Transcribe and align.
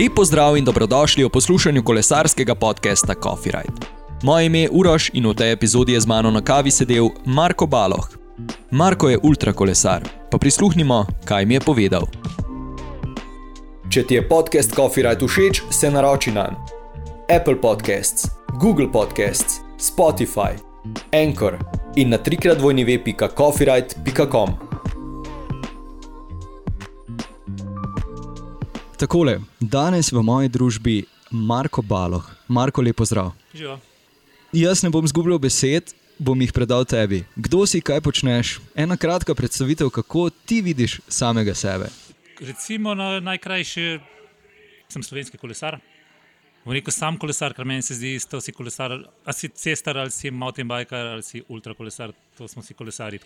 Lepo 0.00 0.24
zdrav 0.24 0.56
in 0.56 0.64
dobrodošli 0.64 1.24
v 1.24 1.28
poslušanju 1.28 1.82
kolesarskega 1.82 2.54
podcasta 2.54 3.14
Coffee 3.22 3.52
Ride. 3.52 3.86
Moje 4.22 4.46
ime 4.46 4.60
je 4.60 4.70
Uroš 4.72 5.10
in 5.12 5.26
v 5.28 5.34
tej 5.34 5.52
epizodi 5.52 5.92
je 5.92 6.00
z 6.00 6.06
mano 6.06 6.30
na 6.30 6.40
kavi 6.40 6.70
sedel 6.70 7.10
Marko 7.26 7.66
Baloh. 7.66 8.08
Marko 8.70 9.08
je 9.08 9.18
ultrakolesar, 9.22 10.00
pa 10.30 10.38
prisluhnimo, 10.38 11.06
kaj 11.24 11.44
mi 11.44 11.54
je 11.54 11.60
povedal. 11.60 12.08
Če 13.90 14.06
ti 14.06 14.14
je 14.14 14.28
podcast 14.28 14.72
Coffee 14.74 15.04
Ride 15.04 15.26
všeč, 15.28 15.62
se 15.70 15.90
naroči 15.90 16.32
na 16.32 16.48
Apple 17.28 17.60
Podcasts, 17.60 18.28
Google 18.60 18.88
Podcasts, 18.92 19.60
Spotify, 19.76 20.56
Anchor 21.12 21.58
in 21.96 22.08
na 22.08 22.16
trikrat 22.16 22.58
Takole, 29.00 29.38
danes 29.60 30.10
v 30.12 30.20
moji 30.20 30.50
družbi 30.52 30.94
Marko 31.32 31.80
Baloh. 31.80 32.26
Marko, 32.52 32.82
lepo 32.84 33.06
zdrav. 33.08 33.30
Živo. 33.56 33.78
Jaz 34.52 34.82
ne 34.84 34.90
bom 34.92 35.08
zgubljal 35.08 35.40
besed, 35.40 35.94
bom 36.20 36.36
jih 36.44 36.52
predal 36.52 36.84
tebi. 36.84 37.22
Kdo 37.32 37.62
si, 37.64 37.80
kaj 37.80 38.02
počneš? 38.04 38.58
Ena 38.76 38.98
kratka 39.00 39.32
predstavitev, 39.32 39.88
kako 39.88 40.26
ti 40.44 40.60
vidiš 40.60 40.98
samega 41.08 41.56
sebe. 41.56 41.88
Recimo 42.44 42.92
na 42.92 43.24
najkrajši, 43.24 43.88
sem 44.92 45.08
slovenski 45.08 45.40
kolesar. 45.40 45.80
V 46.68 46.76
neko 46.76 46.92
sam 46.92 47.16
kolesar, 47.16 47.56
kar 47.56 47.64
meni 47.64 47.80
se 47.80 47.96
zdi, 47.96 48.18
da 48.28 48.44
si 48.44 48.52
kolesar, 48.52 49.00
ali 49.00 49.38
si 49.40 49.48
cestar, 49.48 49.96
ali 49.96 50.12
si 50.12 50.28
mountain 50.28 50.68
biker, 50.68 51.14
ali 51.16 51.24
si 51.24 51.40
ultrakolesar, 51.48 52.12
to 52.36 52.52
smo 52.52 52.60
si 52.60 52.76
kolesari. 52.76 53.24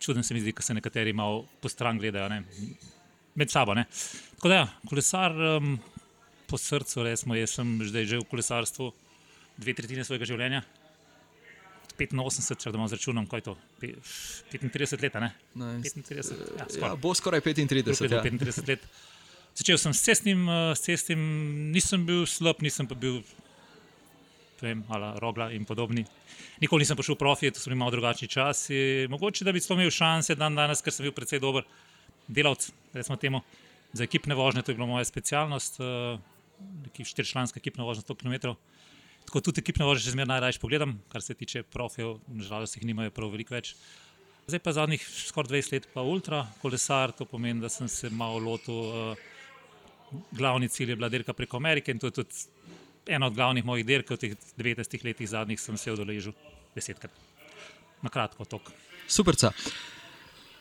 Čudno 0.00 0.22
se 0.22 0.32
mi 0.32 0.40
zdi, 0.40 0.56
da 0.56 0.64
se 0.64 0.80
nekateri 0.80 1.12
malo 1.12 1.44
po 1.60 1.68
stran 1.68 2.00
gledajo. 2.00 2.32
Ne? 2.32 2.44
Med 3.36 3.52
sabo. 3.52 3.74
Ne. 3.76 3.86
Tako 4.36 4.52
da, 4.52 4.62
ja, 4.62 4.66
kolesar 4.88 5.36
um, 5.56 5.76
po 6.46 6.58
srcu, 6.60 7.04
resmo, 7.06 7.36
jaz 7.36 7.56
sem 7.58 7.76
zdaj 7.84 8.08
že 8.10 8.20
v 8.22 8.28
kolesarstvu 8.30 8.90
dve 9.60 9.76
tretjine 9.76 10.04
svojega 10.04 10.28
življenja. 10.28 10.64
85, 11.96 12.60
če 12.60 12.70
da 12.74 12.76
malo 12.76 12.90
zračunam, 12.92 13.24
kaj 13.24 13.40
je 13.40 13.44
to? 13.46 13.54
35 14.52 15.00
let. 15.00 15.14
Nice. 15.56 15.94
35, 15.96 16.32
ja, 16.58 16.66
ja, 16.82 16.90
bo 17.00 17.14
skoraj 17.16 17.40
35, 17.40 18.12
ja. 18.12 18.20
35 18.20 18.68
let. 18.68 18.84
Začel 19.56 19.80
sem 19.80 19.94
s 19.96 20.04
cestnim, 20.04 20.44
s 20.76 20.84
cestnim, 20.84 21.22
nisem 21.72 22.04
bil 22.04 22.26
slab, 22.28 22.60
nisem 22.60 22.84
pa 22.84 22.92
bil 22.92 23.22
vem, 24.60 24.84
ala, 24.92 25.14
rogla 25.20 25.48
in 25.56 25.64
podobni. 25.64 26.04
Nikoli 26.60 26.84
nisem 26.84 26.96
prišel 26.96 27.16
v 27.16 27.20
profi, 27.20 27.50
to 27.52 27.60
so 27.60 27.70
bili 27.70 27.80
malo 27.80 27.94
drugačni 27.96 28.28
časi. 28.28 29.08
Mogoče 29.12 29.48
da 29.48 29.56
bi 29.56 29.64
to 29.64 29.76
imel 29.76 29.92
šanse 29.92 30.36
dan 30.36 30.56
danes, 30.56 30.84
ker 30.84 30.92
sem 30.92 31.08
bil 31.08 31.16
precej 31.16 31.40
dober 31.40 31.64
delavc, 32.28 32.70
recimo 32.94 33.16
temu, 33.16 33.42
za 33.92 34.04
ekipne 34.04 34.34
vožnje, 34.34 34.62
to 34.62 34.72
je 34.72 34.78
bila 34.78 34.86
moja 34.86 35.04
specialnost, 35.04 35.80
uh, 35.80 37.04
štiričlanska 37.04 37.60
ekipna 37.60 37.84
vožnja 37.84 38.02
100 38.02 38.16
km. 38.20 38.56
Tako 39.26 39.40
tudi 39.40 39.62
ekipne 39.64 39.86
vožnje 39.86 40.06
še 40.06 40.16
zmeraj 40.16 40.32
najraje 40.34 40.60
pogledam, 40.62 40.98
kar 41.12 41.22
se 41.22 41.34
tiče 41.34 41.62
profijev, 41.62 42.18
nažalost 42.28 42.76
jih 42.76 42.86
nimajo 42.86 43.14
prav 43.14 43.32
veliko 43.34 43.56
več. 43.56 43.74
Zdaj 44.46 44.62
pa 44.62 44.72
zadnjih 44.72 45.02
skoraj 45.02 45.56
20 45.56 45.72
let 45.74 45.88
pa 45.94 46.04
ultra 46.06 46.44
kolesar, 46.62 47.12
to 47.12 47.26
pomeni, 47.26 47.60
da 47.60 47.68
sem 47.72 47.88
se 47.90 48.10
malo 48.10 48.38
lotil. 48.38 48.84
Uh, 48.84 49.32
glavni 50.32 50.68
cilj 50.68 50.90
je 50.90 50.96
bila 50.96 51.08
dirka 51.08 51.32
preko 51.32 51.56
Amerike 51.56 51.90
in 51.90 51.98
to 51.98 52.06
je 52.06 52.10
tudi 52.10 52.46
ena 53.06 53.26
od 53.26 53.34
glavnih 53.34 53.64
mojih 53.64 53.86
dirk 53.86 54.10
v 54.10 54.16
teh 54.16 54.36
90 54.58 55.04
letih 55.04 55.28
zadnjih, 55.28 55.60
sem 55.60 55.76
se 55.76 55.92
odeležil 55.92 56.34
desetkrat. 56.74 57.10
Na 58.02 58.10
kratko, 58.10 58.44
tok. 58.44 58.72
Super. 59.08 59.38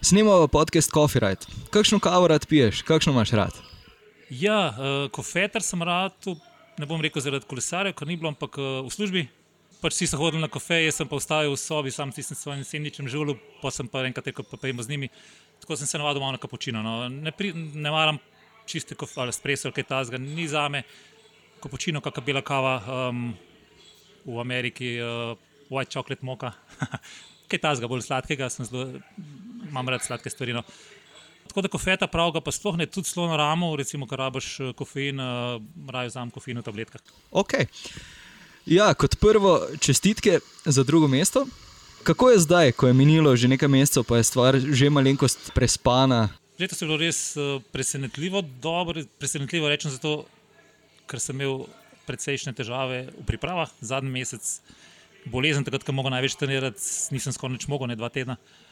Snemamo 0.05 0.47
podcast 0.47 0.91
Coffee 0.93 1.19
Ride. 1.19 1.49
Kakšno 1.69 1.97
kavo 1.99 2.27
rad 2.27 2.45
piješ, 2.45 2.81
kakšno 2.85 3.13
imaš 3.13 3.31
rad? 3.31 3.55
Ja, 4.29 4.69
uh, 4.69 5.09
kofeter 5.11 5.65
sem 5.65 5.81
rad, 5.81 6.13
ne 6.77 6.85
bom 6.85 7.01
rekel 7.01 7.23
zaradi 7.25 7.49
kolesarja, 7.49 7.93
ker 7.97 8.05
ni 8.05 8.13
bilo, 8.13 8.29
ampak 8.29 8.59
uh, 8.61 8.67
v 8.85 8.93
službi. 8.93 9.23
Pač 9.81 9.97
vsi 9.97 10.11
so 10.11 10.21
hodili 10.21 10.43
na 10.45 10.51
kafe, 10.53 10.83
jaz 10.83 11.01
sem 11.01 11.09
pa 11.09 11.17
ostal 11.17 11.49
v 11.49 11.57
sobi, 11.57 11.89
sam 11.89 12.13
s 12.13 12.37
svojim 12.37 12.61
sendvičem 12.61 13.09
življenju, 13.09 13.33
pa 13.63 13.73
sem 13.73 13.89
pa 13.89 14.05
enkrat 14.05 14.29
rekel, 14.29 14.45
pa 14.45 14.61
pojmo 14.61 14.85
z 14.85 14.93
njimi. 14.93 15.09
Tako 15.65 15.81
sem 15.81 15.89
se 15.89 15.97
navadil 15.97 16.21
na 16.21 16.37
kapučino. 16.37 16.85
No. 16.85 17.09
Ne, 17.09 17.33
pri, 17.33 17.55
ne 17.57 17.89
maram 17.89 18.21
čiste 18.69 18.93
kofe 18.93 19.25
ali 19.25 19.33
espresso, 19.33 19.73
kaj 19.73 19.89
ta 19.89 20.03
zga, 20.05 20.21
ni 20.21 20.45
za 20.45 20.67
me. 20.69 20.85
Kapučino, 21.65 21.97
kakšna 21.97 22.29
bela 22.29 22.45
kava 22.45 22.77
um, 23.09 23.31
v 24.21 24.37
Ameriki, 24.37 24.99
uh, 25.01 25.33
white 25.73 25.97
chocolate 25.97 26.21
moka. 26.21 26.53
kaj 27.49 27.61
ta 27.61 27.73
zga, 27.73 27.89
bolj 27.89 28.05
sladkega, 28.05 28.53
sem 28.53 28.69
zelo 28.69 29.01
imam 29.75 29.91
rad 29.91 30.03
sladke 30.03 30.31
stvari. 30.31 30.55
No. 30.55 30.63
Tako 31.47 31.61
da 31.61 31.67
kofeta 31.67 32.07
pravga, 32.07 32.41
pa 32.41 32.51
sploh 32.51 32.77
ne 32.77 32.85
tudi 32.85 33.07
slono 33.07 33.37
ramo, 33.37 33.75
recimo, 33.75 34.07
kar 34.07 34.19
rabiš 34.19 34.47
eh, 34.59 34.71
kofein, 34.77 35.19
uh, 35.19 35.61
raje 35.91 36.09
vzamem 36.09 36.31
kofein 36.33 36.59
v 36.59 36.65
tabletkah. 36.65 37.03
Ok. 37.31 37.53
Ja, 38.65 38.89
kot 38.97 39.19
prvo, 39.21 39.59
čestitke 39.79 40.39
za 40.65 40.83
drugo 40.83 41.07
mesto. 41.07 41.45
Kako 42.03 42.29
je 42.31 42.39
zdaj, 42.39 42.71
ko 42.77 42.87
je 42.87 42.93
minilo 42.93 43.35
že 43.35 43.47
nekaj 43.49 43.69
mesecev, 43.69 44.03
pa 44.05 44.17
je 44.17 44.27
stvar 44.29 44.57
že 44.57 44.89
malenkost 44.89 45.53
prespana? 45.53 46.29
Letos 46.59 46.81
je 46.81 46.87
bilo 46.87 46.97
res 46.97 47.37
uh, 47.37 47.61
presenetljivo, 47.71 48.41
dobro, 48.61 49.03
presenetljivo 49.19 49.69
rečem 49.69 49.91
zato, 49.91 50.25
ker 51.05 51.21
sem 51.21 51.37
imel 51.37 51.65
precejšnje 52.05 52.53
težave 52.57 53.07
v 53.13 53.25
pripravah 53.25 53.71
zadnji 53.81 54.13
mesec. 54.13 54.43
Bolezen, 55.25 55.65
takrat, 55.65 55.81
ko 55.81 55.93
mogo 55.93 56.13
največ 56.13 56.37
trenirati, 56.37 56.81
nisem 57.15 57.33
skoraj 57.33 57.57
nič 57.57 57.65
mogel, 57.69 57.89
ne 57.89 57.97
dva 57.97 58.11
tedna. 58.13 58.37
Uh, 58.37 58.64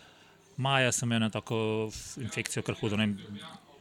maja 0.57 0.91
sem 0.91 1.11
imel 1.11 1.31
tako 1.33 1.57
infekcijo, 2.21 2.63
kar 2.65 2.77
hudo. 2.79 2.97
Ne, 2.99 3.13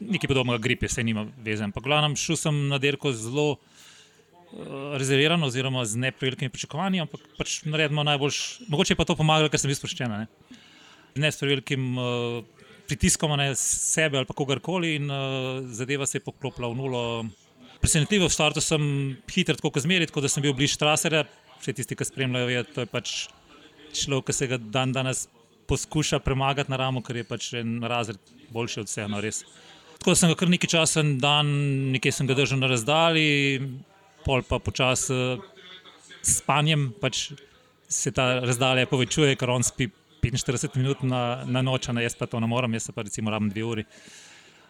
nekaj 0.01 0.31
podobnega 0.31 0.63
gripe, 0.63 0.89
se 0.89 1.05
nima 1.05 1.27
veze. 1.45 1.65
Ampak 1.65 1.85
glavno 1.85 2.17
šel 2.19 2.39
sem 2.39 2.61
na 2.71 2.79
dirko 2.83 3.13
zelo 3.17 3.47
uh, 3.53 4.97
rezervirano, 5.01 5.47
oziroma 5.47 5.85
z 5.85 6.01
neprevelikimi 6.07 6.53
pričakovanji, 6.53 7.03
ampak 7.05 7.27
pač 7.39 7.61
naredimo 7.69 8.05
najboljš. 8.09 8.41
Mogoče 8.73 8.95
je 8.95 9.01
pa 9.01 9.09
to 9.09 9.17
pomagalo, 9.19 9.53
ker 9.53 9.61
sem 9.61 9.71
bil 9.71 9.79
sproščen. 9.79 10.13
Ne, 10.13 10.27
ne 11.23 11.33
s 11.33 11.41
prevelikim 11.43 11.93
uh, 12.01 12.41
pritiskom 12.89 13.37
na 13.39 13.53
sebe 13.59 14.19
ali 14.21 14.27
kogarkoli 14.27 14.97
in 14.99 15.11
uh, 15.11 15.63
zadeva 15.71 16.07
se 16.07 16.19
je 16.19 16.27
poklopila 16.27 16.73
v 16.73 16.81
nulo. 16.81 17.05
Presenetljivo 17.83 18.29
v 18.29 18.35
startu 18.35 18.63
sem 18.63 18.83
hiter, 19.27 19.57
tako 19.59 19.73
kot 19.75 19.83
zmeri, 19.83 20.07
tako 20.07 20.23
da 20.23 20.31
sem 20.31 20.45
bil 20.45 20.55
bližje 20.55 20.79
traserja. 20.79 21.25
Vse 21.59 21.73
tisti, 21.79 21.97
ki 21.99 22.07
spremljajo, 22.07 22.51
je 22.51 22.63
to 22.75 22.85
je 22.85 22.91
pač 22.91 23.15
človek, 23.95 24.31
ki 24.31 24.35
se 24.35 24.49
ga 24.51 24.59
dan 24.59 24.95
danes 24.95 25.27
poskuša 25.69 26.19
premagati 26.19 26.71
na 26.71 26.77
ramo, 26.77 27.03
ker 27.03 27.21
je 27.21 27.25
pač 27.25 27.53
en 27.61 27.81
razred 27.83 28.19
boljši 28.53 28.81
od 28.81 28.91
vsega. 28.91 29.09
No, 29.09 29.21
Tako 30.03 30.17
sem 30.19 30.33
ga 30.33 30.35
kar 30.35 30.51
nekaj 30.51 30.71
časa 30.73 31.03
dan, 31.23 31.51
nekaj 31.95 32.13
sem 32.17 32.27
ga 32.27 32.35
držal 32.35 32.59
na 32.59 32.67
razdalji, 32.73 33.61
pol 34.27 34.43
pa 34.43 34.59
počasi 34.59 35.15
s 36.23 36.39
spanjem 36.41 36.89
pač 36.99 37.33
se 37.87 38.11
ta 38.11 38.41
razdalja 38.43 38.89
povečuje, 38.91 39.37
ker 39.39 39.53
on 39.55 39.63
spi 39.63 39.91
45 40.23 40.79
minut 40.79 41.03
na, 41.07 41.43
na 41.47 41.63
noč, 41.63 41.87
a 41.91 41.95
jaz 42.03 42.19
pa 42.19 42.27
to 42.27 42.41
ne 42.43 42.51
morem, 42.51 42.75
jaz 42.79 42.91
pa 42.95 43.07
recimo 43.07 43.31
rabim 43.31 43.51
dve 43.51 43.63
uri. 43.67 43.87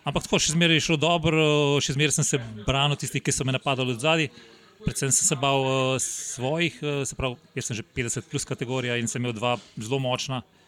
Ampak 0.04 0.26
tako 0.26 0.40
še 0.42 0.56
zmeraj 0.56 0.80
je 0.80 0.86
šlo 0.88 0.96
dobro, 1.00 1.42
še 1.80 1.94
zmeraj 1.96 2.18
sem 2.18 2.26
se 2.26 2.40
branil 2.66 3.00
tistih, 3.00 3.22
ki 3.22 3.32
so 3.32 3.46
me 3.48 3.54
napadali 3.54 3.94
od 3.94 4.04
zadaj. 4.04 4.28
Predvsem 4.82 5.12
sem 5.14 5.28
se 5.28 5.36
bal 5.38 5.62
uh, 5.62 5.96
svojih, 6.02 6.80
uh, 6.82 7.04
se 7.06 7.16
pravi, 7.16 7.38
jaz 7.54 7.70
sem 7.70 7.78
že 7.78 7.84
50 7.86 8.28
plus 8.28 8.44
kategorija 8.48 8.96
in 8.98 9.08
sem 9.08 9.22
imel 9.22 9.36
dva 9.36 9.54
zelo 9.78 10.00
močna 10.02 10.40
uh, 10.42 10.61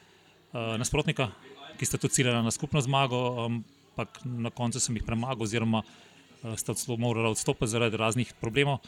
nasprotnika, 0.54 1.30
ki 1.78 1.86
sta 1.86 1.98
tudi 1.98 2.14
ciljala 2.14 2.42
na 2.42 2.50
skupno 2.54 2.80
zmago, 2.80 3.20
ampak 3.44 4.20
na 4.24 4.50
koncu 4.50 4.80
sem 4.80 4.96
jih 4.96 5.06
premagal, 5.06 5.42
oziroma 5.46 5.82
uh, 5.82 6.54
sta 6.56 6.74
celo 6.78 6.96
morala 7.00 7.32
odstopiti 7.34 7.72
zaradi 7.72 7.98
raznih 7.98 8.34
problemov. 8.40 8.78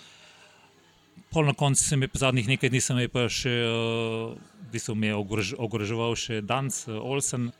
Pol 1.33 1.49
na 1.49 1.55
koncu 1.55 1.83
sem 1.83 2.03
jih 2.03 2.15
zadnjih 2.15 2.49
nekaj 2.49 2.71
dni, 2.71 2.83
sem 2.83 3.01
jih 3.03 3.11
pa 3.11 3.27
še, 3.33 3.55
uh, 3.67 4.37
bi 4.71 4.83
se 4.83 4.95
mi 4.95 5.11
ogroževal 5.15 6.15
še 6.19 6.43
Danc, 6.47 6.85
uh, 6.87 7.01
Olsen, 7.01 7.51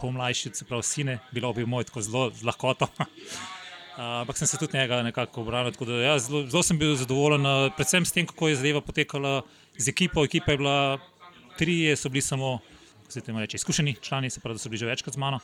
pomlajši, 0.00 0.54
se 0.56 0.66
pravi, 0.66 0.86
sine, 0.86 1.18
bilo 1.34 1.52
bi 1.54 1.68
moj 1.68 1.86
tako 1.90 2.02
zelo 2.02 2.24
z 2.34 2.46
lahkoto. 2.48 2.88
Uh, 2.96 3.06
ampak 4.24 4.40
sem 4.40 4.48
se 4.48 4.58
tudi 4.58 4.78
njega 4.78 5.02
nekako 5.06 5.44
obranil. 5.44 5.76
Ja, 6.00 6.18
zelo, 6.18 6.46
zelo 6.48 6.64
sem 6.66 6.80
bil 6.80 6.96
zadovoljen, 6.96 7.46
uh, 7.46 7.70
predvsem 7.76 8.08
s 8.08 8.16
tem, 8.16 8.26
kako 8.26 8.50
je 8.50 8.60
zadeva 8.62 8.82
potekala 8.82 9.40
z 9.76 9.92
ekipo. 9.92 10.24
Ekipa 10.24 10.56
je 10.56 10.62
bila 10.64 10.76
tri, 11.60 11.82
so 11.96 12.08
bili 12.08 12.24
samo 12.24 12.58
se 13.12 13.20
temu 13.24 13.40
reče, 13.42 13.60
izkušeni 13.60 13.96
člani, 14.02 14.30
se 14.30 14.40
pravi, 14.40 14.58
da 14.58 14.62
so 14.62 14.72
bili 14.72 14.80
že 14.80 14.88
večkrat 14.90 15.14
z 15.14 15.20
mano, 15.20 15.40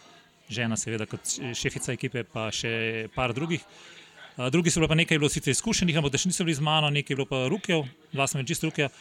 žena, 0.48 0.76
seveda, 0.76 1.06
kot 1.10 1.36
šefica 1.54 1.92
ekipe, 1.92 2.24
pa 2.24 2.48
še 2.54 3.08
par 3.14 3.34
drugih. 3.34 3.64
Drugi 4.52 4.70
so 4.70 4.80
bili 4.80 4.88
pa 4.88 4.98
nekaj, 4.98 5.18
bilo 5.18 5.30
sicer 5.32 5.54
izkušenih, 5.54 5.96
ampak 5.96 6.18
še 6.20 6.30
niso 6.30 6.44
bili 6.44 6.56
z 6.58 6.64
mano, 6.64 6.90
nekaj 6.92 7.14
je 7.14 7.18
bilo 7.18 7.28
pa 7.30 7.46
rukev, 7.50 7.86
dva 8.12 8.28
sem 8.28 8.44
čist 8.46 8.66
rukev 8.66 8.92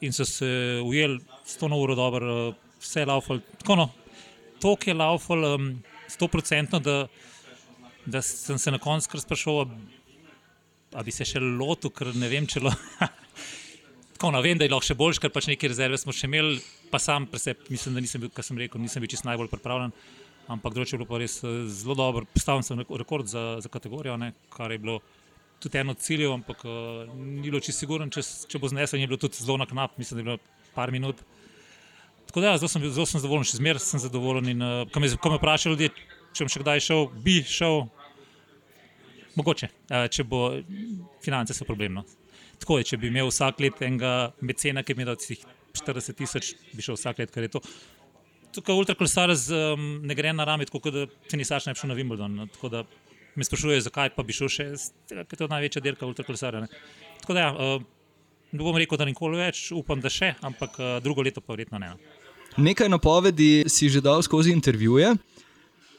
in 0.00 0.12
so 0.12 0.24
se 0.24 0.46
ujeli 0.84 1.18
s 1.44 1.56
to 1.58 1.68
novo 1.68 1.82
uro 1.82 1.94
dobro, 1.94 2.54
vse 2.80 3.04
laufal. 3.04 3.40
Tako 3.58 3.76
no, 3.76 3.90
to 4.60 4.76
je 4.86 4.94
laufal 4.94 5.58
sto 6.08 6.28
procentno, 6.28 6.78
da, 6.78 7.06
da 8.06 8.22
sem 8.22 8.58
se 8.58 8.70
na 8.70 8.78
koncu 8.78 9.10
kar 9.10 9.20
sprašoval, 9.20 9.66
da 10.92 11.02
bi 11.02 11.12
se 11.12 11.26
še 11.26 11.40
lotil, 11.40 11.90
ker 11.90 12.14
ne 12.14 12.28
vem, 12.30 12.46
če 12.46 12.62
lahko. 12.64 13.08
Tako, 14.18 14.32
no, 14.34 14.42
vem, 14.42 14.58
da 14.58 14.66
je 14.66 14.72
lahko 14.72 14.86
še 14.86 14.98
boljši, 14.98 15.20
ker 15.22 15.30
pač 15.34 15.46
neke 15.50 15.68
rezerve 15.70 15.98
smo 16.00 16.14
še 16.14 16.26
imeli, 16.26 16.56
pa 16.90 16.98
sam 16.98 17.26
preseb, 17.26 17.56
mislim, 17.70 17.94
da 17.94 18.00
nisem 18.00 18.20
bil, 18.20 18.30
kar 18.30 18.44
sem 18.44 18.58
rekel, 18.58 18.80
nisem 18.80 19.02
bil 19.02 19.10
čest 19.12 19.24
najbolj 19.28 19.48
pripravljen. 19.52 19.92
ampak 20.48 20.72
drugače 20.72 20.96
je 20.96 20.98
bilo 20.98 21.08
pa 21.08 21.18
res 21.20 21.44
eh, 21.44 21.48
zelo 21.68 21.94
dobro. 21.94 22.24
Postavil 22.34 22.62
sem 22.62 22.78
reko- 22.80 22.96
rekord 22.96 23.26
za, 23.28 23.58
za 23.60 23.68
kategorijo, 23.68 24.16
ne, 24.16 24.32
kar 24.48 24.72
je 24.72 24.78
bilo 24.78 25.00
tudi 25.60 25.78
eno 25.78 25.90
od 25.90 25.98
ciljev, 25.98 26.32
ampak 26.32 26.62
uh, 26.64 26.70
ni 27.14 27.50
bilo 27.50 27.60
čisto 27.60 27.80
siguren, 27.80 28.10
če, 28.10 28.22
če 28.48 28.58
bo 28.58 28.68
znesel, 28.70 28.96
in 28.96 29.02
je 29.04 29.08
bilo 29.10 29.18
tudi 29.18 29.36
zelo 29.42 29.56
na 29.58 29.66
knap, 29.66 29.98
mislim, 29.98 30.16
da 30.16 30.20
je 30.20 30.24
bilo 30.24 30.38
par 30.74 30.92
minut. 30.94 31.16
Tako 32.30 32.40
da, 32.40 32.52
ja, 32.52 32.58
zelo 32.62 32.68
sem, 32.68 32.82
bil- 32.82 32.92
zelo 32.94 33.06
sem 33.10 33.20
zadovoljen, 33.20 33.44
še 33.44 33.58
zmeraj 33.58 33.82
sem 33.82 34.00
zadovoljen. 34.00 34.48
In, 34.54 34.62
uh, 34.62 34.84
ko, 34.94 35.02
me, 35.02 35.10
ko 35.18 35.32
me 35.34 35.40
vprašajo 35.40 35.74
ljudje, 35.74 35.90
če 36.32 36.46
bom 36.46 36.52
še 36.54 36.62
kdaj 36.62 36.84
šel, 36.86 37.04
bi 37.26 37.36
šel, 37.42 37.82
mogoče, 39.34 39.68
uh, 39.90 40.06
če 40.06 40.24
bo 40.24 40.42
finance 41.24 41.54
so 41.58 41.66
problemno. 41.66 42.06
Tako 42.62 42.78
je, 42.80 42.88
če 42.92 42.98
bi 43.02 43.10
imel 43.10 43.28
vsak 43.30 43.60
let 43.62 43.82
enega 43.82 44.32
mecena, 44.40 44.82
ki 44.86 44.94
bi 44.94 45.02
mi 45.02 45.10
dal 45.10 45.18
tistih 45.18 45.42
40 45.82 46.18
tisoč, 46.18 46.52
bi 46.72 46.84
šel 46.84 46.98
vsak 46.98 47.22
let, 47.22 47.34
ker 47.34 47.46
je 47.46 47.52
to. 47.56 47.62
Tukaj 48.56 48.80
ultrakolesar 48.80 49.34
um, 49.34 49.90
ne 50.08 50.16
gre 50.16 50.32
na 50.32 50.46
rami, 50.48 50.66
tako 50.68 50.80
kot 50.86 50.96
da 50.96 51.04
tenisač 51.30 51.68
ne 51.68 51.76
bi 51.76 51.82
šel 51.82 51.92
na 51.92 51.98
Wimbledon. 51.98 52.38
No, 52.40 52.48
tako 52.52 52.72
da 52.72 52.84
me 53.38 53.44
sprašujejo, 53.44 53.84
zakaj 53.86 54.14
pa 54.16 54.24
bi 54.26 54.36
šel 54.36 54.50
še, 54.52 54.70
ker 55.10 55.24
je 55.24 55.40
to 55.42 55.50
največja 55.52 55.84
dirka 55.84 56.08
ultrakolesarja. 56.08 56.66
Tako 57.22 57.36
da, 57.36 57.44
ja, 57.44 57.50
uh, 57.52 57.84
ne 58.52 58.64
bom 58.64 58.76
rekel, 58.80 58.98
da 58.98 59.06
nikoli 59.08 59.40
več, 59.40 59.68
upam, 59.76 60.00
da 60.02 60.10
še, 60.12 60.34
ampak 60.44 60.80
uh, 60.80 60.96
drugo 61.04 61.26
leto 61.26 61.44
pa 61.44 61.54
verjetno 61.54 61.80
ne. 61.82 61.92
no. 61.94 62.24
Nekaj 62.58 62.88
napovedi 62.90 63.68
si 63.70 63.86
že 63.92 64.00
dal 64.02 64.22
skozi 64.24 64.50
intervjuje. 64.50 65.14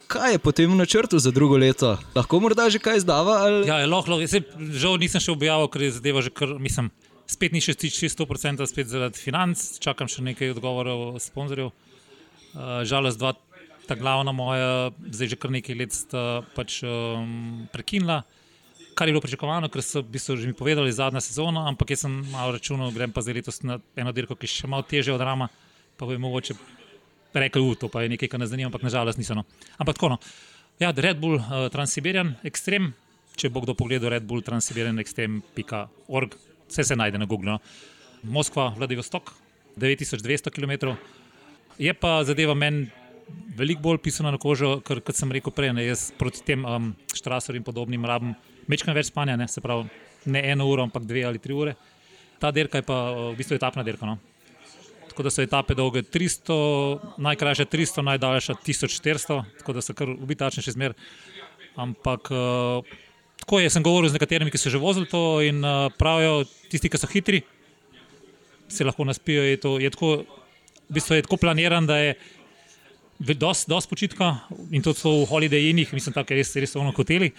Kaj 0.10 0.34
je 0.34 0.40
potem 0.42 0.72
v 0.72 0.76
načrtu 0.76 1.20
za 1.22 1.30
drugo 1.30 1.54
leto? 1.54 1.94
Lahko 2.18 2.40
morda 2.42 2.66
že 2.74 2.82
kaj 2.82 3.06
izdava? 3.06 3.46
Ali... 3.46 3.68
Ja, 3.70 3.78
je 3.78 3.88
lahko, 3.88 4.18
lahko. 4.18 4.42
Žal 4.74 4.98
nisem 4.98 5.22
še 5.22 5.32
objavil, 5.32 5.70
ker 5.70 5.86
je 5.86 5.92
zadeva 6.02 6.26
že 6.26 6.34
kar, 6.34 6.58
mislim, 6.58 6.90
spet 7.30 7.54
ni 7.54 7.62
še 7.62 7.78
čisto 7.78 8.26
100%, 8.26 8.66
spet 8.70 8.90
zaradi 8.90 9.22
financ, 9.22 9.78
čakam 9.84 10.10
še 10.10 10.26
nekaj 10.26 10.56
odgovorov 10.58 11.22
sponzorjev. 11.22 11.70
Uh, 12.50 12.82
žalost, 12.90 13.22
dva 13.22 13.36
ta 13.90 13.98
glavna 13.98 14.32
moja, 14.32 14.92
zdaj 15.10 15.34
že 15.34 15.38
kar 15.42 15.54
nekaj 15.54 15.78
let 15.78 15.94
sta 15.94 16.42
pač 16.54 16.82
um, 16.86 17.66
prekinila. 17.74 18.22
Kar 18.94 19.10
je 19.10 19.16
bilo 19.16 19.24
pričakovano, 19.24 19.70
ker 19.74 19.82
so 19.82 20.04
v 20.04 20.14
bistvu 20.14 20.38
že 20.38 20.50
mi 20.50 20.54
povedali 20.54 20.94
zadnja 20.94 21.22
sezona, 21.26 21.66
ampak 21.70 21.94
jaz 21.94 22.06
sem 22.06 22.14
malo 22.30 22.54
računal, 22.54 22.94
grem 22.94 23.14
pa 23.14 23.26
zdaj 23.26 23.38
letos 23.42 23.62
na 23.66 23.80
eno 23.98 24.14
dirko, 24.14 24.38
ki 24.38 24.46
je 24.46 24.54
še 24.62 24.70
malo 24.70 24.86
težje 24.86 25.14
od 25.14 25.22
Rama, 25.22 25.50
pa 25.98 26.06
bi 26.06 26.22
mogoče 26.22 26.54
rekel, 27.34 27.66
u, 27.66 27.74
to 27.74 27.90
pa 27.90 28.06
je 28.06 28.14
nekaj, 28.14 28.30
kar 28.30 28.42
nas 28.42 28.54
zanima, 28.54 28.70
ampak 28.70 28.86
nažalost 28.86 29.18
niso. 29.18 29.38
No. 29.38 29.46
Ampak 29.82 29.98
tako, 29.98 30.14
no. 30.14 30.18
ja, 30.78 30.94
Red 30.94 31.18
Bull 31.18 31.42
uh, 31.42 31.70
Transsiberian 31.74 32.36
Extreme, 32.46 32.94
če 33.40 33.50
bo 33.50 33.66
kdo 33.66 33.74
pogledal 33.74 34.14
Red 34.14 34.30
Bull 34.30 34.46
Transsiberian 34.46 35.02
Extreme.org, 35.02 36.38
vse 36.70 36.86
se 36.88 36.96
najde 36.96 37.18
na 37.18 37.26
Google. 37.26 37.58
No. 37.58 37.60
Moskva, 38.24 38.70
Vladivostok, 38.78 39.34
9200 39.78 40.54
km. 40.54 40.96
Je 41.80 41.94
pa 41.94 42.24
zadeva 42.24 42.54
meni 42.54 42.90
veliko 43.56 43.82
bolj 43.82 44.00
pisana 44.04 44.32
na 44.32 44.40
kožo, 44.42 44.80
ker 44.86 45.02
kot 45.06 45.18
sem 45.18 45.32
rekel 45.32 45.54
prej, 45.56 45.74
ne, 45.76 45.86
jaz 45.88 46.10
proti 46.18 46.44
tem 46.46 46.66
um, 46.66 46.92
štraserjem 47.16 47.62
in 47.62 47.68
podobnim 47.68 48.06
rabim 48.08 48.34
mečkam 48.70 48.96
več 48.96 49.10
spanja, 49.10 49.38
ne, 49.40 49.48
se 49.48 49.62
pravi 49.62 49.90
ne 50.30 50.44
eno 50.52 50.68
uro, 50.70 50.86
ampak 50.88 51.06
dve 51.08 51.24
ali 51.26 51.42
tri 51.42 51.56
ure. 51.56 51.76
Ta 52.40 52.52
dirka 52.56 52.80
je 52.80 52.88
pa 52.88 53.00
uh, 53.12 53.22
v 53.34 53.40
bistvu 53.40 53.58
etapna 53.58 53.84
dirka. 53.84 54.08
No. 54.08 54.18
Tako 55.10 55.26
da 55.26 55.34
so 55.34 55.44
etape 55.44 55.76
dolge 55.76 56.04
300, 56.06 57.20
najkrajša 57.20 57.66
300, 57.68 58.06
najdaljša 58.12 58.56
1400, 58.64 59.40
tako 59.60 59.76
da 59.76 59.84
so 59.84 59.96
kar 59.98 60.12
ubitačne 60.14 60.64
še 60.64 60.76
zmer. 60.78 60.96
Ampak 61.80 62.32
uh, 62.32 63.00
tako 63.50 63.60
je, 63.66 63.70
sem 63.74 63.82
govoril 63.82 64.06
z 64.06 64.14
nekaterimi, 64.14 64.52
ki 64.54 64.62
so 64.62 64.70
že 64.70 64.78
vozili 64.78 65.10
to 65.10 65.42
in 65.42 65.66
uh, 65.66 65.90
pravijo, 65.98 66.44
tisti, 66.70 66.86
ki 66.86 67.00
so 67.02 67.08
hitri, 67.10 67.42
se 68.70 68.86
lahko 68.86 69.02
naspijo. 69.10 69.42
Je, 69.42 69.58
to, 69.58 69.72
je 69.82 69.90
tako, 69.90 70.22
v 70.86 70.94
bistvu 70.94 71.18
je 71.18 71.26
tako 71.26 71.40
planiran, 71.42 71.88
da 71.90 71.98
je 71.98 72.14
dosti 73.18 73.66
dost 73.74 73.90
počitka 73.90 74.46
in 74.70 74.86
to 74.86 74.94
so 74.94 75.24
v 75.24 75.26
holiday 75.26 75.74
inih, 75.74 75.90
mislim, 75.90 76.14
tako 76.14 76.38
res, 76.38 76.54
res 76.62 76.78
so 76.78 76.86
v 76.86 76.94
hoteli. 76.94 77.32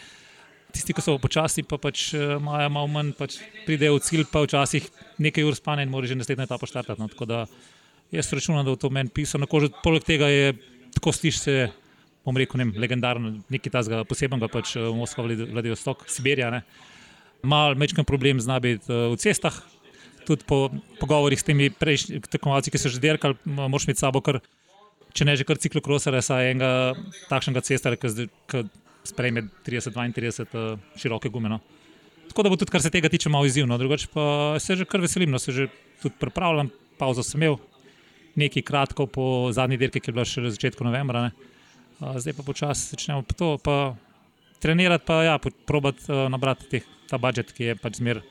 Tisti, 0.74 0.90
ki 0.90 0.98
so 0.98 1.14
počasi, 1.22 1.62
pa 1.62 1.78
pač 1.78 2.10
eh, 2.18 2.34
imajo 2.42 2.74
malo 2.74 2.90
manj, 2.90 3.14
pač 3.14 3.38
pridejo 3.62 3.94
v 3.94 4.02
cilj, 4.02 4.26
pa 4.34 4.42
včasih 4.42 4.90
nekaj 5.22 5.46
ur 5.46 5.54
spanja 5.54 5.86
in 5.86 5.94
morajo 5.94 6.10
že 6.10 6.18
naslednjo 6.18 6.50
etapo 6.50 6.66
štartati. 6.66 6.98
No. 6.98 7.06
Tako 7.06 7.26
da 7.30 7.46
jaz 8.10 8.32
računam, 8.34 8.66
da 8.66 8.74
bo 8.74 8.78
to 8.82 8.90
meni 8.90 9.14
pisano. 9.14 9.46
Poleg 9.46 10.02
tega 10.02 10.26
je 10.26 10.58
tako 10.94 11.14
sliši 11.14 11.38
se, 11.38 11.56
bom 12.30 12.38
rekel, 12.38 12.60
ne, 12.62 12.68
vem, 12.68 12.80
legendarno, 12.80 13.34
nekaj 13.50 13.74
tazga 13.74 14.04
posebnega, 14.08 14.48
pač 14.52 14.76
eh, 14.78 14.86
Moskva, 14.94 15.26
Vladivostok, 15.26 16.06
Sibirija. 16.10 16.52
Ne. 16.54 16.62
Mal 17.42 17.74
mečken 17.80 18.06
problem 18.06 18.40
zna 18.42 18.60
biti 18.62 18.86
eh, 18.86 19.10
v 19.10 19.18
cestah. 19.20 19.58
Tudi 20.28 20.46
po 20.46 20.68
pogovorih 21.00 21.40
s 21.40 21.46
temi 21.46 21.70
prejšnjimi 21.72 22.22
tekmovalci, 22.28 22.70
ki 22.70 22.78
so 22.78 22.92
že 22.92 23.02
dirkali, 23.02 23.34
m- 23.48 23.66
moraš 23.72 23.88
imeti 23.88 24.04
sabo 24.04 24.20
kar, 24.22 24.38
če 25.16 25.26
ne 25.26 25.34
že 25.34 25.46
kar 25.48 25.58
ciklokrosera, 25.58 26.20
saj 26.22 26.52
enega 26.52 26.94
takšnega 27.32 27.64
cestarja, 27.66 27.98
ki 27.98 28.68
sprejme 29.08 29.48
30-32 29.66 30.44
uh, 30.52 30.76
široke 31.00 31.32
gume. 31.32 31.48
No. 31.48 31.58
Tako 32.28 32.44
da 32.44 32.52
bo 32.52 32.58
tudi, 32.60 32.70
kar 32.70 32.84
se 32.84 32.92
tega 32.92 33.08
tiče, 33.10 33.32
malo 33.32 33.48
izzivno. 33.48 33.78
Drugače 33.80 34.12
pa 34.12 34.60
se 34.60 34.76
že 34.76 34.84
kar 34.84 35.00
veselim, 35.00 35.32
no, 35.32 35.40
se 35.40 35.56
že 35.56 35.66
tudi 36.02 36.14
pripravljam, 36.20 36.68
pauzo 37.00 37.24
sem 37.26 37.40
imel, 37.40 37.56
nekaj 38.38 38.62
kratko 38.62 39.08
po 39.10 39.24
zadnji 39.56 39.80
dirki, 39.80 40.04
ki 40.04 40.12
je 40.12 40.14
bila 40.14 40.28
še 40.28 40.44
v 40.44 40.52
začetku 40.52 40.84
novembra. 40.86 41.26
Ne. 41.26 41.49
Zdaj 42.00 42.32
pa 42.32 42.42
počasi 42.42 42.96
začnemo 42.96 43.22
to, 43.36 43.58
pa 43.60 43.92
trenirati, 44.58 45.04
pa 45.04 45.22
ja, 45.24 45.38
probati 45.66 46.08
uh, 46.08 46.28
nabrati 46.32 46.68
teh, 46.68 46.84
ta 47.08 47.20
budžet, 47.20 47.52
ki 47.52 47.64
je 47.64 47.74
pač 47.76 48.00
zmer 48.00 48.22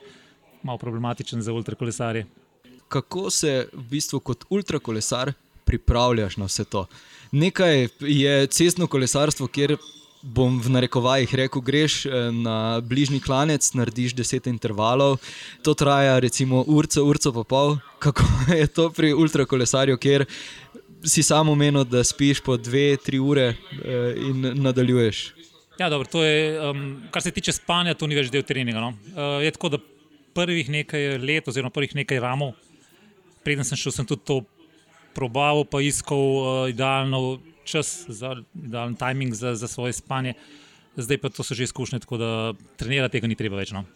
malo 0.66 0.78
problematičen 0.78 1.42
za 1.42 1.54
ultrakolesarje. 1.54 2.26
Kako 2.90 3.30
se 3.30 3.68
v 3.72 3.84
bistvu 3.90 4.20
kot 4.20 4.44
ultrakolesar 4.50 5.32
pripravljaš 5.64 6.36
na 6.36 6.50
vse 6.50 6.64
to? 6.66 6.86
Nekaj 7.30 7.88
je 8.02 8.46
cestno 8.50 8.90
kolesarstvo, 8.90 9.46
kjer 9.46 9.76
bom 10.22 10.58
v 10.60 10.68
narekovajih 10.68 11.32
rekel, 11.34 11.62
greš 11.64 12.04
eh, 12.04 12.28
na 12.32 12.80
bližnji 12.84 13.20
klanec, 13.24 13.64
narediš 13.72 14.14
deset 14.14 14.46
intervalov, 14.46 15.16
to 15.64 15.74
traja 15.74 16.18
recimo 16.20 16.64
urco, 16.66 17.04
urco 17.04 17.32
pa 17.32 17.44
pol. 17.44 17.78
Kako 18.00 18.24
je 18.60 18.66
to 18.66 18.90
pri 18.90 19.14
ultrakolesarju, 19.14 19.96
kjer 19.96 20.26
si 21.04 21.22
samo 21.22 21.54
menil, 21.54 21.84
da 21.84 22.04
spiš 22.04 22.40
po 22.44 22.56
dve, 22.56 22.96
tri 22.96 23.18
ure 23.18 23.52
eh, 23.52 24.14
in 24.16 24.62
nadaljuješ? 24.62 25.32
Ja, 25.80 25.88
dobro, 25.88 26.08
to 26.12 26.24
je, 26.24 26.60
um, 26.60 27.02
kar 27.10 27.22
se 27.22 27.30
tiče 27.30 27.52
spanja, 27.56 27.94
to 27.96 28.06
ni 28.06 28.16
več 28.18 28.28
del 28.28 28.44
treninga. 28.44 28.82
No. 28.82 28.90
Uh, 28.92 29.38
je 29.40 29.52
tako, 29.56 29.70
da 29.72 29.78
prvih 30.36 30.68
nekaj 30.68 31.16
let, 31.18 31.48
oziroma 31.48 31.72
prvih 31.72 31.94
nekaj 31.96 32.20
ramov, 32.20 32.52
preden 33.44 33.64
sem 33.64 33.80
šel, 33.80 33.94
sem 33.96 34.08
tudi 34.08 34.26
to 34.28 34.40
probaval, 35.16 35.64
pa 35.64 35.80
iskal 35.80 36.20
uh, 36.20 36.50
idealno 36.68 37.40
čas, 37.64 38.04
za, 38.08 38.34
idealen 38.52 38.98
timing 38.98 39.32
za, 39.34 39.54
za 39.56 39.68
svoje 39.68 39.96
spanje. 39.96 40.36
Zdaj 41.00 41.20
pa 41.22 41.30
to 41.32 41.46
so 41.46 41.56
že 41.56 41.64
izkušnje, 41.64 42.02
tako 42.04 42.18
da 42.20 42.30
trenirati 42.76 43.16
tega 43.16 43.30
ni 43.30 43.38
treba 43.38 43.56
več. 43.56 43.72
No. 43.72 43.86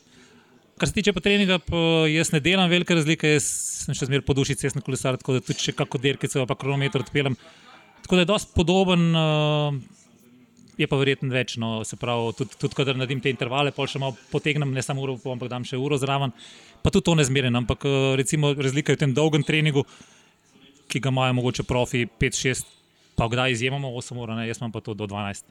Kar 0.78 0.90
se 0.90 0.96
tiče 0.96 1.12
pa 1.14 1.22
treninga, 1.22 1.60
pa 1.62 1.80
jaz 2.10 2.32
ne 2.34 2.40
delam 2.42 2.70
velike 2.70 2.96
razlike, 2.98 3.36
jaz 3.36 3.46
sem 3.84 3.94
še 3.94 4.08
zmeraj 4.08 4.24
po 4.26 4.34
duši 4.34 4.56
cestni 4.58 4.82
kolesar, 4.82 5.18
tako 5.20 5.36
da 5.36 5.44
tudi 5.44 5.62
če 5.62 5.76
kako 5.78 6.00
derkice 6.02 6.42
pa 6.48 6.56
kronometer 6.58 7.04
odpeljem. 7.04 7.36
Tako 8.02 8.18
da 8.18 8.24
je 8.24 8.30
dosti 8.32 8.56
podoben. 8.56 9.12
Uh, 9.14 9.78
je 10.78 10.88
pa 10.90 10.98
verjetno 10.98 11.30
več. 11.32 11.56
No, 11.60 11.78
se 11.86 11.98
pravi, 12.00 12.32
tudi, 12.38 12.58
tudi 12.60 12.76
kadar 12.78 12.98
naredim 12.98 13.22
te 13.22 13.32
intervale, 13.32 13.72
pol 13.74 13.88
še 13.90 14.00
malo 14.02 14.16
potegnem, 14.32 14.72
ne 14.74 14.82
samo 14.82 15.04
uro, 15.04 15.16
ampak 15.32 15.50
dam 15.52 15.66
še 15.66 15.78
uro 15.80 15.98
zraven. 16.00 16.34
Pa 16.82 16.92
tudi 16.94 17.06
to 17.08 17.16
ne 17.18 17.26
zmerjam. 17.26 17.62
Ampak 17.62 17.86
eh, 17.88 18.12
recimo 18.20 18.52
razlika 18.54 18.92
je 18.92 18.98
v 18.98 19.04
tem 19.04 19.16
dolgem 19.16 19.46
treningu, 19.46 19.84
ki 20.90 21.02
ga 21.02 21.12
imajo 21.14 21.36
mogoče 21.38 21.66
profi 21.68 22.04
5-6, 22.20 22.66
pa 23.18 23.28
kdaj 23.30 23.54
izjemamo 23.54 23.92
8 23.94 24.18
ur, 24.20 24.34
ne, 24.34 24.48
jaz 24.50 24.60
imam 24.60 24.74
pa 24.74 24.82
to 24.84 24.96
do 24.98 25.08
12. 25.10 25.46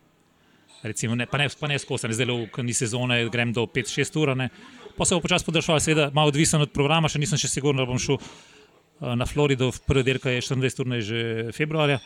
Recimo, 0.84 1.15
ne, 1.15 1.25
pa 1.32 1.39
ne, 1.39 1.48
pa 1.48 1.70
ne 1.72 1.80
skozi, 1.80 2.12
zdaj 2.12 2.27
le 2.27 2.36
v 2.51 2.63
ni 2.68 2.75
sezone, 2.75 3.22
grem 3.32 3.56
do 3.56 3.63
5-6 3.72 4.20
ur. 4.20 4.34
Ne. 4.36 4.50
Pa 4.97 5.05
se 5.05 5.15
bo 5.15 5.23
počasi 5.23 5.45
podaljšal, 5.45 5.79
seveda, 5.81 6.09
malo 6.13 6.29
odvisen 6.29 6.62
od 6.62 6.73
programa, 6.73 7.09
še 7.09 7.21
nisem 7.21 7.39
še 7.41 7.50
siguren, 7.50 7.81
da 7.81 7.88
bom 7.89 8.01
šel 8.01 8.19
eh, 8.19 9.15
na 9.17 9.25
Florido, 9.25 9.71
prvi 9.88 10.05
dirka 10.05 10.29
je 10.29 10.43
24 10.45 10.83
ur, 10.83 11.00
že 11.01 11.23
februarja. 11.55 11.97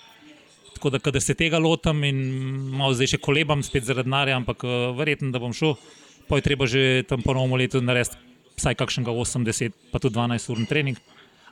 Tako 0.77 0.93
da, 0.93 0.99
kadar 1.01 1.21
se 1.21 1.33
tega 1.33 1.59
lotam 1.59 2.03
in 2.05 2.19
malo 2.77 2.93
zdaj 2.93 3.15
še 3.15 3.19
kolebam, 3.23 3.63
spet 3.65 3.87
zaradi 3.87 4.05
denarja, 4.05 4.37
ampak 4.37 4.61
uh, 4.61 4.91
verjetno, 4.93 5.31
da 5.33 5.41
bom 5.41 5.55
šel, 5.55 5.73
pa 6.29 6.37
je 6.37 6.45
treba 6.45 6.67
že 6.69 7.01
tam 7.09 7.23
po 7.25 7.33
novem 7.33 7.57
letu 7.57 7.81
narediti 7.81 8.19
vsaj 8.61 8.77
kakšnega 8.77 9.09
80, 9.09 9.73
pa 9.89 9.97
tudi 9.97 10.13
12 10.19 10.51
ur 10.53 10.61
trening. 10.69 11.01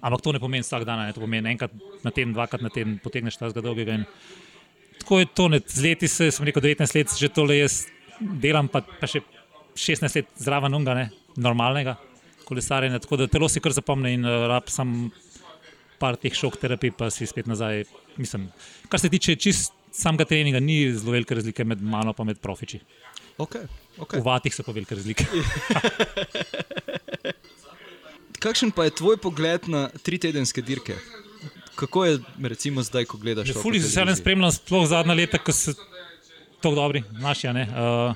Ampak 0.05 0.21
to 0.21 0.35
ne 0.35 0.41
pomeni 0.43 0.61
vsak 0.61 0.85
dan, 0.85 1.01
ne, 1.01 1.13
to 1.15 1.23
pomeni 1.23 1.55
enkrat 1.55 1.73
na 2.05 2.13
teden, 2.13 2.35
dvakrat 2.37 2.61
na 2.61 2.69
teden, 2.69 2.99
potegneš 3.01 3.39
ta 3.41 3.49
zgodovega. 3.49 4.03
Tako 5.01 5.23
je 5.23 5.31
to, 5.33 5.49
ne, 5.49 5.59
z 5.65 5.81
leti 5.81 6.07
se, 6.07 6.29
sem 6.29 6.45
rekel, 6.45 6.61
19 6.61 6.97
let 6.99 7.17
že 7.17 7.29
tole 7.33 7.57
jaz 7.57 7.87
delam, 8.21 8.69
pa, 8.69 8.85
pa 8.85 9.09
še 9.09 9.25
16 9.73 10.21
let 10.21 10.29
zraven 10.37 10.77
unga, 10.77 10.93
ne, 10.93 11.09
normalnega 11.35 11.95
kolesarjenja, 12.45 12.99
tako 13.01 13.17
da 13.17 13.27
telo 13.27 13.49
si 13.49 13.61
kar 13.63 13.73
zapomne 13.73 14.13
in 14.13 14.25
uh, 14.25 14.45
rab 14.51 14.69
sam 14.69 15.09
par 15.99 16.17
teh 16.19 16.33
šok 16.33 16.59
terapij, 16.61 16.93
pa 16.97 17.09
si 17.13 17.25
spet 17.25 17.47
nazaj. 17.49 17.85
Mislim, 18.17 18.49
kar 18.89 18.99
se 19.01 19.09
tiče 19.09 19.35
čist 19.35 19.73
samega 19.95 20.27
treninga, 20.29 20.59
ni 20.59 20.93
zelo 20.93 21.15
velike 21.15 21.35
razlike 21.35 21.65
med 21.65 21.81
mano 21.81 22.13
in 22.19 22.25
med 22.31 22.39
profiči. 22.39 22.79
Okay, 23.37 23.67
okay. 23.97 24.19
V 24.19 24.23
vatih 24.23 24.55
so 24.55 24.63
pa 24.63 24.71
velike 24.71 24.95
razlike. 24.95 25.25
Kakšen 28.45 28.71
pa 28.71 28.85
je 28.85 28.95
tvoj 28.99 29.17
pogled 29.17 29.67
na 29.67 29.89
tri 30.03 30.19
tedenske 30.21 30.61
dirke? 30.61 30.95
kako 31.75 32.05
je 32.05 32.19
recimo 32.43 32.83
zdaj, 32.83 33.05
ko 33.05 33.17
gledaš? 33.17 33.53
Fuli 33.61 33.81
se 33.81 33.87
vseeno 33.87 34.15
spremljam, 34.15 34.51
sploh 34.51 34.87
zadnja 34.87 35.13
leta, 35.13 35.37
ko 35.37 35.51
so 35.51 35.73
tako 36.61 36.75
dobri, 36.75 37.03
naši. 37.11 37.47
Uh, 37.47 38.15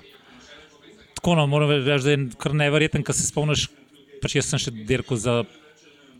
tako 1.19 1.35
no, 1.35 1.45
moram 1.51 1.69
reči, 1.69 1.85
da 1.85 2.15
je 2.15 2.19
kar 2.39 2.55
nevreten, 2.55 3.03
ko 3.03 3.13
se 3.13 3.27
spomniš. 3.27 3.67
Pač 4.23 4.39
jaz 4.39 4.47
sem 4.51 4.59
še 4.59 4.71
dirkal 4.71 5.19
za 5.19 5.33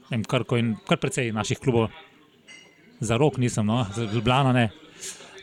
vem, 0.09 0.23
kar, 0.27 0.43
kar 0.43 0.99
precej 0.99 1.31
naših 1.35 1.59
klubov, 1.63 1.89
za 2.99 3.17
rok 3.19 3.39
nisem, 3.39 3.67
no, 3.67 3.85
za 3.95 4.07
Ljubljano 4.11 4.53
ne. 4.55 4.69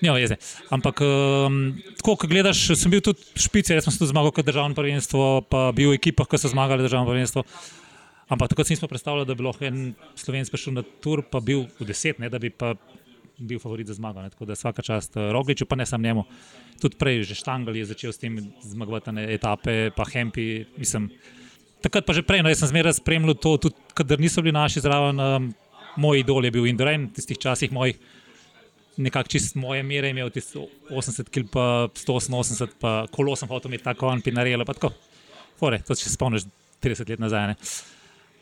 Nima 0.02 0.18
veze. 0.18 0.36
Ampak, 0.68 1.00
um, 1.00 1.56
tako, 1.96 2.18
ko 2.20 2.28
gledaš, 2.28 2.66
sem 2.76 2.92
bil 2.92 3.00
tudi 3.04 3.24
špice, 3.40 3.72
jaz 3.78 3.86
sem 3.86 3.96
tudi 3.96 4.10
zmagal 4.12 4.34
kot 4.36 4.44
državno 4.44 4.76
prvenstvo, 4.76 5.46
pa 5.48 5.70
bil 5.76 5.94
v 5.94 5.96
ekipah, 5.96 6.28
ki 6.28 6.40
so 6.40 6.52
zmagali 6.52 6.84
državno 6.84 7.08
prvenstvo. 7.08 7.46
Ampak 8.28 8.52
takrat 8.52 8.74
nismo 8.74 8.90
predstavljali, 8.90 9.28
da 9.28 9.36
bi 9.38 9.46
lahko 9.46 9.64
en 9.64 9.94
slovenc 10.18 10.52
prišel 10.52 10.76
na 10.76 10.84
tur, 11.00 11.24
pa 11.24 11.40
bil 11.40 11.64
v 11.80 11.88
deset, 11.88 12.20
ne, 12.20 12.28
da 12.28 12.42
bi 12.42 12.52
pa 12.52 12.74
bil 13.38 13.58
favorit 13.58 13.86
za 13.86 13.94
zmago. 13.94 14.22
Ne. 14.22 14.30
Tako 14.30 14.48
da 14.48 14.56
vsaka 14.56 14.82
čast 14.82 15.16
uh, 15.16 15.30
Rogliču, 15.32 15.66
pa 15.66 15.76
ne 15.76 15.86
samo 15.86 16.04
njemu. 16.04 16.24
Tudi 16.80 16.96
prej, 16.96 17.22
že 17.22 17.38
Štangal 17.38 17.76
je 17.76 17.84
začel 17.84 18.12
s 18.12 18.18
tem 18.18 18.38
zmagovati 18.62 19.10
etape, 19.36 19.90
pa 19.96 20.04
Hempi. 20.12 20.64
Mislim, 20.76 21.10
takrat 21.80 22.06
pa 22.06 22.12
že 22.16 22.22
prej, 22.22 22.42
no, 22.42 22.52
jaz 22.52 22.64
sem 22.64 22.72
zmeraj 22.74 23.00
spremljal 23.00 23.34
to, 23.34 23.56
tudi 23.68 23.76
kadar 23.94 24.20
niso 24.20 24.42
bili 24.42 24.56
naši 24.56 24.80
zraven. 24.80 25.20
Um, 25.20 25.50
moj 25.96 26.20
idol 26.20 26.44
je 26.44 26.52
bil 26.52 26.66
Indorajn, 26.68 27.08
v 27.08 27.16
tistih 27.16 27.38
časih 27.40 27.72
mojih 27.72 27.96
nekako 28.96 29.28
čist 29.28 29.56
moje 29.56 29.82
mere, 29.82 30.10
imel 30.10 30.30
80 30.30 31.28
kg, 31.28 31.44
pa 31.52 31.88
180, 31.92 32.78
pa 32.80 32.92
kolo 33.12 33.36
sem 33.36 33.48
hotel 33.48 33.70
imeti 33.70 33.84
tako, 33.84 34.12
in 34.12 34.22
pinarele, 34.24 34.64
pa 34.64 34.76
tako. 34.76 34.92
Fore, 35.60 35.80
to 35.84 35.94
če 35.94 36.08
se 36.08 36.14
spomniš 36.16 36.46
30 36.84 37.12
let 37.12 37.20
nazaj. 37.20 37.46
Ne. 37.52 37.56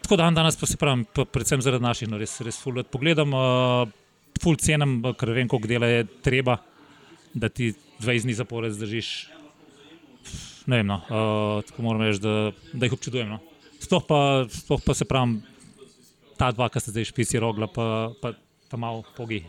Tako 0.05 0.19
da 0.21 0.31
danes 0.37 0.59
pa 0.61 0.69
se 0.69 0.77
pravim, 0.77 1.05
pa 1.15 1.25
predvsem 1.25 1.63
zaradi 1.65 1.85
naših, 1.85 2.11
no 2.11 2.19
res, 2.21 2.37
res 2.45 2.59
ful. 2.61 2.83
Pogledam, 2.91 3.35
uh, 3.35 3.91
ful 4.43 4.59
cenem, 4.61 4.99
ker 5.19 5.33
vem, 5.37 5.49
koliko 5.51 5.71
dela 5.71 5.91
je 5.91 6.05
treba, 6.25 6.59
da 7.35 7.49
ti 7.49 7.73
20 8.01 8.29
dni 8.29 8.37
zapored 8.39 8.75
zdržiš. 8.75 9.11
Ne 10.67 10.81
vem, 10.81 10.87
no, 10.89 11.01
uh, 11.05 11.65
tako 11.67 11.85
moram 11.85 12.05
reči, 12.07 12.23
da, 12.25 12.53
da 12.73 12.87
jih 12.87 12.97
občudujem. 12.97 13.35
No. 13.37 13.41
Sploh 13.83 14.05
pa, 14.09 14.21
sploh 14.49 14.81
pa 14.85 14.95
se 14.97 15.05
pravim, 15.05 15.43
ta 16.41 16.51
dva, 16.55 16.71
ki 16.73 16.81
ste 16.81 16.95
zdaj 16.95 17.11
špici 17.11 17.41
rogla, 17.43 17.69
pa, 17.69 18.15
pa, 18.23 18.33
pa 18.71 18.81
malo 18.81 19.05
pogi. 19.17 19.45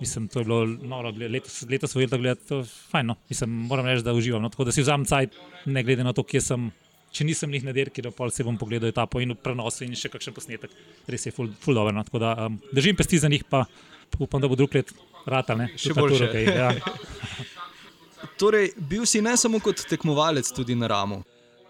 Mislim, 0.00 0.28
to 0.28 0.40
je 0.40 0.44
bilo 0.44 0.66
noro, 0.66 1.10
letos, 1.10 1.62
letos 1.68 1.96
videli, 1.96 2.22
da 2.22 2.28
je 2.28 2.34
to 2.48 2.64
fajn. 2.64 3.06
No. 3.06 3.16
Mislim, 3.28 3.50
moram 3.50 3.86
reči, 3.86 4.04
da 4.06 4.14
uživam. 4.14 4.42
No. 4.42 4.48
Tako 4.48 4.68
da 4.68 4.72
si 4.72 4.82
vzamem 4.82 5.06
cajt, 5.06 5.34
ne 5.66 5.82
glede 5.82 6.04
na 6.06 6.12
to, 6.12 6.22
kje 6.22 6.40
sem. 6.40 6.70
Če 7.12 7.24
nisem 7.24 7.54
jih 7.56 7.64
na 7.64 7.72
dirki, 7.72 8.02
da 8.04 8.12
se 8.30 8.44
bom 8.44 8.58
pogledal 8.60 8.92
ta 8.92 9.06
po 9.08 9.22
in 9.24 9.32
prenosu 9.34 9.86
in 9.86 9.96
še 9.96 10.10
kakšen 10.12 10.34
posnetek, 10.36 10.74
res 11.08 11.24
je 11.26 11.32
full, 11.32 11.48
full 11.62 11.78
dobro. 11.78 11.94
No. 11.96 12.04
Tako 12.04 12.20
da 12.22 12.34
um, 12.46 12.58
držim 12.72 12.96
pesti 12.96 13.18
za 13.18 13.30
njih, 13.32 13.46
pa 13.48 13.64
upam, 14.18 14.42
da 14.42 14.50
bo 14.50 14.58
drug 14.58 14.76
let 14.76 14.92
rata. 15.26 15.56
Ne. 15.56 15.70
Še 15.76 15.96
bolj 15.96 16.18
še. 16.20 16.28
Okay, 16.28 16.44
ja. 16.52 16.72
torej, 18.40 18.72
bil 18.76 19.06
si 19.08 19.22
ne 19.24 19.34
samo 19.36 19.60
kot 19.62 19.82
tekmovalec, 19.88 20.50
tudi 20.54 20.76
na 20.78 20.90
ramu. 20.90 21.22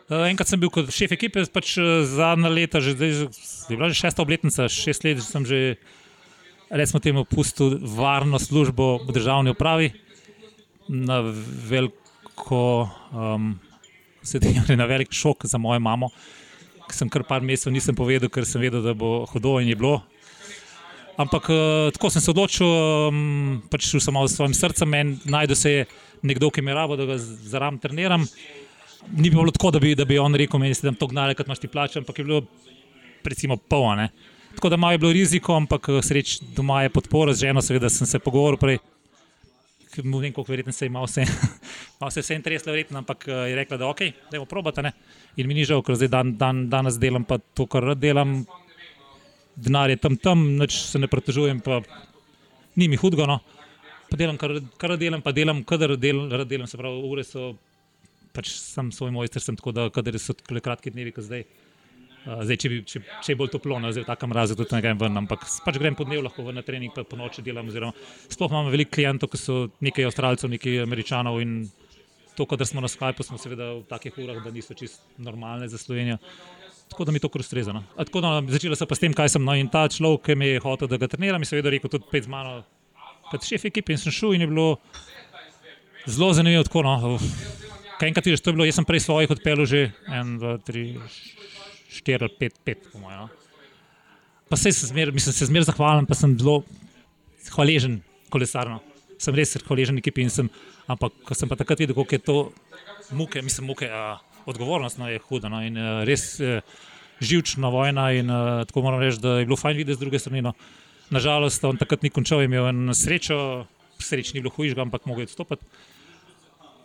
Uh, 0.09 0.25
enkrat 0.25 0.49
sem 0.49 0.61
bil 0.61 0.73
kot 0.73 0.89
šef 0.95 1.13
ekipe, 1.19 1.45
pač 1.53 1.75
uh, 1.81 2.01
zadnja 2.09 2.49
leta, 2.49 2.81
že, 2.81 2.97
zdaj, 2.97 3.11
je 3.69 3.77
bila 3.77 3.91
že 3.93 4.01
šesta 4.01 4.25
obletnica, 4.25 4.69
šest 4.73 5.05
let 5.05 5.21
sem 5.21 5.45
že 5.45 5.77
recimo 6.73 7.01
temu, 7.01 7.25
pustil 7.29 7.77
varno 7.81 8.41
službo 8.41 9.05
v 9.05 9.13
državni 9.13 9.53
upravi 9.53 9.93
na 10.89 11.21
veliko, 11.69 12.89
um, 13.13 13.57
na 14.77 14.85
velik 14.85 15.13
šok 15.13 15.47
za 15.47 15.59
mojo 15.59 15.81
mamo, 15.81 16.11
sem 16.93 17.09
kar 17.09 17.23
par 17.23 17.43
mesecev 17.43 17.73
nisem 17.73 17.95
povedal, 17.95 18.31
ker 18.33 18.47
sem 18.47 18.61
vedel, 18.61 18.83
da 18.83 18.95
bo 18.95 19.27
hudo 19.33 19.59
in 19.61 19.69
je 19.69 19.77
bilo. 19.77 20.03
Ampak 21.19 21.49
uh, 21.51 21.91
tako 21.93 22.11
sem 22.15 22.23
se 22.23 22.31
odločil, 22.31 22.69
um, 23.11 23.63
pač 23.71 23.89
šel 23.91 24.01
sem 24.01 24.15
malo 24.15 24.29
s 24.31 24.37
svojim 24.39 24.55
srcem 24.55 24.95
in 24.95 25.17
najdel 25.27 25.59
se 25.59 25.73
je 25.73 25.87
nekdo, 26.23 26.51
ki 26.51 26.63
me 26.63 26.75
rabo, 26.75 26.97
da 26.97 27.09
ga 27.09 27.17
zaram 27.19 27.79
treniram. 27.83 28.27
Ni 29.17 29.31
bilo 29.31 29.51
tako, 29.51 29.73
da 29.75 29.81
bi, 29.83 29.97
da 29.99 30.07
bi 30.07 30.19
on 30.19 30.35
rekel, 30.35 30.61
meni 30.63 30.75
se 30.75 30.87
tam 30.87 30.95
to 30.95 31.09
gnale, 31.11 31.35
kot 31.35 31.47
imaš 31.47 31.63
ti 31.63 31.71
plače, 31.71 31.99
ampak 31.99 32.19
je 32.19 32.25
bilo 32.25 32.43
recimo 33.25 33.57
polno. 33.57 34.09
Tako 34.55 34.69
da 34.69 34.77
malo 34.77 34.93
je 34.93 34.99
bilo 34.99 35.13
riziko, 35.13 35.57
ampak 35.57 35.89
eh, 35.89 36.03
sreč 36.03 36.41
doma 36.57 36.83
je 36.83 36.91
podpora, 36.91 37.35
z 37.35 37.47
ženo 37.47 37.63
seveda 37.63 37.91
sem 37.91 38.07
se 38.07 38.19
pogovoril 38.19 38.59
prej. 38.59 38.79
Ne 39.99 40.19
vem, 40.21 40.33
koliko 40.33 40.53
verjetno 40.53 40.73
se 40.73 40.85
je 40.85 40.87
imel 40.87 41.07
vse, 41.07 41.25
malo 42.01 42.11
se 42.11 42.21
je 42.21 42.23
vse 42.23 42.35
intereslo, 42.35 42.73
verjetno, 42.73 42.99
ampak 42.99 43.29
eh, 43.29 43.33
je 43.33 43.57
rekla, 43.57 43.77
da 43.77 43.87
ok, 43.89 44.01
da 44.31 44.37
je 44.37 44.47
probata. 44.47 44.83
Ne? 44.83 44.93
In 45.37 45.49
mi 45.49 45.55
ni 45.55 45.65
žal, 45.65 45.83
ker 45.83 45.99
zdaj 45.99 46.09
dan, 46.09 46.37
dan, 46.39 46.69
danes 46.71 46.99
delam 46.99 47.25
pa 47.25 47.39
to, 47.39 47.67
kar 47.67 47.95
delam. 47.95 48.45
Denar 49.59 49.91
je 49.91 49.97
tam 49.99 50.17
tam, 50.17 50.45
noč 50.57 50.77
se 50.87 50.99
ne 50.99 51.09
pretežujem, 51.11 51.61
pa 51.61 51.81
ni 52.77 52.89
mi 52.89 52.97
hudgo. 52.97 53.27
No? 53.27 53.41
Pa 54.11 54.17
delam, 54.17 54.39
kar, 54.39 54.55
kar 54.79 54.97
delam, 54.97 55.23
pa 55.23 55.33
delam, 55.33 55.65
kadar 55.67 55.97
del, 55.97 56.29
delam, 56.47 56.67
se 56.71 56.79
pravi, 56.79 57.03
ure 57.03 57.25
so, 57.27 57.57
pač 58.33 58.53
sem 58.55 58.93
svoj 58.95 59.11
mojster, 59.11 59.43
sem 59.43 59.59
tako 59.59 59.75
da, 59.75 59.89
kadar 59.91 60.19
so 60.23 60.37
kratki 60.39 60.95
dnevi, 60.95 61.13
kot 61.17 61.27
zdaj. 61.27 61.45
Zdaj, 62.29 62.57
če, 62.61 62.69
bi, 62.71 62.79
če, 62.85 63.01
če 63.25 63.33
je 63.33 63.37
bolj 63.41 63.51
toplo, 63.55 63.79
no, 63.81 63.91
zdaj 63.95 64.05
v 64.05 64.09
takem 64.11 64.33
razu 64.37 64.57
tudi 64.59 64.75
ne 64.75 64.83
grem 64.85 64.99
ven, 65.01 65.17
ampak 65.21 65.47
pač 65.65 65.79
grem 65.81 65.97
po 65.97 66.05
dnevu, 66.05 66.27
lahko 66.27 66.45
na 66.53 66.63
trening, 66.67 66.93
pa 66.95 67.05
po 67.07 67.17
noči 67.17 67.43
delam. 67.47 67.71
Oziroma, 67.71 67.95
sploh 68.29 68.53
imamo 68.53 68.73
veliko 68.75 68.95
klientov, 68.95 69.31
ki 69.33 69.41
so 69.41 69.59
nekaj 69.85 70.09
avstralcev, 70.11 70.51
nekaj 70.53 70.83
američanov 70.85 71.39
in 71.43 71.55
to, 72.39 72.47
kar 72.47 72.63
smo 72.67 72.83
na 72.85 72.91
Skypu, 72.91 73.27
smo 73.27 73.39
seveda 73.41 73.73
v 73.81 73.83
takih 73.91 74.15
urah, 74.23 74.39
da 74.45 74.55
niso 74.55 74.77
čist 74.79 75.03
normalne 75.19 75.67
za 75.69 75.79
Slovenijo. 75.81 76.21
Tako 76.89 77.05
da 77.05 77.13
mi 77.13 77.21
to 77.21 77.29
koristuje. 77.29 77.67
No. 77.75 77.83
Začela 78.49 78.79
sem 78.79 78.89
pa 78.89 78.97
s 78.97 79.03
tem, 79.03 79.13
kaj 79.13 79.35
sem. 79.35 79.45
No, 79.45 79.57
in 79.59 79.69
ta 79.69 79.85
človek, 79.91 80.31
ki 80.31 80.39
mi 80.39 80.55
je 80.55 80.63
hotel, 80.65 80.89
da 80.89 80.97
ga 80.97 81.11
treniram, 81.11 81.43
je 81.43 81.51
seveda 81.51 81.75
rekel 81.75 81.91
tudi 81.93 82.09
pet 82.09 82.25
z 82.25 82.33
mano, 82.33 82.63
kot 83.29 83.45
šef 83.45 83.69
ekipe 83.69 83.93
in 83.93 84.01
sem 84.01 84.15
šel 84.15 84.39
in 84.39 84.47
je 84.47 84.49
bilo 84.49 84.69
zelo 86.07 86.31
zanimivo. 86.33 86.65
No. 86.87 87.19
Kaj 87.99 88.09
enkrat 88.09 88.31
je 88.31 88.39
že 88.39 88.47
to 88.47 88.55
bilo, 88.55 88.65
jaz 88.65 88.79
sem 88.79 88.87
prej 88.87 89.05
svojih 89.05 89.35
odpeljal 89.35 89.67
že 89.67 89.91
en, 90.07 90.39
dva, 90.39 90.57
tri. 90.63 90.95
4 91.89 92.23
ali 92.23 92.35
5, 92.41 92.63
5, 92.65 92.93
po 92.93 92.99
mojem. 93.03 93.21
No. 93.21 93.29
Pa 94.49 94.57
se 94.57 94.71
zmer, 94.71 95.13
mislim, 95.13 95.33
se 95.33 95.47
zmeraj 95.47 95.69
zahvalim, 95.73 96.07
pa 96.07 96.15
sem 96.15 96.39
zelo 96.39 96.63
hvaležen 97.53 98.01
kolesarno. 98.31 98.81
Sem 99.19 99.35
res 99.35 99.57
hvaležen 99.67 99.99
ekipi 99.99 100.23
in 100.23 100.33
sem, 100.33 100.51
ampak 100.91 101.15
ko 101.27 101.35
sem 101.35 101.51
pa 101.51 101.59
takrat 101.59 101.83
videl, 101.83 101.97
kako 101.99 102.15
je 102.15 102.23
to 102.23 102.37
muke, 103.19 103.43
mislim, 103.43 103.67
muke, 103.73 103.89
a, 103.91 104.19
odgovornost 104.49 105.01
no, 105.01 105.09
je 105.11 105.21
huda 105.29 105.51
no, 105.53 105.63
in 105.65 105.79
a, 105.79 106.05
res 106.09 106.39
a, 106.41 106.61
živčna 107.19 107.71
vojna 107.75 108.13
in 108.15 108.31
a, 108.31 108.41
tako 108.69 108.87
moram 108.87 109.03
reči, 109.03 109.21
da 109.23 109.41
je 109.41 109.49
bilo 109.49 109.59
fajn 109.59 109.77
videti 109.77 109.99
z 109.99 110.05
druge 110.05 110.23
strani. 110.23 110.45
No. 110.47 110.55
Nažalost, 111.11 111.65
on 111.65 111.81
takrat 111.81 112.05
ni 112.05 112.13
končal, 112.15 112.45
imel 112.45 112.69
je 112.69 112.95
srečo, 112.95 113.39
sreč 113.99 114.35
ni 114.35 114.43
bilo 114.45 114.53
hujšega, 114.55 114.85
ampak 114.87 115.09
mogel 115.09 115.27
je 115.27 115.33
odstopiti. 115.33 115.65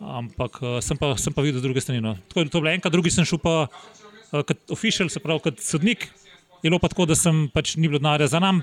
Ampak 0.00 0.58
sem 0.82 0.98
pa, 0.98 1.14
sem 1.20 1.32
pa 1.32 1.44
videl 1.44 1.62
z 1.62 1.68
druge 1.68 1.84
strani. 1.84 2.02
No. 2.02 2.16
Tako 2.28 2.42
je 2.42 2.50
to 2.50 2.64
bilo 2.64 2.72
enkrat, 2.72 2.92
drugi 2.92 3.12
sem 3.14 3.28
šel 3.28 3.38
pa 3.38 3.68
Eh, 4.34 4.42
kot 4.42 4.74
oficial, 4.74 5.08
se 5.08 5.22
pravi 5.22 5.42
kot 5.44 5.60
sodnik. 5.62 6.08
Je 6.62 6.70
bilo 6.70 6.80
pa 6.82 6.88
tako, 6.88 7.06
da 7.06 7.14
sem 7.18 7.46
pač 7.52 7.76
ni 7.76 7.88
bilo 7.88 8.00
denarja 8.00 8.26
za 8.32 8.40
nam, 8.40 8.62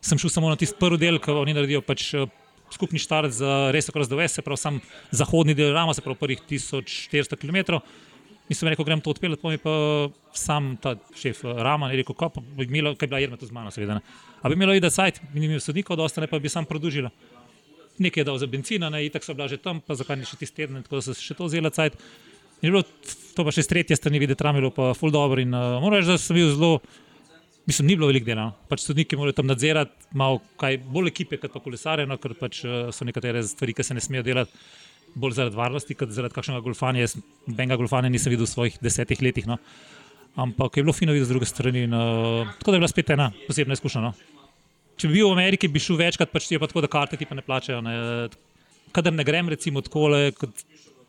sem 0.00 0.18
šel 0.18 0.30
samo 0.30 0.50
na 0.50 0.56
tisti 0.56 0.78
prvi 0.78 1.00
del, 1.00 1.18
ki 1.20 1.34
oni 1.42 1.56
naredijo 1.56 1.82
pač 1.84 2.12
skupni 2.72 3.00
štart 3.02 3.34
za 3.36 3.70
res 3.74 3.88
okras 3.92 4.10
do 4.10 4.18
Vese, 4.18 4.40
se 4.40 4.44
pravi 4.44 4.60
sam 4.60 4.80
zahodni 5.10 5.54
del 5.54 5.74
Rama, 5.74 5.94
se 5.94 6.04
pravi 6.04 6.18
prvih 6.20 6.42
1400 6.50 7.38
km. 7.38 7.80
In 8.50 8.58
sem 8.58 8.68
rekel, 8.68 8.84
grem 8.84 9.00
to 9.00 9.12
odpeljati, 9.14 9.40
pa 9.40 9.50
mi 9.52 9.58
pa 9.60 9.74
sam 10.36 10.74
ta 10.82 10.96
šef 11.16 11.44
eh, 11.44 11.60
Rama 11.62 11.92
je 11.92 12.02
rekel, 12.02 12.16
kaj 12.18 12.34
bi 12.58 12.66
imelo, 12.66 12.96
kaj 12.96 13.06
bi 13.06 13.12
bila 13.14 13.20
Jerma 13.22 13.38
tu 13.40 13.46
z 13.46 13.54
mano, 13.54 13.70
seveda. 13.70 14.00
A 14.42 14.50
bi 14.50 14.58
imelo 14.58 14.74
ide 14.76 14.90
sajt, 14.90 15.22
mi 15.32 15.40
ni 15.40 15.48
imel 15.48 15.62
sodnikov, 15.62 15.96
da 15.96 16.08
ostane 16.08 16.28
pa 16.28 16.40
bi 16.42 16.50
sam 16.52 16.66
produžila. 16.68 17.12
Nekaj 18.02 18.20
je 18.20 18.26
dal 18.26 18.40
za 18.40 18.48
benzina, 18.50 18.90
ne, 18.90 19.04
itak 19.06 19.24
so 19.24 19.36
bila 19.36 19.46
že 19.48 19.60
tam, 19.62 19.80
pa 19.80 19.94
zakaj 19.94 20.18
ni 20.18 20.28
še 20.28 20.40
tisti 20.40 20.64
teden, 20.64 20.82
tako 20.82 20.98
da 20.98 21.06
so 21.06 21.14
še 21.16 21.38
to 21.38 21.46
vzela 21.46 21.70
sajt. 21.72 21.96
In 22.62 22.68
je 22.68 22.72
bilo 22.74 22.82
to 23.36 23.46
pa 23.46 23.54
še 23.54 23.64
z 23.64 23.72
tretje 23.72 23.96
strani 23.98 24.20
videti, 24.22 24.38
tramilo 24.38 24.72
pa 24.74 24.92
ful 24.94 25.14
dobro. 25.14 25.40
In 25.40 25.54
uh, 25.54 25.78
moram 25.82 26.00
reči, 26.00 26.12
da 26.12 26.18
sem 26.20 26.36
bil 26.36 26.50
zelo, 26.52 26.80
mislim, 27.66 27.86
ni 27.86 27.96
bilo 27.96 28.08
veliko 28.10 28.26
dela. 28.26 28.48
No. 28.48 28.68
Pač 28.70 28.84
sodniki 28.86 29.16
morajo 29.18 29.38
tam 29.38 29.48
nadzirati, 29.50 30.08
malo 30.18 30.40
kaj 30.60 30.78
bolj 30.82 31.12
ekipe, 31.12 31.38
kot 31.42 31.54
pa 31.54 31.62
kolesare, 31.64 32.06
no, 32.08 32.18
ker 32.22 32.34
pač 32.38 32.62
uh, 32.66 32.90
so 32.94 33.06
nekatere 33.08 33.42
stvari, 33.46 33.74
ki 33.76 33.86
se 33.86 33.96
ne 33.96 34.04
smejo 34.04 34.26
delati. 34.26 34.64
Bolj 35.14 35.36
zaradi 35.36 35.58
varnosti, 35.58 35.96
kot 35.98 36.12
zaradi 36.14 36.34
kakšnega 36.34 36.64
golfanja. 36.64 37.04
Jaz 37.04 37.16
benga 37.46 37.76
golfanja 37.76 38.08
nisem 38.12 38.32
videl 38.32 38.48
v 38.48 38.52
svojih 38.52 38.78
desetih 38.82 39.20
letih. 39.22 39.48
No. 39.50 39.58
Ampak 40.40 40.78
je 40.78 40.86
bilo 40.86 40.94
fino 40.96 41.12
videti 41.12 41.28
z 41.28 41.34
druge 41.34 41.48
strani. 41.50 41.84
In, 41.88 41.96
uh, 41.96 42.54
tako 42.60 42.72
da 42.72 42.78
je 42.78 42.84
bila 42.84 42.92
spet 42.92 43.12
ena 43.12 43.32
posebna 43.46 43.76
izkušnja. 43.76 44.04
No. 44.06 44.14
Če 44.96 45.10
bi 45.10 45.18
bil 45.18 45.28
v 45.28 45.36
Ameriki, 45.36 45.68
bi 45.68 45.82
šel 45.82 46.00
večkrat, 46.00 46.32
pač 46.32 46.48
ti 46.48 46.56
je 46.56 46.62
pa 46.62 46.70
tako, 46.70 46.84
da 46.84 46.88
karte 46.92 47.20
ti 47.20 47.28
pa 47.28 47.36
ne 47.36 47.44
plačajo. 47.44 47.82
Ne. 47.84 47.96
Kadar 48.92 49.12
ne 49.12 49.24
grem, 49.24 49.48
recimo, 49.52 49.84
tako, 49.84 50.08
kot 50.38 50.64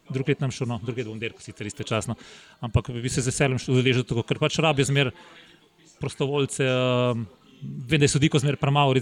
drug 0.10 0.30
let 0.30 0.42
nam 0.44 0.52
šlo, 0.52 0.68
no, 0.68 0.80
drugi 0.84 1.06
bom 1.08 1.20
delal, 1.20 1.40
sicer 1.44 1.68
iste 1.68 1.86
časno. 1.88 2.16
Ampak 2.64 2.92
bi 2.92 3.10
se 3.10 3.24
z 3.24 3.32
veseljem 3.32 4.04
tako, 4.04 4.24
ker 4.28 4.40
pač 4.42 4.60
rabijo 4.64 4.90
zmer 4.92 5.12
prostovoljce, 6.04 6.68
uh, 6.68 7.24
vem, 7.64 7.98
da 7.98 8.06
je 8.06 8.14
sodiko 8.14 8.42
zmer 8.44 8.60
premalo, 8.60 8.94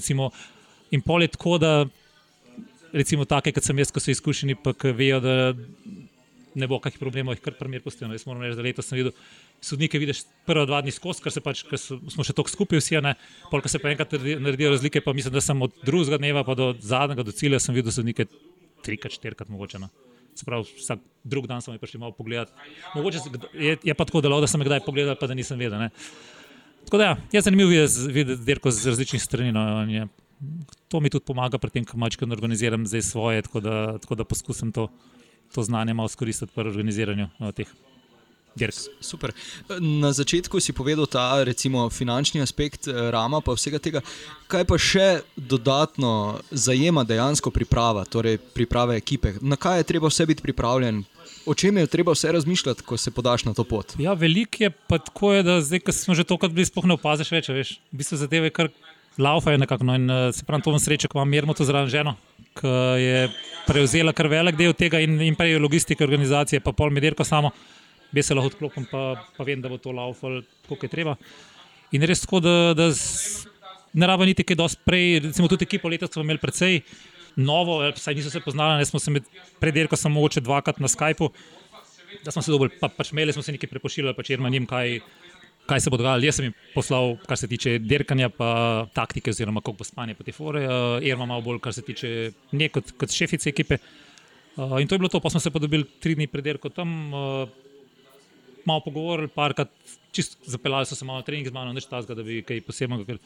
in 0.91 1.01
pol 1.01 1.23
je 1.23 1.33
tako, 1.33 1.57
da 1.57 1.73
recimo 2.93 3.25
take, 3.25 3.53
kot 3.55 3.65
sem 3.65 3.79
jaz, 3.79 3.91
ko 3.91 4.03
so 4.03 4.11
izkušeni, 4.11 4.57
pa 4.61 4.75
vejo, 4.83 5.19
da 5.23 5.35
ne 6.55 6.67
bo 6.67 6.79
kakih 6.83 6.99
problemov, 6.99 7.35
jih 7.35 7.43
kar 7.43 7.55
primer 7.55 7.83
postavljeno. 7.83 8.15
Jaz 8.15 8.25
moram 8.27 8.43
reči, 8.43 8.57
da 8.59 8.65
letos 8.65 8.89
sem 8.89 8.99
videl 8.99 9.13
sodnike, 9.63 9.99
vidiš 10.01 10.25
prva 10.47 10.65
dva 10.67 10.81
dni 10.83 10.91
skozi, 10.91 11.23
ker, 11.23 11.37
pač, 11.43 11.63
ker 11.69 11.79
smo 11.79 12.25
še 12.27 12.35
tako 12.35 12.51
skupaj 12.51 12.81
vsi, 12.81 12.97
ne, 13.05 13.13
polk 13.51 13.69
se 13.71 13.79
pa 13.79 13.91
enkrat 13.93 14.17
naredijo 14.19 14.73
razlike, 14.73 15.03
pa 15.05 15.15
mislim, 15.15 15.35
da 15.35 15.43
sem 15.43 15.61
od 15.63 15.77
drugega 15.85 16.19
dneva 16.19 16.43
pa 16.47 16.57
do 16.59 16.71
zadnjega, 16.83 17.27
do 17.27 17.35
cilja, 17.35 17.61
sem 17.63 17.77
videl 17.77 17.95
sodnike 17.95 18.27
trikrat, 18.83 19.15
štirikrat 19.15 19.51
mogoče. 19.53 19.79
Ne. 19.79 19.91
Sprav, 20.35 20.65
vsak 20.79 20.99
drug 21.27 21.47
dan 21.47 21.63
smo 21.63 21.75
jih 21.75 21.81
prišli 21.81 22.01
malo 22.01 22.15
pogledati. 22.17 22.51
Mogoče 22.95 23.23
je, 23.53 23.77
je 23.83 23.95
pa 23.95 24.07
tako 24.07 24.23
delo, 24.23 24.41
da 24.43 24.49
sem 24.49 24.61
jih 24.63 24.71
kdaj 24.71 24.83
pogledal, 24.87 25.15
pa 25.19 25.29
da 25.29 25.37
nisem 25.37 25.59
vedel. 25.59 25.79
Ne. 25.79 25.91
Tako 26.85 26.97
da, 26.97 27.03
ja, 27.03 27.17
je 27.31 27.41
zanimivo 27.41 27.69
videti, 27.69 28.11
videti 28.11 28.43
dirko 28.43 28.71
z 28.71 28.87
različnih 28.87 29.23
strani. 29.23 29.51
No, 29.51 30.07
to 30.87 30.99
mi 30.99 31.09
tudi 31.09 31.25
pomaga 31.25 31.57
pri 31.57 31.69
tem, 31.69 31.85
kako 31.85 31.97
mačkam 31.97 32.31
organiziram 32.31 32.87
zdaj 32.87 33.01
svoje, 33.01 33.41
tako 33.41 33.59
da, 33.59 33.97
tako 33.97 34.15
da 34.15 34.23
poskusim 34.23 34.71
to, 34.71 34.87
to 35.53 35.63
znanje 35.63 35.93
malo 35.93 36.11
izkoristiti 36.11 36.51
pri 36.55 36.69
organiziranju 36.69 37.29
no, 37.39 37.51
teh. 37.51 37.67
Dirk. 38.55 38.75
Super. 38.99 39.31
Na 39.79 40.11
začetku 40.11 40.59
si 40.59 40.73
povedal 40.75 41.07
ta 41.07 41.39
recimo, 41.43 41.87
finančni 41.89 42.41
aspekt 42.43 42.87
eh, 42.87 43.11
rama, 43.11 43.39
pa 43.39 43.55
vsega 43.55 43.79
tega. 43.79 44.01
Kaj 44.51 44.65
pa 44.67 44.75
še 44.75 45.07
dodatno 45.37 46.41
zajema 46.51 47.05
dejansko 47.07 47.47
priprava, 47.47 48.03
torej 48.03 48.41
priprava 48.51 48.99
ekipe? 48.99 49.37
Na 49.39 49.55
kaj 49.55 49.79
je 49.79 49.87
treba 49.87 50.11
vse 50.11 50.27
biti 50.27 50.43
pripravljen? 50.43 50.99
O 51.45 51.55
čem 51.57 51.77
je 51.77 51.87
treba 51.89 52.13
vse 52.13 52.31
razmišljati, 52.31 52.83
ko 52.85 52.97
se 52.97 53.11
podaš 53.11 53.45
na 53.45 53.53
to 53.57 53.63
pot? 53.63 53.95
Ja, 53.99 54.13
veliko 54.13 54.63
je 54.63 54.69
pa 54.69 54.99
tako, 55.01 55.33
je, 55.33 55.43
da 55.43 55.61
zdaj, 55.61 55.79
ko 55.87 55.93
smo 55.95 56.15
že 56.15 56.25
tokrat 56.27 56.53
bili, 56.53 56.65
spohne 56.69 56.93
opaziš 56.93 57.31
več. 57.33 57.49
Veš. 57.49 57.71
V 57.91 58.01
bistvu 58.01 58.19
zadeve 58.21 58.51
kar 58.53 58.69
laufajo 59.17 59.57
nekako. 59.61 59.87
No, 59.89 59.95
in 59.97 60.09
uh, 60.09 60.29
se 60.35 60.45
pravi, 60.45 60.63
to 60.65 60.73
vam 60.73 60.81
srečo, 60.81 61.09
ko 61.09 61.19
imam 61.19 61.33
mirno 61.33 61.55
to 61.57 61.65
zraven 61.65 61.89
ženo, 61.89 62.15
ki 62.59 62.73
je 63.01 63.29
prevzela 63.65 64.13
kar 64.13 64.29
velik 64.31 64.59
del 64.59 64.75
tega 64.77 65.01
in, 65.01 65.17
in 65.25 65.37
prej 65.39 65.57
logistike 65.61 66.05
organizacije, 66.05 66.61
pa 66.61 66.75
pol 66.77 66.93
medirko 66.93 67.25
samo, 67.27 67.51
bi 68.11 68.23
se 68.23 68.37
lahko 68.37 68.53
odklopil, 68.53 68.85
pa, 68.91 69.15
pa 69.37 69.47
vem, 69.47 69.61
da 69.63 69.71
bo 69.71 69.79
to 69.81 69.93
laufal, 69.95 70.41
koliko 70.67 70.85
je 70.85 70.93
treba. 70.93 71.15
In 71.91 72.05
res 72.07 72.21
tako, 72.23 72.39
da, 72.43 72.75
da 72.77 72.91
ne 73.93 74.07
rabim 74.07 74.29
niti 74.29 74.45
kaj 74.47 74.59
dosti 74.59 74.85
prej, 74.85 75.07
recimo 75.27 75.49
tudi 75.51 75.67
ekipo 75.67 75.89
letos 75.91 76.13
smo 76.13 76.23
imeli 76.23 76.39
precej 76.39 76.79
novo, 77.35 77.79
saj 77.95 78.15
niso 78.15 78.29
se 78.29 78.39
poznali, 78.39 78.79
ne 78.81 78.85
smo 78.85 78.99
se 78.99 79.11
med 79.11 79.27
predirko 79.59 79.95
samo 79.95 80.19
mogoče 80.19 80.41
dvakrat 80.41 80.79
na 80.79 80.87
Skypu, 80.87 81.29
da 82.25 82.31
smo 82.31 82.41
se 82.41 82.51
dobili, 82.51 82.71
pa, 82.79 82.89
pač 82.89 83.11
imeli 83.11 83.33
smo 83.33 83.43
se 83.43 83.55
nekaj 83.55 83.69
prepošiljali, 83.69 84.15
pač 84.15 84.29
jer 84.29 84.43
manjim 84.43 84.65
kaj 84.67 84.99
kaj 85.65 85.79
se 85.79 85.91
bo 85.93 85.97
dogajalo. 85.99 86.25
Jaz 86.25 86.39
sem 86.39 86.49
jim 86.49 86.55
poslal, 86.75 87.15
kar 87.27 87.39
se 87.39 87.47
tiče 87.47 87.77
dirkanja, 87.79 88.29
pa 88.35 88.51
taktike, 88.95 89.31
oziroma 89.31 89.61
kako 89.61 89.81
bo 89.81 89.87
spanje 89.87 90.15
po 90.17 90.25
te 90.27 90.33
fore, 90.35 90.65
uh, 90.67 91.05
Irma 91.05 91.27
malo 91.29 91.45
bolj, 91.45 91.61
kar 91.63 91.75
se 91.75 91.83
tiče 91.85 92.31
nje 92.51 92.69
kot, 92.75 92.93
kot 92.99 93.15
šefice 93.15 93.49
ekipe. 93.51 93.77
Uh, 94.57 94.79
in 94.81 94.89
to 94.89 94.95
je 94.95 95.03
bilo 95.03 95.11
to, 95.11 95.21
pa 95.23 95.29
smo 95.31 95.39
se 95.39 95.51
pa 95.51 95.61
dobili 95.63 95.87
tri 96.03 96.15
dni 96.15 96.27
pred 96.27 96.43
dirko 96.43 96.69
tam, 96.69 97.13
uh, 97.13 97.47
malo 98.65 98.83
pogovorili, 98.85 99.31
parkrat, 99.31 99.71
čist 100.11 100.37
zapeljali 100.45 100.85
so 100.85 100.97
se 100.97 101.05
malo 101.07 101.23
trening 101.25 101.47
z 101.47 101.55
mano, 101.55 101.73
neč 101.73 101.87
tazga, 101.89 102.17
da 102.17 102.25
bi 102.25 102.41
kaj 102.43 102.61
posebnega. 102.67 103.17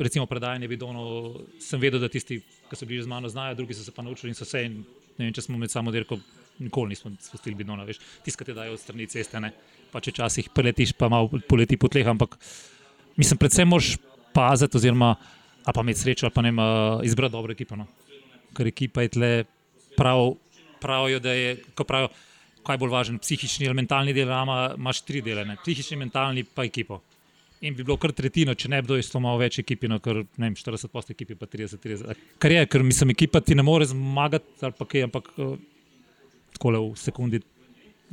Recimo 0.00 0.24
predajanje 0.26 0.68
bidonov, 0.68 1.34
sem 1.60 1.80
vedel, 1.80 2.00
da 2.00 2.08
tisti, 2.08 2.38
ki 2.40 2.76
so 2.76 2.86
bili 2.88 3.02
z 3.04 3.10
mano, 3.10 3.28
znajo, 3.28 3.58
drugi 3.58 3.76
so 3.76 3.84
se 3.84 3.92
pa 3.92 4.02
naučili 4.02 4.30
in 4.32 4.38
so 4.38 4.48
se. 4.48 4.62
In, 4.64 4.78
ne 5.18 5.26
vem, 5.26 5.34
če 5.36 5.44
smo 5.44 5.58
med 5.60 5.72
samo 5.72 5.92
dirko, 5.92 6.16
nikoli 6.58 6.94
nismo 6.94 7.12
spustili 7.20 7.58
bidona, 7.58 7.84
veš, 7.84 8.00
tiskate 8.24 8.56
dajo 8.56 8.78
od 8.78 8.80
strani 8.80 9.08
ceste. 9.12 9.40
Ne 9.44 9.52
pa 9.90 10.00
če 10.02 10.14
časih 10.14 10.50
preletiš, 10.54 10.94
pa 10.96 11.10
malo 11.10 11.42
poleti 11.50 11.78
po 11.80 11.90
tleh. 11.90 12.06
Ampak 12.06 12.38
mislim, 13.18 13.40
predvsem 13.40 13.68
moraš 13.68 13.96
paziti, 14.34 14.78
oziroma 14.78 15.14
pa 15.66 15.82
imeti 15.82 16.02
srečo, 16.02 16.26
ali 16.26 16.34
pa 16.34 16.44
ne 16.46 16.52
izbrati 17.06 17.34
dobro 17.34 17.54
ekipo. 17.54 17.78
No. 17.78 17.86
Ker 18.56 18.70
ekipa 18.70 19.04
je 19.04 19.14
tle 19.16 19.30
prav, 19.98 20.34
pravijo, 20.82 21.20
da 21.22 21.34
je, 21.36 21.56
ko 21.78 21.86
pravijo, 21.86 22.10
kaj 22.66 22.76
je 22.76 22.82
bolj 22.82 22.94
važen, 22.94 23.20
psihični 23.22 23.68
ali 23.68 23.78
mentalni 23.78 24.14
del, 24.16 24.30
rama 24.30 24.74
imaš 24.76 25.04
tri 25.06 25.22
dele, 25.24 25.44
ne. 25.46 25.58
psihični, 25.62 25.98
mentalni 26.00 26.44
pa 26.44 26.66
ekipo. 26.66 27.00
In 27.60 27.74
bi 27.76 27.84
bilo 27.84 27.98
kar 28.00 28.14
tretjino, 28.16 28.54
če 28.56 28.70
ne 28.72 28.78
bi 28.80 28.96
isto 28.96 29.20
malo 29.20 29.36
več 29.42 29.58
ekipi, 29.60 29.88
no, 29.90 29.98
ker 30.00 30.22
ne 30.22 30.46
vem, 30.46 30.54
40 30.56 30.88
posto 30.92 31.12
ekipi, 31.12 31.36
pa 31.36 31.44
30, 31.44 31.82
30. 31.82 32.22
Kar 32.40 32.54
je, 32.54 32.62
ker 32.72 32.84
mislim, 32.86 33.12
ekipa 33.12 33.42
ti 33.44 33.56
ne 33.58 33.64
more 33.66 33.84
zmagati, 33.88 34.54
ali 34.64 34.76
pa 34.78 34.86
kaj, 34.88 35.04
ampak 35.10 35.28
uh, 35.36 35.58
tako 36.56 36.72
le 36.72 36.80
v 36.86 36.96
sekundi 36.96 37.42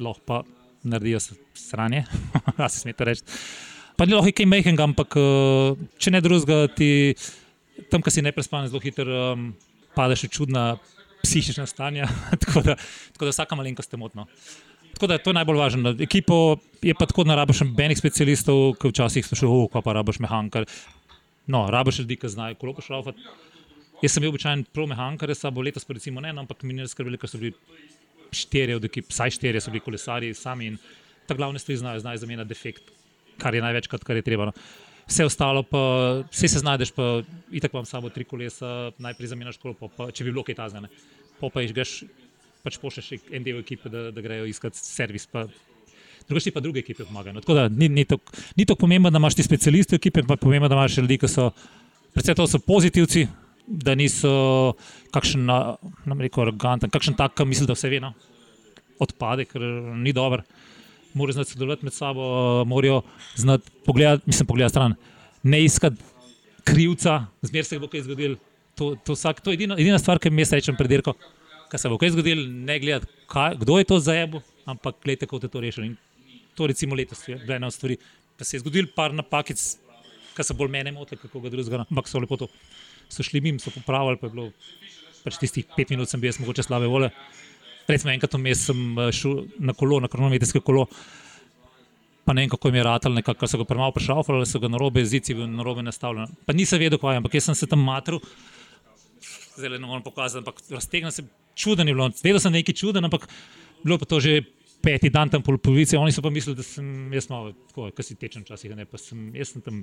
lahko 0.04 0.24
pa 0.28 0.41
naredijo 0.84 1.22
stranje, 1.56 2.04
da 2.58 2.67
se 2.74 2.84
smete 2.84 3.08
reči. 3.08 3.24
Pa 3.98 4.06
ni 4.06 4.13
lahko 4.13 4.36
kaj 4.36 4.50
mehkega, 4.52 4.84
ampak 4.86 5.15
eh, 5.17 5.88
če 5.98 6.13
ne 6.13 6.22
drugega, 6.22 6.67
ti 6.76 6.89
tam, 7.91 8.04
ki 8.04 8.13
si 8.13 8.26
ne 8.26 8.34
prespan, 8.36 8.67
zelo 8.69 8.84
hitro 8.84 9.32
um, 9.34 9.50
padeš 9.95 10.28
v 10.28 10.34
čudna 10.36 10.65
psihična 11.24 11.65
stanja. 11.69 12.10
tako, 12.43 12.62
da, 12.67 12.76
tako 13.15 13.30
da 13.30 13.34
vsaka 13.34 13.58
malenkost 13.58 13.93
je 13.93 14.02
motna. 14.02 14.28
Tako 14.98 15.08
da 15.08 15.18
to 15.22 15.30
je 15.30 15.38
najbolj 15.38 15.60
važno. 15.62 15.92
Ekipo 16.02 16.58
je 16.82 16.94
pa 16.98 17.06
tako, 17.06 17.22
da 17.24 17.36
rabiš 17.38 17.60
benih 17.78 17.98
specialistov, 18.00 18.72
ki 18.82 18.90
včasih 18.90 19.28
so 19.28 19.38
še, 19.38 19.46
oh, 19.46 19.70
pa 19.70 19.94
rabiš 19.94 20.18
mehankar. 20.26 20.66
No, 21.46 21.68
rabiš 21.70 22.00
ljudi, 22.02 22.18
ki 22.18 22.32
znajo 22.34 22.58
kolo 22.58 22.74
pošraufati. 22.80 23.22
Jaz 24.02 24.16
sem 24.16 24.26
bil 24.26 24.34
običajen 24.34 24.64
pro 24.74 24.88
mehankar, 24.90 25.36
sabo 25.38 25.62
letos 25.62 25.86
pa 25.86 25.94
recimo 25.94 26.22
ne, 26.22 26.34
no, 26.34 26.42
ampak 26.42 26.66
mi 26.66 26.74
ne 26.74 26.90
skrbeli, 26.90 27.18
ker 27.22 27.30
so 27.30 27.38
bili 27.38 27.54
štiri 28.34 28.74
od 28.78 28.90
ekip, 28.90 29.06
vsaj 29.14 29.38
štiri 29.38 29.62
so 29.62 29.74
bili 29.74 29.86
kolesari 29.86 30.34
sami 30.38 30.74
in 30.74 30.82
ta 31.30 31.38
glavne 31.38 31.62
stvari 31.62 31.78
znajo, 31.78 32.02
znajo 32.02 32.26
zamenjati 32.26 32.50
defekt, 32.50 32.92
kar 33.38 33.54
je 33.54 33.62
največkrat, 33.62 34.06
kar 34.06 34.18
je 34.18 34.26
treba. 34.26 34.50
No. 34.50 34.56
Vse 35.08 35.30
ostalo, 35.30 35.62
pa 35.64 35.82
vse 36.32 36.50
se 36.50 36.66
znajdeš, 36.66 36.92
pa 36.98 37.22
itak 37.54 37.74
imam 37.74 37.86
samo 37.86 38.10
tri 38.10 38.26
kolesa, 38.26 38.92
najprej 38.98 39.34
zamenjaš 39.34 39.62
kolo, 39.62 39.78
pa, 39.78 39.94
pa, 39.94 40.10
če 40.10 40.26
bi 40.26 40.34
bilo 40.34 40.46
kaj 40.46 40.58
tazane. 40.58 40.90
Pa 41.38 41.54
pa 41.54 41.62
išgeš, 41.66 42.00
pač 42.67 42.77
pošlješ 42.84 43.32
en 43.32 43.47
del 43.47 43.63
ekipe, 43.63 43.89
da, 43.89 44.10
da 44.12 44.23
grejo 44.23 44.45
iskati 44.51 44.80
servis. 44.80 45.27
Pa, 45.32 45.47
Drugi 46.27 46.51
pa 46.51 46.60
druge 46.60 46.82
ekipe 46.84 47.06
pomagajo. 47.08 47.38
No, 47.38 47.41
tako 47.41 47.53
da 47.56 47.69
ni, 47.69 47.88
ni 47.88 48.03
tako 48.65 48.75
pomembno, 48.82 49.10
da 49.10 49.17
imaš 49.17 49.38
ti 49.39 49.43
specialiste 49.43 49.95
ekipe, 49.95 50.19
ampak 50.19 50.41
pomembno, 50.41 50.67
da 50.67 50.75
imaš 50.75 50.97
ljudi, 50.97 51.17
ki 51.21 51.27
so, 51.32 51.51
predvsem 52.13 52.36
to 52.36 52.47
so 52.51 52.60
pozitivci, 52.60 53.27
da 53.67 53.95
niso 53.95 54.32
kakšen, 55.15 55.45
na 55.47 56.17
reko, 56.19 56.43
aroganten, 56.43 56.91
kakšen 56.91 57.15
tak, 57.19 57.36
ki 57.38 57.47
misli, 57.47 57.67
da 57.67 57.77
vse 57.77 57.91
ve. 57.91 58.01
No? 58.03 58.12
Odpade, 59.03 59.45
ker 59.47 59.63
ni 60.03 60.12
dober. 60.15 60.43
Morajo 61.15 61.39
znati 61.39 61.56
sodelovati 61.56 61.88
med 61.88 61.95
sabo, 61.95 62.27
morajo 62.67 63.01
znati 63.36 63.71
pogledati, 63.86 64.27
mislim, 64.27 64.47
pogledati 64.47 64.75
stran. 64.75 64.95
Ne 65.43 65.63
iskati 65.63 66.03
krivca, 66.67 67.21
zmer 67.41 67.65
se 67.65 67.80
bo 67.80 67.88
kaj 67.88 68.03
zgodil. 68.03 68.36
To, 68.77 68.95
to, 68.99 69.15
vsak, 69.15 69.39
to 69.41 69.51
je 69.51 69.58
edina, 69.58 69.80
edina 69.80 69.97
stvar, 69.99 70.19
ki 70.19 70.30
mi 70.30 70.43
je 70.43 70.60
rečem 70.60 70.75
pred 70.77 70.91
dirko. 70.91 71.15
Kaj 71.67 71.82
se 71.84 71.89
bo 71.91 71.97
kaj 71.99 72.13
zgodil, 72.15 72.45
ne 72.67 72.80
gledati, 72.80 73.10
kaj, 73.27 73.58
kdo 73.63 73.77
je 73.77 73.88
to 73.89 73.99
za 73.99 74.15
ebo, 74.15 74.41
ampak 74.65 75.01
gledajte, 75.03 75.27
kako 75.27 75.39
te 75.43 75.49
to 75.51 75.62
rešili. 75.63 75.95
To 76.56 76.67
recimo 76.67 76.95
letos 76.95 77.27
je 77.27 77.36
bila 77.36 77.56
ena 77.56 77.67
od 77.67 77.73
stvari. 77.73 77.97
Pa 78.38 78.45
se 78.45 78.56
je 78.56 78.63
zgodil 78.63 78.88
par 78.95 79.13
napakic, 79.13 79.60
ki 80.38 80.45
so 80.45 80.56
bolj 80.58 80.71
mene 80.71 80.93
motili, 80.93 81.19
kako 81.21 81.41
ga 81.43 81.51
drugega, 81.51 81.86
ampak 81.89 82.08
so 82.08 82.21
lepo 82.23 82.38
to 82.38 82.47
so 83.10 83.23
šli 83.23 83.41
mimo, 83.41 83.60
so 83.60 83.71
popravili, 83.71 84.17
pa 84.17 84.27
je 84.27 84.34
bilo 84.34 84.49
pač 85.23 85.39
tistih 85.41 85.67
pet 85.75 85.91
minut, 85.91 86.10
sem 86.10 86.21
bil 86.21 86.32
jaz 86.32 86.39
mogoče 86.41 86.63
slabe 86.63 86.89
vole. 86.91 87.12
Recimo 87.88 88.12
enkrat 88.12 88.36
vmes 88.36 88.65
sem 88.67 88.84
eh, 88.99 89.12
šel 89.15 89.45
na 89.63 89.75
kolo, 89.75 90.01
na 90.03 90.12
kronometrsko 90.12 90.62
kolo. 90.63 90.88
Pa 92.27 92.36
ne 92.36 92.43
vem, 92.43 92.51
kako 92.51 92.69
je 92.75 92.84
ratal, 92.84 93.15
nekako 93.15 93.47
so 93.47 93.60
ga 93.62 93.65
premalo 93.67 93.95
prešaufali, 93.95 94.45
so 94.45 94.60
ga 94.60 94.67
na 94.67 94.80
robe 94.82 95.03
zici, 95.08 95.34
na 95.34 95.63
robe 95.63 95.84
nastavljeni. 95.88 96.41
Pa 96.45 96.56
nisem 96.56 96.82
vedel, 96.82 96.99
kaj 96.99 97.15
je, 97.15 97.21
ampak 97.23 97.38
jaz 97.39 97.47
sem 97.47 97.56
se 97.56 97.69
tam 97.71 97.86
matril, 97.88 98.19
zelo 99.56 99.80
ne 99.80 99.88
morem 99.88 100.03
pokazati, 100.03 100.43
ampak 100.43 100.60
raztegnil 100.75 101.15
se 101.15 101.23
čuden 101.58 101.89
je 101.89 101.96
bilo. 101.98 102.10
Vedel 102.24 102.41
sem 102.43 102.54
nekaj 102.54 102.78
čuden, 102.78 103.10
ampak 103.10 103.26
bilo 103.84 103.98
pa 103.98 104.06
to 104.06 104.22
že 104.22 104.41
peti 104.82 105.10
dan 105.10 105.30
tam 105.30 105.41
polovice, 105.41 105.98
oni 105.98 106.13
so 106.13 106.22
pa 106.22 106.30
mislili, 106.30 106.58
da 106.58 106.63
sem 106.63 107.13
jaz 107.13 107.30
malo, 107.30 107.54
tako, 107.70 107.89
kar 107.96 108.06
si 108.06 108.15
tečem 108.15 108.46
včasih, 108.46 108.76
ne, 108.78 108.86
pa 108.86 109.00
sem, 109.02 109.32
jaz 109.36 109.56
sem 109.56 109.63
tam 109.65 109.82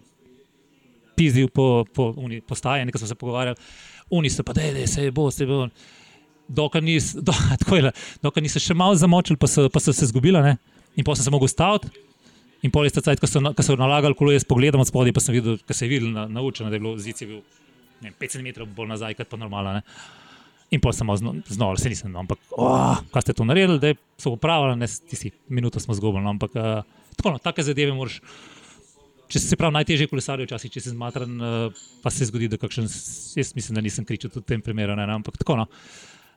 pizdil 1.18 1.50
po, 1.50 1.84
po 1.94 2.12
postaji, 2.46 2.86
nekaj 2.86 3.02
smo 3.02 3.10
se 3.10 3.18
pogovarjali, 3.18 3.58
oni 4.14 4.30
so 4.30 4.46
pa, 4.46 4.54
da 4.54 4.62
je 4.62 4.86
se 4.86 5.10
bo, 5.10 5.30
se 5.30 5.46
bo. 5.46 5.66
Dokler 6.44 6.82
niso 6.88 7.22
do, 7.24 7.32
nis 8.44 8.58
še 8.60 8.74
malo 8.76 8.94
zamočili, 9.00 9.38
pa 9.40 9.48
so, 9.48 9.66
pa 9.72 9.80
so 9.80 9.94
se 9.96 10.10
zgubili, 10.10 10.40
ne? 10.44 10.58
in 10.94 11.04
potem 11.04 11.22
sem 11.22 11.30
se 11.30 11.34
mogel 11.34 11.48
staviti. 11.48 11.88
In 12.64 12.72
pol 12.72 12.86
leta, 12.86 13.12
ko 13.20 13.28
so, 13.28 13.40
ko 13.40 13.64
so 13.64 13.76
nalagali 13.76 14.16
kolo, 14.16 14.32
jaz 14.32 14.44
pogledam 14.48 14.80
od 14.80 14.88
spodaj, 14.88 15.12
pa 15.12 15.20
sem 15.20 15.36
videl, 15.36 15.58
da 15.68 15.76
se 15.76 15.84
je 15.84 15.90
videl 15.90 16.12
na, 16.12 16.24
naučen, 16.28 16.68
da 16.68 16.76
je 16.76 16.80
bilo 16.80 16.94
zice 17.00 17.26
bil, 17.28 17.42
ne, 18.04 18.12
5 18.20 18.36
cm 18.36 18.68
bolj 18.76 18.88
nazaj, 18.92 19.16
kot 19.18 19.28
pa 19.32 19.40
normalno. 19.40 19.74
Ne? 19.76 19.82
In 20.74 20.82
potem 20.82 21.06
sem 21.14 21.42
znal, 21.54 21.76
se 21.78 21.92
nisem, 21.92 22.10
no, 22.10 22.24
ampak 22.24 22.40
oh, 22.58 22.98
kaj 23.14 23.28
ste 23.28 23.36
to 23.38 23.46
naredili, 23.46 23.78
da 23.78 23.94
so 24.18 24.34
upravili, 24.34 24.74
ne, 24.80 24.88
tisti 24.88 25.30
minuto 25.48 25.78
smo 25.82 25.94
zgubili. 25.94 26.24
No, 26.24 26.34
ampak 26.34 26.58
uh, 26.58 26.82
tako, 27.14 27.36
no, 27.36 27.42
take 27.42 27.62
zadeve 27.62 27.94
moraš 27.94 28.18
če 29.34 29.40
se 29.42 29.58
pravi 29.58 29.74
najtežje 29.78 30.08
kolesarje, 30.10 30.46
včasih 30.48 30.72
če 30.76 30.82
se 30.84 30.92
zmatran, 30.92 31.36
uh, 31.40 31.84
pa 32.04 32.12
se 32.12 32.28
zgodi, 32.28 32.48
da 32.52 32.58
kakšen, 32.60 32.86
jaz 32.86 33.52
mislim, 33.56 33.78
da 33.78 33.84
nisem 33.84 34.06
kričal 34.06 34.32
tudi 34.32 34.44
v 34.44 34.50
tem 34.52 34.64
primeru, 34.64 34.96
ne, 34.98 35.06
ampak 35.16 35.38
tako 35.40 35.58
no. 35.62 35.68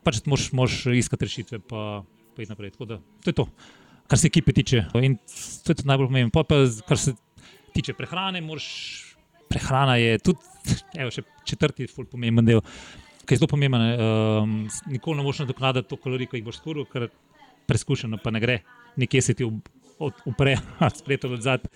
Pač 0.08 0.22
moš, 0.30 0.50
moš 0.56 0.80
iskati 0.96 1.28
rešitve, 1.28 1.60
pa, 1.68 2.02
pa 2.36 2.44
iti 2.44 2.52
naprej. 2.54 2.74
Da, 2.80 3.00
to 3.26 3.34
je 3.34 3.36
to, 3.36 3.48
kar 4.08 4.22
se 4.22 4.30
ekipe 4.32 4.56
tiče. 4.56 4.86
In 5.04 5.18
to 5.66 5.74
je 5.74 5.82
to 5.82 5.88
najbolj 5.90 6.10
pomembno. 6.10 6.34
Pa, 6.34 6.46
pa, 6.48 6.62
kar 6.88 7.02
se 7.02 7.14
tiče 7.76 7.96
prehrane, 7.98 8.42
moraš, 8.46 8.70
prehrana 9.52 9.98
je 10.00 10.16
tudi, 10.24 10.78
evo, 11.02 11.12
še 11.12 11.26
četrti, 11.48 11.90
zelo 11.92 12.08
pomemben 12.14 12.48
del. 12.48 12.64
Kaj 13.28 13.36
je 13.36 13.42
zelo 13.42 13.50
pomemben, 13.52 13.82
um, 13.84 14.52
nikoli 14.88 15.20
ne 15.20 15.24
moreš 15.26 15.44
nadoknaditi 15.44 15.90
to 15.92 15.98
kalorijo, 16.00 16.32
ki 16.32 16.40
jih 16.40 16.46
boš 16.46 16.62
skoril, 16.62 16.86
ker 16.88 17.10
preizkušeno, 17.68 18.22
pa 18.24 18.32
ne 18.32 18.40
gre, 18.40 18.62
nekje 18.96 19.22
se 19.22 19.36
ti 19.36 19.44
upre, 19.44 20.56
spleto 21.00 21.34
od 21.36 21.44
zadaj. 21.44 21.68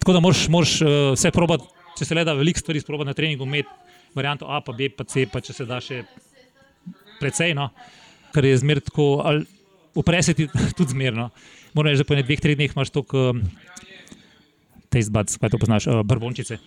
Tako 0.00 0.16
da 0.16 0.22
moraš, 0.24 0.46
moraš 0.48 0.78
uh, 0.80 0.92
vse 1.12 1.30
probati, 1.30 1.68
če 1.98 2.08
se 2.08 2.16
le 2.16 2.24
da 2.24 2.34
veliko 2.38 2.62
stvari 2.62 2.80
sprobati 2.80 3.10
na 3.10 3.14
treningu, 3.14 3.44
imeti 3.44 3.68
varianto 4.16 4.48
A, 4.48 4.62
pa 4.64 4.72
B, 4.72 4.88
pa 4.88 5.04
C, 5.04 5.26
pa 5.28 5.42
če 5.44 5.54
se 5.56 5.66
da 5.68 5.80
še 5.84 6.02
precej, 7.20 7.52
no, 7.54 7.68
ker 8.32 8.48
je 8.48 8.56
zmer 8.64 8.80
tako, 8.82 9.20
ali 9.28 9.44
upreseti 9.94 10.48
tudi 10.78 10.96
zmerno. 10.96 11.28
Moram 11.76 11.92
reči, 11.92 12.02
da 12.02 12.08
po 12.08 12.16
dveh, 12.16 12.40
treh 12.40 12.56
dneh 12.56 12.72
imaš 12.72 12.92
toliko, 12.96 13.28
um, 13.32 13.44
te 14.88 15.04
izbad, 15.04 15.28
kaj 15.36 15.52
to 15.52 15.60
poznaš, 15.60 15.88
uh, 15.92 16.00
brbončice. 16.06 16.58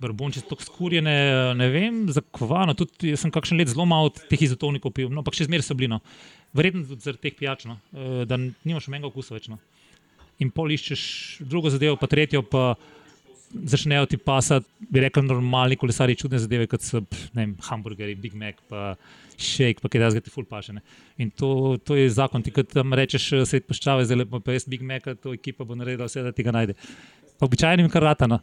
Brbončice, 0.00 0.46
tako 0.48 0.64
skurjene, 0.64 1.14
ne 1.58 1.68
vem, 1.72 2.04
zakovano. 2.12 2.74
Tudi 2.78 3.12
jaz 3.12 3.24
sem 3.24 3.32
kakšen 3.34 3.60
let 3.60 3.72
zelo 3.72 3.84
malo 3.88 4.12
teh 4.16 4.40
izotovnikov 4.46 4.94
pil, 4.96 5.10
no, 5.12 5.24
pa 5.26 5.34
še 5.36 5.48
zmeraj 5.48 5.66
so 5.66 5.76
bili. 5.76 5.90
No. 5.92 6.00
Verjetno 6.56 6.86
tudi 6.88 7.04
zaradi 7.04 7.26
teh 7.26 7.36
pijač, 7.36 7.66
no, 7.68 7.76
uh, 7.92 8.22
da 8.28 8.40
nimaš 8.40 8.88
menjega 8.88 9.10
okusa 9.12 9.36
več. 9.36 9.50
No. 9.52 9.60
In 10.40 10.48
pol 10.54 10.72
iščeš 10.72 11.02
drugo 11.44 11.72
zadevo, 11.72 11.98
pa 12.00 12.08
tretjo, 12.08 12.40
pa 12.48 12.72
začnejo 13.50 14.06
ti 14.06 14.16
pasati, 14.16 14.66
bi 14.88 15.02
rekel, 15.04 15.24
normalni 15.26 15.76
kolesari, 15.76 16.16
čudne 16.16 16.38
zadeve, 16.40 16.68
kot 16.70 16.84
so 16.86 17.02
vem, 17.34 17.56
hamburgerji, 17.66 18.16
Big 18.22 18.36
Mac, 18.38 18.60
pa 18.70 18.94
shake, 19.34 19.82
pa 19.82 19.90
kaj 19.90 20.04
da 20.04 20.10
zgati 20.14 20.32
full 20.32 20.46
pašene. 20.48 20.82
In 21.20 21.32
to, 21.34 21.76
to 21.84 21.98
je 21.98 22.08
zakon, 22.14 22.44
ti 22.46 22.54
kot 22.54 22.70
tam 22.72 22.94
rečeš, 22.96 23.32
svet 23.50 23.66
poščave, 23.68 24.06
zdaj 24.06 24.28
pa, 24.30 24.54
jaz 24.54 24.68
Big 24.70 24.84
Mac, 24.86 25.08
to 25.22 25.34
ekipa 25.34 25.66
bo 25.66 25.78
naredila 25.78 26.06
vse, 26.08 26.22
da 26.24 26.32
ti 26.32 26.46
ga 26.46 26.54
najde. 26.54 26.78
Pa 27.40 27.48
običajnim 27.48 27.90
kar 27.90 28.06
ratano. 28.06 28.38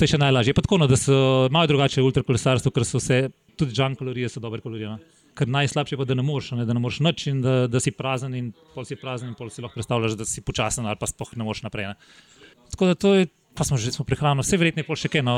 To 0.00 0.06
je 0.08 0.14
še 0.14 0.20
najlažje. 0.20 0.54
Pa 0.56 0.64
tako, 0.64 0.78
no, 0.80 0.86
da 0.88 0.96
so 0.96 1.14
malo 1.52 1.68
drugače 1.68 2.00
ultrakolesarstvo, 2.00 2.72
ker 2.72 2.86
so 2.88 2.96
vse, 2.96 3.26
tudi 3.60 3.76
junk 3.76 4.00
kalorije 4.00 4.30
so 4.32 4.40
dobre 4.40 4.62
kalorije. 4.64 4.94
No. 4.94 5.26
Ker 5.36 5.50
najslabše 5.52 5.98
je, 5.98 6.06
da 6.08 6.16
ne 6.16 6.24
moreš, 6.24 6.54
ne, 6.56 6.64
da 6.64 6.72
ne 6.72 6.80
moreš 6.80 7.02
noč 7.04 7.26
in 7.28 7.42
da, 7.44 7.66
da 7.68 7.82
si 7.84 7.92
prazen, 7.92 8.32
in 8.38 8.48
pol 8.72 8.88
si 8.88 8.96
prazen, 8.96 9.28
in 9.28 9.36
pol 9.36 9.52
si 9.52 9.60
lahko 9.60 9.76
predstavljaš, 9.76 10.16
da 10.16 10.24
si 10.24 10.40
počasen 10.40 10.88
ali 10.88 10.96
pa 10.96 11.04
spoh 11.10 11.36
ne 11.36 11.44
moreš 11.44 11.60
naprej. 11.68 11.92
Ne. 11.92 12.40
Tako 12.72 12.88
da 12.88 12.96
to 12.96 13.12
je 13.18 13.28
pa 13.54 13.64
smo 13.68 13.76
že 13.76 13.92
prehranili, 13.92 14.40
vse 14.40 14.56
verjetno 14.56 14.84
je 14.88 14.96
še 14.96 15.12
kaj. 15.12 15.22
No, 15.26 15.36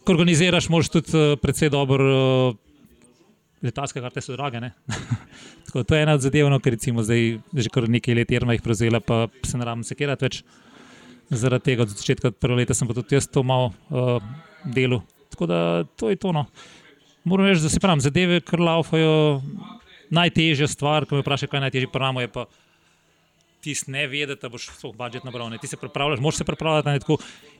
ko 0.00 0.16
organiziraš, 0.16 0.70
moraš 0.72 0.88
tudi 0.88 1.12
uh, 1.12 1.36
precej 1.36 1.68
dobro. 1.68 2.08
Uh, 2.56 2.66
Letalske 3.60 4.00
karte 4.00 4.22
so 4.24 4.32
drage. 4.32 4.56
Tako, 5.68 5.84
to 5.84 5.92
je 5.92 6.00
ena 6.00 6.14
od 6.16 6.24
zadev, 6.24 6.48
no, 6.48 6.56
ker 6.64 6.72
recimo 6.72 7.04
zdaj 7.04 7.42
že 7.52 7.68
kar 7.68 7.84
nekaj 7.92 8.16
let 8.16 8.32
Irma 8.32 8.56
jih 8.56 8.64
prevzela, 8.64 9.02
pa 9.04 9.28
se 9.44 9.60
ne 9.60 9.68
rabim 9.68 9.84
sekirati 9.84 10.24
več. 10.24 10.40
Zaradi 11.30 11.70
tega 11.70 11.86
od 11.86 11.94
začetka 11.94 12.32
prvega 12.34 12.64
leta 12.64 12.74
sem 12.74 12.88
pa 12.88 12.94
tudi 12.96 13.14
jaz 13.14 13.28
to 13.30 13.42
malo 13.46 13.70
uh, 13.90 14.18
delo. 14.64 15.02
Tako 15.30 15.46
da 15.46 15.58
to 15.96 16.10
je 16.10 16.18
to. 16.18 16.32
No. 16.34 16.46
Moram 17.24 17.46
reči, 17.46 17.62
da 17.62 17.68
se 17.70 17.80
pravim, 17.80 18.00
zadeve, 18.00 18.40
kar 18.40 18.60
laufajo, 18.60 19.42
najtežja 20.10 20.66
stvar, 20.68 21.06
ko 21.06 21.14
me 21.14 21.22
vprašajo, 21.22 21.50
kaj 21.52 21.58
je 21.58 21.66
najtežje, 21.68 21.88
je 22.20 22.32
pa 22.34 22.46
ti 23.60 23.74
ne 23.92 24.06
veš, 24.08 24.38
da 24.40 24.48
boš 24.48 24.70
svoj 24.78 24.94
budžet 24.96 25.24
nabral. 25.24 25.50
Ne. 25.50 25.58
Ti 25.58 25.68
se 25.68 25.76
pripravljaš, 25.76 26.20
moraš 26.20 26.40
se 26.40 26.44
pripravljati. 26.44 27.16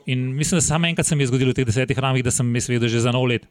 In 0.06 0.34
mislim, 0.36 0.56
da 0.56 0.62
samo 0.62 0.86
enkrat 0.86 1.06
se 1.06 1.16
mi 1.16 1.22
je 1.22 1.26
zgodilo 1.26 1.52
v 1.52 1.60
teh 1.60 1.66
desetih 1.66 1.98
ramih, 1.98 2.24
da 2.24 2.30
sem 2.30 2.46
mislil, 2.46 2.80
da 2.80 2.88
že 2.88 3.00
za 3.00 3.12
nov 3.12 3.28
let. 3.28 3.46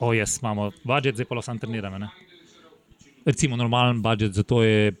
O, 0.00 0.12
jaz 0.16 0.38
imamo 0.40 0.70
budžet, 0.84 1.14
zdaj 1.14 1.28
pa 1.28 1.34
lahko 1.34 1.46
sam 1.46 1.58
treniram. 1.58 2.00
Ne. 2.00 2.08
Recimo 3.26 3.56
normalen 3.56 4.02
budžet 4.02 4.32
za 4.34 4.42
to 4.42 4.62
je 4.62 4.96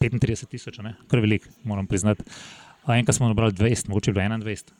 35 0.00 0.46
tisoč, 0.46 0.78
kar 1.08 1.18
je 1.18 1.22
velik, 1.22 1.48
moram 1.64 1.86
priznati. 1.86 2.22
Enkrat 2.86 3.16
smo 3.16 3.28
nabrali 3.28 3.52
20, 3.52 3.88
mogoče 3.88 4.12
21. 4.12 4.72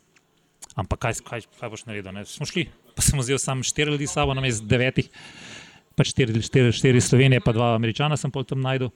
Ampak 0.77 0.99
kaj, 1.01 1.21
kaj, 1.27 1.47
kaj 1.61 1.71
boš 1.73 1.87
naredil? 1.88 2.12
Ne? 2.14 2.25
Smo 2.29 2.47
šli, 2.47 2.69
pa 2.95 3.03
sem 3.03 3.19
vzel 3.19 3.38
samo 3.42 3.66
štiri 3.66 3.90
ljudi 3.90 4.07
s 4.07 4.14
sabo, 4.14 4.35
namesto 4.37 4.66
devetih, 4.69 5.09
pa 5.97 6.05
štiri, 6.05 6.42
štiri, 6.42 6.73
štiri 6.73 7.01
Slovenije, 7.01 7.40
pa 7.40 7.55
dva 7.57 7.75
Američana 7.75 8.19
sem 8.21 8.31
pol 8.31 8.45
tam 8.45 8.61
najdel 8.62 8.92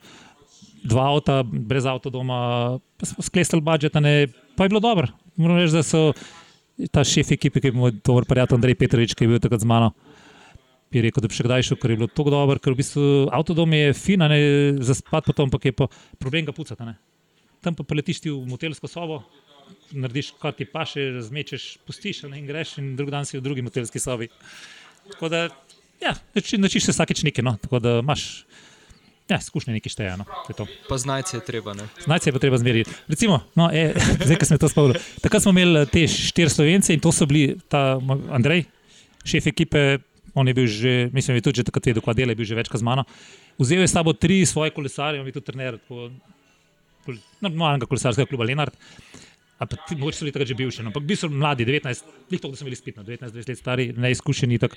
dva 0.85 1.09
avta, 1.13 1.43
brez 1.45 1.87
avta 1.89 2.13
doma, 2.13 2.79
sklesali 3.03 3.65
budžet, 3.65 3.97
pa 4.57 4.65
je 4.65 4.69
bilo 4.69 4.81
dobro. 4.81 5.09
Moram 5.37 5.59
reči, 5.61 5.75
da 5.77 5.83
so 5.83 6.13
ta 6.93 7.05
šef 7.05 7.33
ekipe, 7.37 7.61
ki 7.61 7.69
je 7.71 7.77
bil 7.77 7.99
dober 8.05 8.25
prijatelj 8.29 8.61
Andrej 8.61 8.79
Petrovič, 8.81 9.15
ki 9.17 9.27
je 9.27 9.33
bil 9.35 9.43
takrat 9.43 9.61
z 9.61 9.69
mano. 9.69 9.93
Je 10.91 11.03
rekel, 11.05 11.23
da 11.23 11.29
bi 11.31 11.37
še 11.37 11.47
kdaj 11.47 11.69
šel, 11.69 11.79
ker 11.79 11.93
je 11.93 12.01
bilo 12.01 12.09
tako 12.11 12.33
dobro, 12.35 12.59
ker 12.59 12.75
v 12.75 12.81
bistvu 12.81 13.05
avtodom 13.37 13.77
je 13.77 13.93
fina, 13.95 14.27
ne 14.31 14.41
za 14.83 14.97
spat, 14.99 15.29
pa 15.29 15.37
tam 15.37 15.53
pa 15.53 15.61
je 15.63 15.73
pa 15.77 15.87
problem 16.19 16.49
ga 16.49 16.57
pucati. 16.57 16.97
Ne. 17.61 17.65
Tam 17.65 17.77
pa 17.77 17.95
letiš 17.95 18.21
ti 18.25 18.31
v 18.33 18.41
motelsko 18.49 18.89
sobo, 18.89 19.23
narediš 19.93 20.33
kar 20.41 20.55
ti 20.57 20.65
paše, 20.65 21.21
zmečeš, 21.21 21.79
pustiš 21.87 22.23
ne, 22.23 22.39
in 22.39 22.47
greš, 22.49 22.79
in 22.81 22.95
drug 22.97 23.11
dan 23.13 23.29
si 23.29 23.37
v 23.37 23.45
drugi 23.45 23.63
motelski 23.63 24.01
sobi. 24.01 24.31
Tako 25.13 25.29
da, 25.29 25.49
ja, 26.01 26.15
načiš 26.59 26.89
se 26.89 26.95
vsakeč 26.97 27.23
nekaj, 27.29 27.45
no, 27.45 27.57
tako 27.61 27.79
da 27.79 27.99
imaš. 28.01 28.45
Ja, 29.31 29.39
izkušnje 29.39 29.77
nekaj 29.77 29.93
šteje. 29.93 30.17
No. 30.19 30.25
Pa 30.89 30.97
znajce 30.99 31.37
je 31.37 31.41
treba. 31.47 31.75
Znajce 32.03 32.29
je 32.29 32.33
pa 32.35 32.41
treba 32.43 32.59
zmeriti. 32.59 32.91
Recimo, 33.07 33.39
no, 33.55 33.69
e, 33.71 33.93
zdaj, 34.27 34.41
ko 34.41 34.49
smo 34.49 34.59
to 34.59 34.69
spomnili. 34.69 35.03
Takrat 35.23 35.45
smo 35.45 35.53
imeli 35.55 35.85
te 35.87 36.03
štiri 36.11 36.51
slovence 36.51 36.95
in 36.95 37.01
to 37.01 37.13
so 37.15 37.29
bili 37.31 37.55
ta 37.71 38.01
Andrej, 38.35 38.65
šef 39.23 39.47
ekipe. 39.53 40.01
On 40.35 40.49
je 40.49 40.55
bil 40.55 40.67
že, 40.67 41.11
mislim, 41.13 41.37
je 41.37 41.47
tudi 41.47 41.63
takrat 41.67 41.87
vedel, 41.87 42.03
kaj 42.03 42.15
dela, 42.19 42.35
je 42.35 42.41
bil 42.43 42.49
že 42.49 42.59
večkrat 42.59 42.83
z 42.83 42.87
mano. 42.87 43.05
Vzel 43.59 43.83
je 43.83 43.89
s 43.89 43.95
sabo 43.95 44.13
tri 44.13 44.43
svoje 44.47 44.75
kolesarje, 44.75 45.21
on 45.21 45.27
je 45.27 45.33
tudi 45.33 45.47
trener 45.47 45.79
normalnega 47.41 47.89
kolesarskega 47.91 48.29
kluba 48.31 48.47
Lenart. 48.49 48.77
Mogoče 49.61 50.17
so 50.17 50.25
bili 50.25 50.33
takrat 50.33 50.49
že 50.49 50.57
bivši, 50.57 50.83
no, 50.83 50.89
ampak 50.89 51.05
bili 51.05 51.19
so 51.21 51.29
mladi, 51.29 51.67
19, 51.69 52.13
njih 52.31 52.41
to, 52.41 52.49
da 52.49 52.57
so 52.57 52.65
bili 52.65 52.77
spet, 52.77 52.97
19-20 52.97 53.49
let 53.49 53.59
stari, 53.59 53.93
neizkušeni. 53.93 54.59
Tak. 54.59 54.77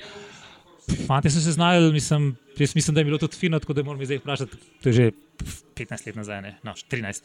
Fanti 1.07 1.31
so 1.31 1.39
se 1.39 1.53
znali, 1.55 1.93
mislim, 1.93 2.35
mislim, 2.59 2.95
da 2.95 2.99
je 2.99 3.05
bilo 3.05 3.17
to 3.17 3.27
fino, 3.27 3.59
tako 3.59 3.73
da 3.73 3.83
moram 3.83 4.05
zdaj 4.05 4.19
vprašati. 4.19 4.57
To 4.83 4.89
je 4.89 4.93
že 4.93 5.11
15 5.75 6.07
let 6.07 6.15
nazaj, 6.15 6.41
ne? 6.41 6.57
no, 6.63 6.73
13. 6.91 7.23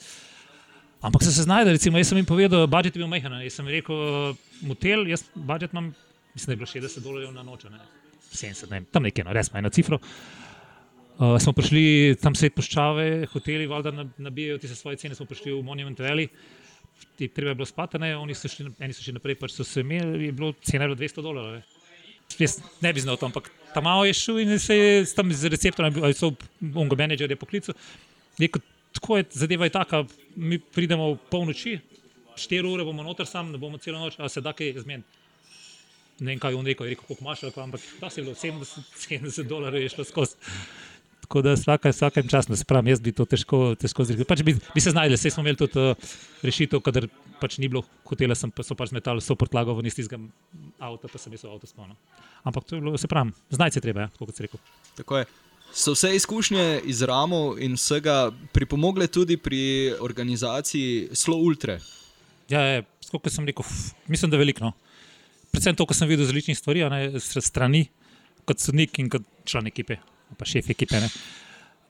Ampak 1.00 1.22
so 1.22 1.32
se 1.32 1.42
znali, 1.42 1.72
recimo, 1.72 1.98
jaz 1.98 2.08
sem 2.08 2.18
jim 2.18 2.26
povedal, 2.26 2.66
budžet 2.66 2.96
je 2.96 3.02
bil 3.02 3.10
majhen. 3.10 3.34
Jaz 3.42 3.58
sem 3.58 3.66
rekel, 3.66 4.34
motel, 4.62 5.06
jaz 5.10 5.24
budžet 5.34 5.74
imam, 5.74 5.94
mislim, 6.34 6.46
da 6.46 6.52
je 6.52 6.56
bilo 6.56 6.88
60 6.88 7.02
dolarjev 7.02 7.34
na 7.34 7.42
noč, 7.42 7.64
ne? 7.64 7.82
70, 8.32 8.70
ne? 8.70 8.84
tam 8.92 9.02
nekaj, 9.02 9.24
no, 9.24 9.34
res 9.34 9.50
ima 9.50 9.58
eno 9.58 9.70
cifro. 9.74 9.98
Uh, 9.98 10.47
smo 11.18 11.52
prišli 11.52 12.16
tam 12.22 12.36
svet 12.38 12.54
poščave, 12.54 13.26
hoteli, 13.32 13.66
valjda 13.66 14.06
nabijajo 14.16 14.58
ti 14.62 14.68
se 14.68 14.76
svoje 14.78 15.00
cene, 15.00 15.18
smo 15.18 15.26
prišli 15.26 15.52
v 15.52 15.64
Monument 15.66 15.98
Valley. 15.98 16.28
Treba 17.18 17.50
je 17.50 17.58
bilo 17.58 17.66
spati, 17.66 17.98
oni 17.98 18.34
so 18.34 18.48
šli, 18.48 18.70
eni 18.78 18.94
so 18.94 19.02
šli 19.02 19.16
naprej, 19.16 19.38
pač 19.40 19.56
so 19.56 19.66
se 19.66 19.82
imeli, 19.82 20.28
je 20.28 20.32
bilo 20.32 20.52
cena 20.62 20.86
200 20.86 21.22
dolarjev 21.22 21.66
jaz 22.38 22.58
ne 22.80 22.92
bi 22.92 23.00
znal 23.00 23.16
to, 23.16 23.26
ampak 23.26 23.50
tam 23.74 23.84
malo 23.84 24.04
je 24.04 24.14
šel 24.14 24.38
in 24.38 24.58
se 24.58 24.76
je 24.76 25.04
tam 25.14 25.32
z 25.32 25.48
receptom, 25.48 25.92
ali 26.02 26.14
so 26.14 26.32
ungo 26.60 26.96
menedžerje 26.96 27.36
poklical. 27.36 27.74
Rekel, 28.38 28.62
tako 28.92 29.16
je, 29.16 29.24
zadeva 29.30 29.64
je 29.64 29.74
taka, 29.74 30.04
mi 30.36 30.58
pridemo 30.58 31.12
v 31.14 31.18
polnoči, 31.30 31.78
štiri 32.36 32.68
ure 32.68 32.84
bomo 32.84 33.02
noter 33.02 33.26
sam, 33.26 33.52
ne 33.52 33.58
bomo 33.58 33.78
celo 33.78 33.98
noč, 33.98 34.18
a 34.18 34.28
se 34.28 34.40
da 34.40 34.52
kaj 34.52 34.78
zmeniti. 34.84 35.08
Ne 36.20 36.32
vem, 36.32 36.38
kaj 36.42 36.52
je 36.52 36.58
on 36.58 36.66
rekel, 36.66 36.86
je 36.86 36.94
rekel, 36.94 37.06
koliko 37.06 37.24
imaš, 37.24 37.42
ampak 37.56 37.80
da 38.00 38.10
se 38.10 38.20
je 38.20 38.24
bilo 38.24 38.34
70, 38.34 38.78
70 39.08 39.48
dolarjev 39.48 39.82
je 39.82 39.88
šlo 39.88 40.04
skozi. 40.04 40.34
Tako 41.28 41.42
da 41.44 41.52
vsake, 41.52 41.90
vsakem 41.92 42.28
času, 42.28 42.56
se 42.56 42.64
pravi, 42.64 42.88
jaz 42.88 43.02
bi 43.04 43.12
to 43.12 43.26
težko, 43.28 43.74
težko 43.76 44.04
zrekel. 44.08 44.24
Pač 44.24 44.40
bi, 44.40 44.54
bi 44.56 44.80
se 44.80 44.94
znašli, 44.94 45.18
vse 45.18 45.28
smo 45.34 45.42
imeli 45.44 45.58
tudi 45.60 45.76
uh, 45.76 46.14
rešitev, 46.40 46.80
kadar 46.80 47.04
pač 47.36 47.58
ni 47.60 47.68
bilo 47.68 47.82
hotela, 48.08 48.32
sem 48.32 48.48
pa 48.48 48.64
so 48.64 48.72
pač 48.78 48.94
metali 48.96 49.20
so 49.20 49.36
prtlago 49.36 49.74
v 49.76 49.84
istega 49.90 50.16
avta, 50.80 51.10
pa 51.12 51.20
sem 51.20 51.36
jaz 51.36 51.44
v 51.44 51.52
avto 51.52 51.68
spomnil. 51.68 52.00
Ampak 52.48 52.64
to 52.64 52.78
je 52.78 52.80
bilo, 52.80 52.96
se 52.96 53.12
pravi, 53.12 53.36
znaj 53.52 53.76
se 53.76 53.84
treba, 53.84 54.08
ja, 54.08 54.14
kot 54.16 54.32
se 54.32 54.48
rekel. 54.48 54.64
Tako 54.96 55.20
je. 55.20 55.28
So 55.68 55.92
vse 55.92 56.16
izkušnje 56.16 56.66
iz 56.88 57.04
ramov 57.04 57.60
in 57.60 57.76
vsega 57.76 58.30
pripomogle 58.56 59.12
tudi 59.12 59.36
pri 59.36 59.92
organizaciji 60.00 61.12
Slow 61.12 61.44
Ultra? 61.44 61.76
Ja, 62.48 62.64
je, 62.72 62.84
kot 63.12 63.28
sem 63.28 63.44
rekel, 63.44 63.68
mislim, 64.08 64.32
da 64.32 64.40
veliko. 64.40 64.64
No. 64.64 64.72
Predvsem 65.52 65.76
to, 65.76 65.84
kar 65.84 65.92
sem 65.92 66.08
videl 66.08 66.24
z 66.24 66.32
različnih 66.32 66.56
stvari, 66.56 66.88
ne, 66.88 67.20
strani, 67.20 67.90
kot 68.48 68.64
sodnik 68.64 68.96
in 68.96 69.12
kot 69.12 69.28
član 69.44 69.68
ekipe 69.68 70.00
pa 70.36 70.48
šef 70.48 70.70
ekipe. 70.74 71.00
Ne. 71.00 71.08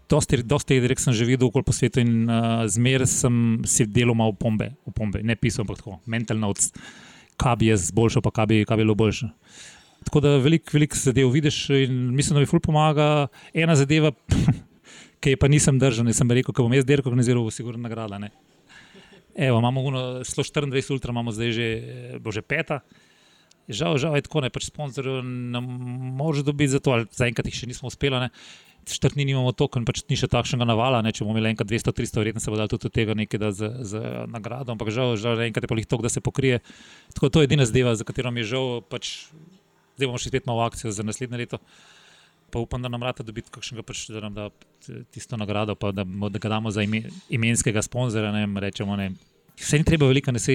Dosti, 0.08 0.40
dosti 0.40 0.78
direkt 0.80 1.02
sem 1.04 1.12
že 1.12 1.26
videl 1.28 1.50
po 1.52 1.72
svetu 1.72 2.00
in 2.00 2.24
uh, 2.24 2.64
zmeraj 2.64 3.10
sem 3.12 3.34
si 3.68 3.84
delal 3.84 4.16
malo 4.16 4.32
pombe, 4.32 4.72
pombe, 4.96 5.20
ne 5.20 5.36
pisal, 5.36 5.66
ampak 5.66 5.82
tako, 5.82 5.98
mental 6.08 6.40
notes, 6.40 6.72
kaj 7.36 7.58
bi 7.60 7.68
jaz 7.68 7.90
boljšal, 7.92 8.24
pa 8.24 8.32
kaj 8.32 8.46
bi, 8.48 8.62
kaj 8.64 8.80
bi 8.80 8.86
bilo 8.86 8.96
boljše. 8.96 9.28
Tako 10.08 10.22
da 10.24 10.36
veliko 10.40 10.72
velik 10.72 10.96
zadev 10.96 11.28
vidiš 11.28 11.68
in 11.70 12.14
mislim, 12.16 12.38
da 12.38 12.40
mi 12.40 12.48
ful 12.48 12.60
pomaga. 12.60 13.28
Ena 13.52 13.76
zadeva, 13.76 14.12
ki 15.20 15.34
je 15.34 15.36
pa 15.36 15.50
nisem 15.50 15.76
držal, 15.78 16.06
nisem 16.08 16.30
rekel, 16.30 16.54
ko 16.54 16.64
bom 16.64 16.72
jaz 16.72 16.86
delal, 16.88 17.04
organiziral, 17.04 17.44
bo 17.44 17.52
sigurno 17.52 17.82
nagrada. 17.84 18.16
Ne. 18.22 18.30
Evo, 19.36 19.58
imamo 19.58 19.82
124 20.24 20.92
ultra, 20.92 21.12
imamo 21.12 21.32
zdaj 21.32 21.52
že, 21.52 21.68
bo 22.24 22.32
že 22.32 22.42
peta. 22.42 22.80
Žal, 23.68 23.98
žal 24.00 24.16
je 24.16 24.24
tako, 24.24 24.40
ne 24.40 24.48
pač 24.52 24.70
sponzorjev 24.70 25.20
ne 25.24 25.60
moreš 25.60 26.46
dobiti 26.46 26.72
za 26.72 26.80
to, 26.80 26.96
ali 26.96 27.08
zaenkrat 27.12 27.50
jih 27.50 27.58
še 27.60 27.68
nismo 27.68 27.92
uspeli. 27.92 28.30
Štrtni 28.88 29.26
nimamo 29.28 29.52
to, 29.52 29.66
ker 29.68 29.84
pač 29.84 30.00
ni 30.08 30.16
še 30.16 30.30
takšnega 30.32 30.64
navala. 30.64 31.02
Ne? 31.04 31.12
Če 31.12 31.26
bomo 31.26 31.36
imeli 31.36 31.52
enkrat 31.52 31.68
200-300, 31.68 32.22
verjetno 32.22 32.40
se 32.40 32.48
bo 32.48 32.56
dal 32.56 32.70
tudi 32.72 32.88
od 32.88 32.94
tega 32.96 33.12
nekaj 33.12 33.52
za, 33.52 33.68
za 33.84 34.00
nagrado, 34.32 34.72
ampak 34.72 34.88
žal, 34.88 35.12
žal 35.20 35.36
enkrat 35.44 35.68
je 35.68 35.68
pa 35.68 35.76
jih 35.76 35.90
to, 35.90 36.00
da 36.00 36.08
se 36.08 36.24
pokrije. 36.24 36.62
Tako 37.12 37.28
to 37.28 37.44
je 37.44 37.50
edina 37.50 37.68
zdeva, 37.68 37.92
za 37.92 38.08
katero 38.08 38.32
mi 38.32 38.40
je 38.40 38.54
žal, 38.56 38.80
pač, 38.88 39.28
zdaj 40.00 40.08
bomo 40.08 40.22
še 40.22 40.32
spet 40.32 40.48
malo 40.48 40.64
akcijo 40.64 40.94
za 40.96 41.04
naslednje 41.04 41.44
leto. 41.44 41.60
pa 42.50 42.58
upam, 42.58 42.82
da 42.82 42.88
nam 42.88 43.02
rata 43.04 43.22
dobiti 43.22 43.52
kakšnega, 43.52 43.84
pač, 43.84 44.06
da 44.08 44.24
nam 44.24 44.34
da 44.34 44.48
tisto 45.12 45.36
nagrado, 45.36 45.74
pa 45.76 45.92
da, 45.92 46.04
da 46.04 46.38
ga 46.40 46.48
damo 46.48 46.70
za 46.72 46.82
ime, 46.82 47.02
imenskega 47.28 47.82
sponzorja. 47.84 48.32
Ne, 48.32 48.48
rečemo, 48.60 48.96
ne. 48.96 49.12
Vse 49.58 49.80
ni 49.80 49.86
treba 49.86 50.06
veliko, 50.06 50.32
ne 50.32 50.38
se 50.38 50.54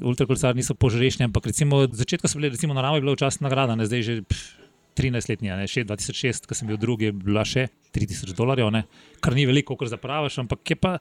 ultrakolesari 0.00 0.56
niso 0.56 0.74
požrešni, 0.74 1.26
ampak 1.28 1.50
recimo 1.50 1.82
od 1.84 1.94
začetka 1.96 2.28
so 2.28 2.40
bili, 2.40 2.50
recimo 2.54 2.74
na 2.74 2.84
Rami 2.84 2.98
je 2.98 3.04
bila 3.04 3.16
včasih 3.16 3.44
nagrada, 3.44 3.76
ne 3.76 3.86
zdaj 3.86 4.02
že. 4.02 4.22
Pff, 4.28 4.56
13-letni, 4.98 5.52
2006, 5.86 6.48
ko 6.50 6.56
sem 6.58 6.66
bil 6.66 6.78
drugi, 6.80 7.06
je 7.06 7.14
bila 7.14 7.44
še 7.46 7.68
3000 7.94 8.34
dolarjev, 8.34 8.70
ne? 8.74 8.82
kar 9.22 9.36
ni 9.36 9.46
veliko, 9.46 9.76
kar 9.78 9.90
zapraviš, 9.92 10.40
ampak 10.42 10.72
je 10.74 10.76
pa, 10.76 10.96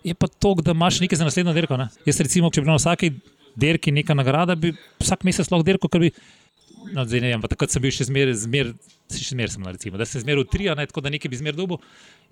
je 0.00 0.14
pa 0.16 0.28
to, 0.32 0.54
da 0.64 0.72
imaš 0.72 1.02
nekaj 1.04 1.20
za 1.20 1.28
naslednjo 1.28 1.52
dirko. 1.56 1.76
Ne? 1.76 1.90
Jaz, 2.08 2.22
recimo, 2.24 2.48
če 2.48 2.64
bi 2.64 2.70
na 2.70 2.78
vsaki 2.78 3.12
dirki 3.60 3.92
neka 3.92 4.16
nagrada, 4.16 4.56
bi 4.56 4.72
vsak 5.02 5.26
mesec 5.28 5.52
lahko 5.52 5.68
dirko, 5.68 5.90
ker 5.92 6.06
bi 6.06 6.12
no, 6.90 7.04
zdaj 7.04 7.22
ne 7.22 7.32
vem, 7.34 7.44
takrat 7.52 7.74
sem 7.74 7.84
bil 7.84 7.92
še 7.94 8.08
zmeraj, 8.08 8.38
zmer, 8.42 8.72
še 9.12 9.34
zmeraj 9.34 9.54
sem, 9.54 9.66
recimo, 9.68 10.00
da 10.00 10.08
se 10.08 10.22
zmeraj 10.24 10.46
utrija, 10.46 10.76
tako 10.80 11.04
da 11.04 11.12
nekaj 11.12 11.30
bi 11.30 11.40
zmeraj 11.40 11.60
dobil. 11.60 11.82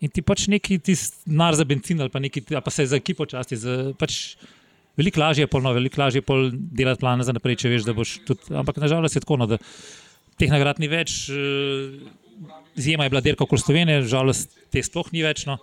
In 0.01 0.13
ti 0.13 0.25
pač 0.25 0.49
neki 0.51 0.81
ti 0.83 0.97
nar 1.29 1.59
za 1.59 1.67
benzin 1.69 2.01
ali 2.01 2.13
pa, 2.13 2.23
neki, 2.23 2.43
ali 2.49 2.65
pa 2.65 2.73
se 2.73 2.89
za 2.89 2.99
ekipo 2.99 3.29
časti. 3.29 3.59
Za, 3.61 3.77
pač, 4.01 4.39
Veliko 4.99 5.21
lažje 5.23 5.47
je 5.47 5.51
polno, 5.51 5.73
veliko 5.77 6.01
lažje 6.01 6.19
je 6.19 6.27
pol 6.27 6.51
delati 6.53 7.01
plane 7.01 7.25
za 7.27 7.35
naprej, 7.37 7.61
če 7.63 7.71
veš, 7.73 7.87
da 7.87 7.95
boš 7.97 8.17
tudi. 8.27 8.51
Ampak 8.59 8.81
nažalost 8.83 9.17
je 9.17 9.23
tako, 9.25 9.39
no, 9.41 9.47
da 9.51 9.61
teh 10.41 10.51
nagrad 10.51 10.81
ni 10.83 10.91
več. 10.91 11.29
Izjema 12.79 13.07
je 13.07 13.13
bila 13.13 13.23
Dirka 13.25 13.45
okoli 13.45 13.63
Slovenije, 13.63 14.09
žalost 14.11 14.57
te 14.73 14.83
sploh 14.83 15.13
ni 15.15 15.23
več. 15.25 15.47
No. 15.49 15.59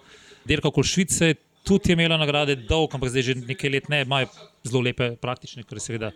Dirka 0.47 0.71
okoli 0.71 0.87
Švice 0.87 1.33
tudi 1.67 1.91
je 1.91 1.97
imela 1.97 2.17
nagrade 2.17 2.55
dolg, 2.55 2.93
ampak 2.95 3.11
zdaj 3.11 3.25
že 3.27 3.35
nekaj 3.43 3.71
let 3.73 3.89
ne, 3.91 4.01
imajo 4.05 4.29
zelo 4.63 4.81
lepe 4.85 5.11
praktične, 5.19 5.65
ker 5.67 5.81
seveda 5.83 6.13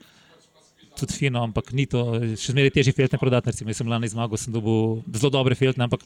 tudi 0.95 1.17
fino, 1.17 1.43
ampak 1.43 1.73
ni 1.75 1.87
to, 1.89 2.03
še 2.39 2.53
zmeraj 2.53 2.75
težje 2.77 2.95
feltne 2.95 3.19
prodati. 3.19 3.51
Recimo, 3.51 3.71
jaz 3.71 3.81
sem 3.81 3.91
lani 3.91 4.11
zmagal, 4.11 4.39
sem 4.39 4.53
dobil 4.55 5.01
zelo 5.11 5.31
dobre 5.33 5.57
feltne, 5.59 5.87
ampak 5.87 6.05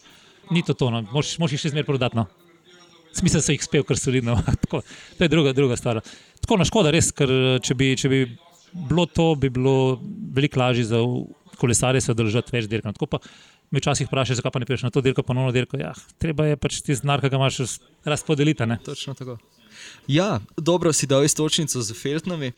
ni 0.54 0.66
to 0.66 0.74
to, 0.78 0.90
no. 0.94 1.04
moš 1.14 1.38
jih 1.38 1.62
še 1.62 1.74
zmeraj 1.74 1.90
prodati. 1.90 2.18
No. 2.18 2.26
Smisel 3.20 3.44
so 3.44 3.56
jih 3.56 3.64
spel, 3.64 3.86
ker 3.88 4.00
so 4.00 4.14
vidno. 4.14 4.38
to 4.72 4.82
je 5.20 5.32
druga, 5.32 5.54
druga 5.54 5.78
stvar. 5.80 6.02
Tako 6.44 6.60
na 6.62 6.68
škoda, 6.68 6.94
res, 6.94 7.12
ker 7.16 7.32
če 7.64 7.78
bi, 7.78 7.94
če 8.00 8.12
bi 8.12 8.22
bilo 8.76 9.06
to, 9.08 9.34
bi 9.40 9.50
bilo 9.50 10.00
veliko 10.36 10.60
lažje 10.60 10.90
za 10.92 11.02
kolesarje 11.56 12.02
se 12.04 12.14
držati 12.14 12.56
več 12.56 12.70
dirk. 12.72 12.88
Tako 12.92 13.08
pa 13.16 13.22
me 13.72 13.80
včasih 13.80 14.10
vprašajo, 14.10 14.40
zakaj 14.42 14.52
pa 14.52 14.62
ne 14.62 14.68
priješ 14.68 14.86
na 14.86 14.92
to 14.94 15.02
dirko, 15.02 15.24
ponovno 15.24 15.54
dirko. 15.56 15.80
Ja, 15.80 15.94
treba 16.22 16.50
je 16.52 16.60
pač 16.60 16.82
ti 16.86 16.96
znar, 16.96 17.24
ki 17.24 17.32
ga 17.32 17.40
imaš 17.40 17.80
razpodeliti. 18.06 18.68
Točno 18.86 19.16
tako. 19.16 19.38
Ja, 20.08 20.40
dobro 20.58 20.94
si 20.94 21.08
dal 21.08 21.24
istočnico 21.26 21.82
z 21.82 21.96
feltnami. 21.96 22.52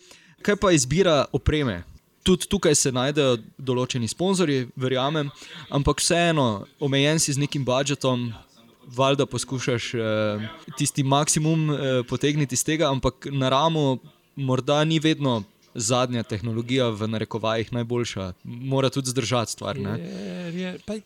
Kaj 0.46 0.58
pa 0.62 0.74
izbira 0.74 1.26
opreme? 1.34 1.84
tudi 2.28 2.50
tukaj 2.52 2.76
se 2.76 2.92
najdejo 2.92 3.38
določeni 3.56 4.10
sponzorji, 4.12 4.68
verjamem, 4.80 5.30
ampak 5.72 6.02
vseeno, 6.04 6.66
omejen 6.84 7.22
si 7.24 7.32
z 7.32 7.40
nekim 7.40 7.64
budžetom, 7.68 8.28
valjda 8.96 9.26
poskušaš 9.26 9.94
eh, 9.94 10.00
tisti 10.78 11.04
maksimum 11.04 11.70
eh, 11.72 11.78
potegniti 12.10 12.56
iz 12.56 12.64
tega, 12.64 12.92
ampak 12.92 13.28
na 13.32 13.50
ramo 13.50 13.98
morda 14.36 14.84
ni 14.84 15.00
vedno. 15.00 15.44
Zadnja 15.78 16.24
tehnologija, 16.24 16.88
v 16.90 17.06
narekovajih, 17.06 17.68
najboljša, 17.74 18.32
mora 18.44 18.90
tudi 18.90 19.12
zdržati 19.14 19.52
stvar. 19.52 19.78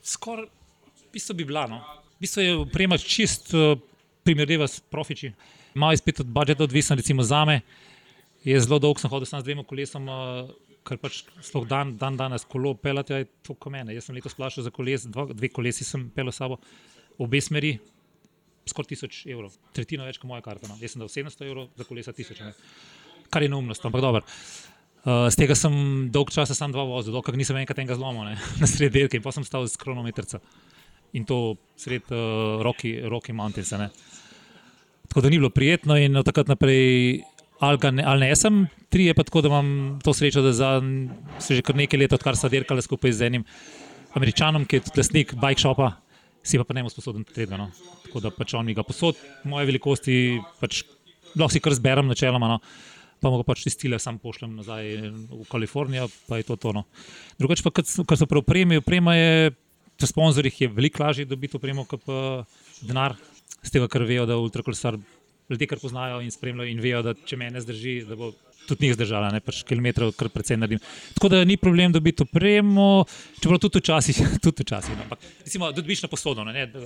Skoraj, 0.04 0.46
v 0.46 1.10
bistvu 1.12 1.36
bi 1.36 1.46
bila. 1.46 1.66
No. 1.68 1.82
V 2.16 2.24
bistvu 2.24 2.46
je 2.46 2.54
oprema 2.56 2.96
čist 2.98 3.52
uh, 3.52 3.76
primerljiva 4.24 4.68
s 4.68 4.80
profiči. 4.80 5.34
Malo 5.74 5.92
je 5.92 5.98
spet 5.98 6.20
od 6.24 6.32
budžeta 6.32 6.64
odvisno, 6.64 6.96
recimo 6.96 7.24
za 7.24 7.44
me. 7.46 7.62
Je 8.44 8.60
zelo 8.64 8.80
dolgo 8.80 9.00
sem 9.00 9.12
hodil 9.12 9.28
s 9.28 9.44
dvema 9.44 9.64
kolesoma, 9.68 10.48
ker 10.88 10.98
pač 11.02 11.22
sploh 11.46 11.68
dan, 11.68 11.98
dan 11.98 12.18
danes 12.18 12.46
kolo 12.48 12.74
pelati, 12.74 13.14
je 13.14 13.28
to 13.46 13.54
kot 13.54 13.74
mene. 13.74 13.94
Jaz 13.94 14.08
sem 14.08 14.16
letos 14.16 14.38
plačal 14.38 14.66
za 14.66 14.72
koles, 14.74 15.06
dva, 15.06 15.28
dve 15.30 15.52
kolesi 15.54 15.86
sem 15.86 16.08
pel 16.16 16.32
sabo, 16.32 16.58
obe 17.20 17.42
smeri, 17.42 17.76
skoraj 18.70 18.94
1000 18.94 19.24
evrov, 19.34 19.56
tretjino 19.76 20.06
več 20.08 20.20
kot 20.22 20.30
moja 20.30 20.44
karta. 20.46 20.70
No. 20.70 20.78
Jaz 20.82 20.96
sem 20.96 21.02
dal 21.02 21.12
700 21.12 21.48
evrov 21.50 21.72
za 21.78 21.88
kolesa 21.88 22.14
1000, 22.16 22.46
ne. 22.46 22.54
kar 23.32 23.44
je 23.44 23.50
neumnost, 23.50 23.86
ampak 23.86 24.04
dobro. 24.04 24.24
Uh, 25.02 25.26
z 25.34 25.40
tega 25.40 25.56
sem 25.58 25.74
dolg 26.14 26.30
časa 26.30 26.54
sam 26.54 26.70
dva 26.76 26.84
vozil, 26.86 27.16
dokaj 27.16 27.34
nisem 27.34 27.58
enkrat 27.58 27.80
enega 27.82 27.98
zlomil 27.98 28.28
ne, 28.28 28.36
na 28.62 28.70
sredi 28.70 29.00
dirke 29.00 29.18
in 29.18 29.24
pa 29.26 29.34
sem 29.34 29.42
stal 29.48 29.66
z 29.66 29.80
kronometrca 29.82 30.38
in 31.18 31.26
to 31.26 31.58
sred 31.76 32.06
uh, 32.14 32.62
Rocky, 32.62 33.02
Rocky 33.10 33.34
Mountains. 33.34 33.72
Ne. 33.76 33.90
Tako 35.10 35.26
da 35.26 35.30
ni 35.30 35.42
bilo 35.42 35.50
prijetno 35.50 35.98
in 35.98 36.16
od 36.16 36.26
takrat 36.26 36.48
naprej 36.48 37.24
ali, 37.60 37.78
ne, 37.92 38.04
ali 38.06 38.28
ne. 38.28 38.36
Sem 38.36 38.68
tri, 38.90 39.06
je 39.10 39.14
pa 39.14 39.24
tako, 39.24 39.42
da 39.42 39.50
imam 39.50 40.00
to 40.04 40.14
srečo, 40.14 40.42
da 40.42 40.54
se 41.40 41.56
že 41.56 41.62
kar 41.62 41.76
nekaj 41.76 42.00
let, 42.00 42.14
odkar 42.14 42.38
sem 42.38 42.50
dirkal 42.50 42.82
skupaj 42.82 43.12
z 43.12 43.28
enim 43.28 43.44
američanom, 44.14 44.66
ki 44.66 44.76
je 44.76 44.86
tudi 44.88 45.00
lastnik 45.00 45.34
bike 45.36 45.62
shopa, 45.62 45.92
si 46.44 46.60
pa, 46.60 46.66
pa 46.68 46.76
ne 46.76 46.84
morem 46.84 46.94
sposoben 46.94 47.26
tega. 47.28 47.60
No. 47.60 47.70
Tako 48.06 48.24
da 48.24 48.32
pač 48.34 48.56
on 48.58 48.68
mi 48.68 48.76
ga 48.78 48.86
posod, 48.88 49.20
moje 49.48 49.70
velikosti, 49.70 50.16
pač, 50.62 50.84
lahko 51.36 51.52
si 51.54 51.62
kar 51.64 51.76
zberem 51.78 52.10
načeloma. 52.12 52.50
No. 52.56 52.60
Pa 53.22 53.30
mu 53.30 53.44
pač 53.46 53.66
tistile, 53.68 54.00
sam 54.02 54.18
pošljem 54.18 54.56
nazaj 54.58 54.88
v 55.30 55.44
Kalifornijo, 55.50 56.08
pa 56.26 56.40
je 56.40 56.48
to 56.48 56.58
tono. 56.58 56.88
Drugače, 57.38 57.66
pa 57.68 57.74
kar 57.78 58.18
so 58.18 58.30
preopremi, 58.30 58.82
oprema 58.82 59.14
je, 59.14 59.52
pri 59.94 60.10
sponzorjih 60.10 60.64
je 60.64 60.70
veliko 60.74 61.04
lažje 61.04 61.28
dobiti 61.30 61.60
opremo, 61.60 61.86
kot 61.86 62.02
pa 62.08 62.22
denar, 62.82 63.14
z 63.62 63.76
tega, 63.76 63.86
ker 63.92 64.08
vejo, 64.10 64.26
da 64.26 64.40
ultrakolesar 64.42 64.98
ljudje, 65.52 65.68
ki 65.70 65.78
poznajo 65.84 66.22
in 66.26 66.34
spremljajo 66.34 66.72
in 66.72 66.82
vejo, 66.82 67.04
da 67.06 67.14
če 67.14 67.38
me 67.38 67.52
ne 67.54 67.62
zdrži, 67.62 68.00
da 68.10 68.18
bo 68.18 68.32
tudi 68.68 68.86
njih 68.86 68.96
zdržala, 68.96 69.32
ne 69.34 69.42
pač 69.44 69.62
kilometrov, 69.68 70.14
kar 70.18 70.30
precej 70.34 70.60
naredim. 70.60 70.82
Tako 71.16 71.32
da 71.34 71.44
ni 71.46 71.58
problem 71.58 71.94
dobiti 71.96 72.26
opremo, 72.26 73.06
čeprav 73.40 73.62
tudi 73.64 73.82
včasih, 73.82 74.22
tudi 74.46 74.66
včasih. 74.66 74.98
No, 74.98 75.08
ampak, 75.08 75.24
recimo, 75.46 75.72
da 75.72 75.82
dobiš 75.82 76.04
na 76.06 76.12
posodo. 76.12 76.46
Da, 76.46 76.86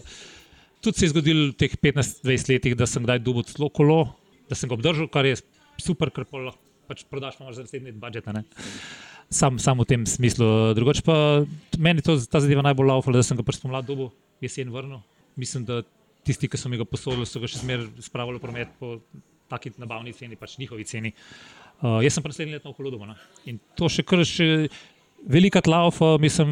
tudi 0.81 0.99
se 0.99 1.05
je 1.05 1.13
zgodilo 1.13 1.49
v 1.51 1.57
teh 1.59 1.75
15-20 1.81 2.53
letih, 2.53 2.77
da 2.77 2.88
sem 2.89 3.03
kdaj 3.05 3.23
dobil 3.25 3.45
celo 3.49 3.69
kolo, 3.69 3.99
da 4.49 4.57
sem 4.57 4.69
ga 4.69 4.77
obdržal, 4.77 5.09
kar 5.11 5.27
je 5.27 5.39
super, 5.81 6.13
ker 6.13 6.27
lahko 6.31 6.61
pač 6.85 7.01
prodaš, 7.09 7.39
imaš 7.41 7.57
za 7.57 7.65
naslednji 7.65 7.95
budžet. 7.97 8.27
Sam, 9.33 9.57
sam 9.57 9.81
v 9.81 9.88
tem 9.89 10.05
smislu. 10.05 10.75
Drugače 10.77 11.01
pa 11.01 11.41
meni 11.81 12.05
to, 12.05 12.13
ta 12.29 12.41
zadeva 12.43 12.61
najbolj 12.61 12.91
laufala, 12.93 13.17
da 13.17 13.25
sem 13.25 13.38
ga 13.38 13.45
pač 13.45 13.57
spomladi 13.57 13.89
dobil, 13.89 14.11
jesen 14.45 14.69
vrnil. 14.69 15.01
Mislim, 15.33 15.65
da 15.65 15.81
tisti, 16.25 16.45
ki 16.45 16.59
so 16.61 16.69
mi 16.69 16.77
ga 16.77 16.85
posodili, 16.85 17.25
so 17.25 17.41
ga 17.41 17.49
še 17.49 17.63
zmeraj 17.63 18.05
spravili 18.05 18.38
v 18.38 18.43
promet 18.45 18.77
po 18.77 18.99
taki 19.49 19.73
nabavni 19.81 20.13
ceni, 20.13 20.38
pač 20.38 20.59
njihovi 20.61 20.85
ceni. 20.85 21.11
Uh, 21.13 21.64
jaz 21.81 22.17
sem 22.17 22.23
naslednji 22.25 22.57
let 22.57 22.65
na 22.65 22.71
okolo 22.71 22.91
doma. 22.93 23.11
No. 23.11 23.15
In 23.49 23.59
to 23.77 23.89
še 23.91 24.05
kar 24.07 24.23
še 24.27 24.67
velika 25.25 25.61
tlaufa, 25.65 26.15
mislim, 26.21 26.51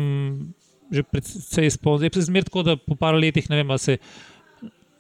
že 0.93 1.03
predvsej 1.07 1.71
spomnim. 1.77 2.03
Zdaj 2.03 2.19
se 2.19 2.27
zmeraj 2.29 2.49
tako, 2.49 2.65
da 2.67 2.77
po 2.77 2.97
par 2.99 3.17
letih 3.17 3.49
ne 3.49 3.61
vem, 3.61 3.77
se 3.77 3.97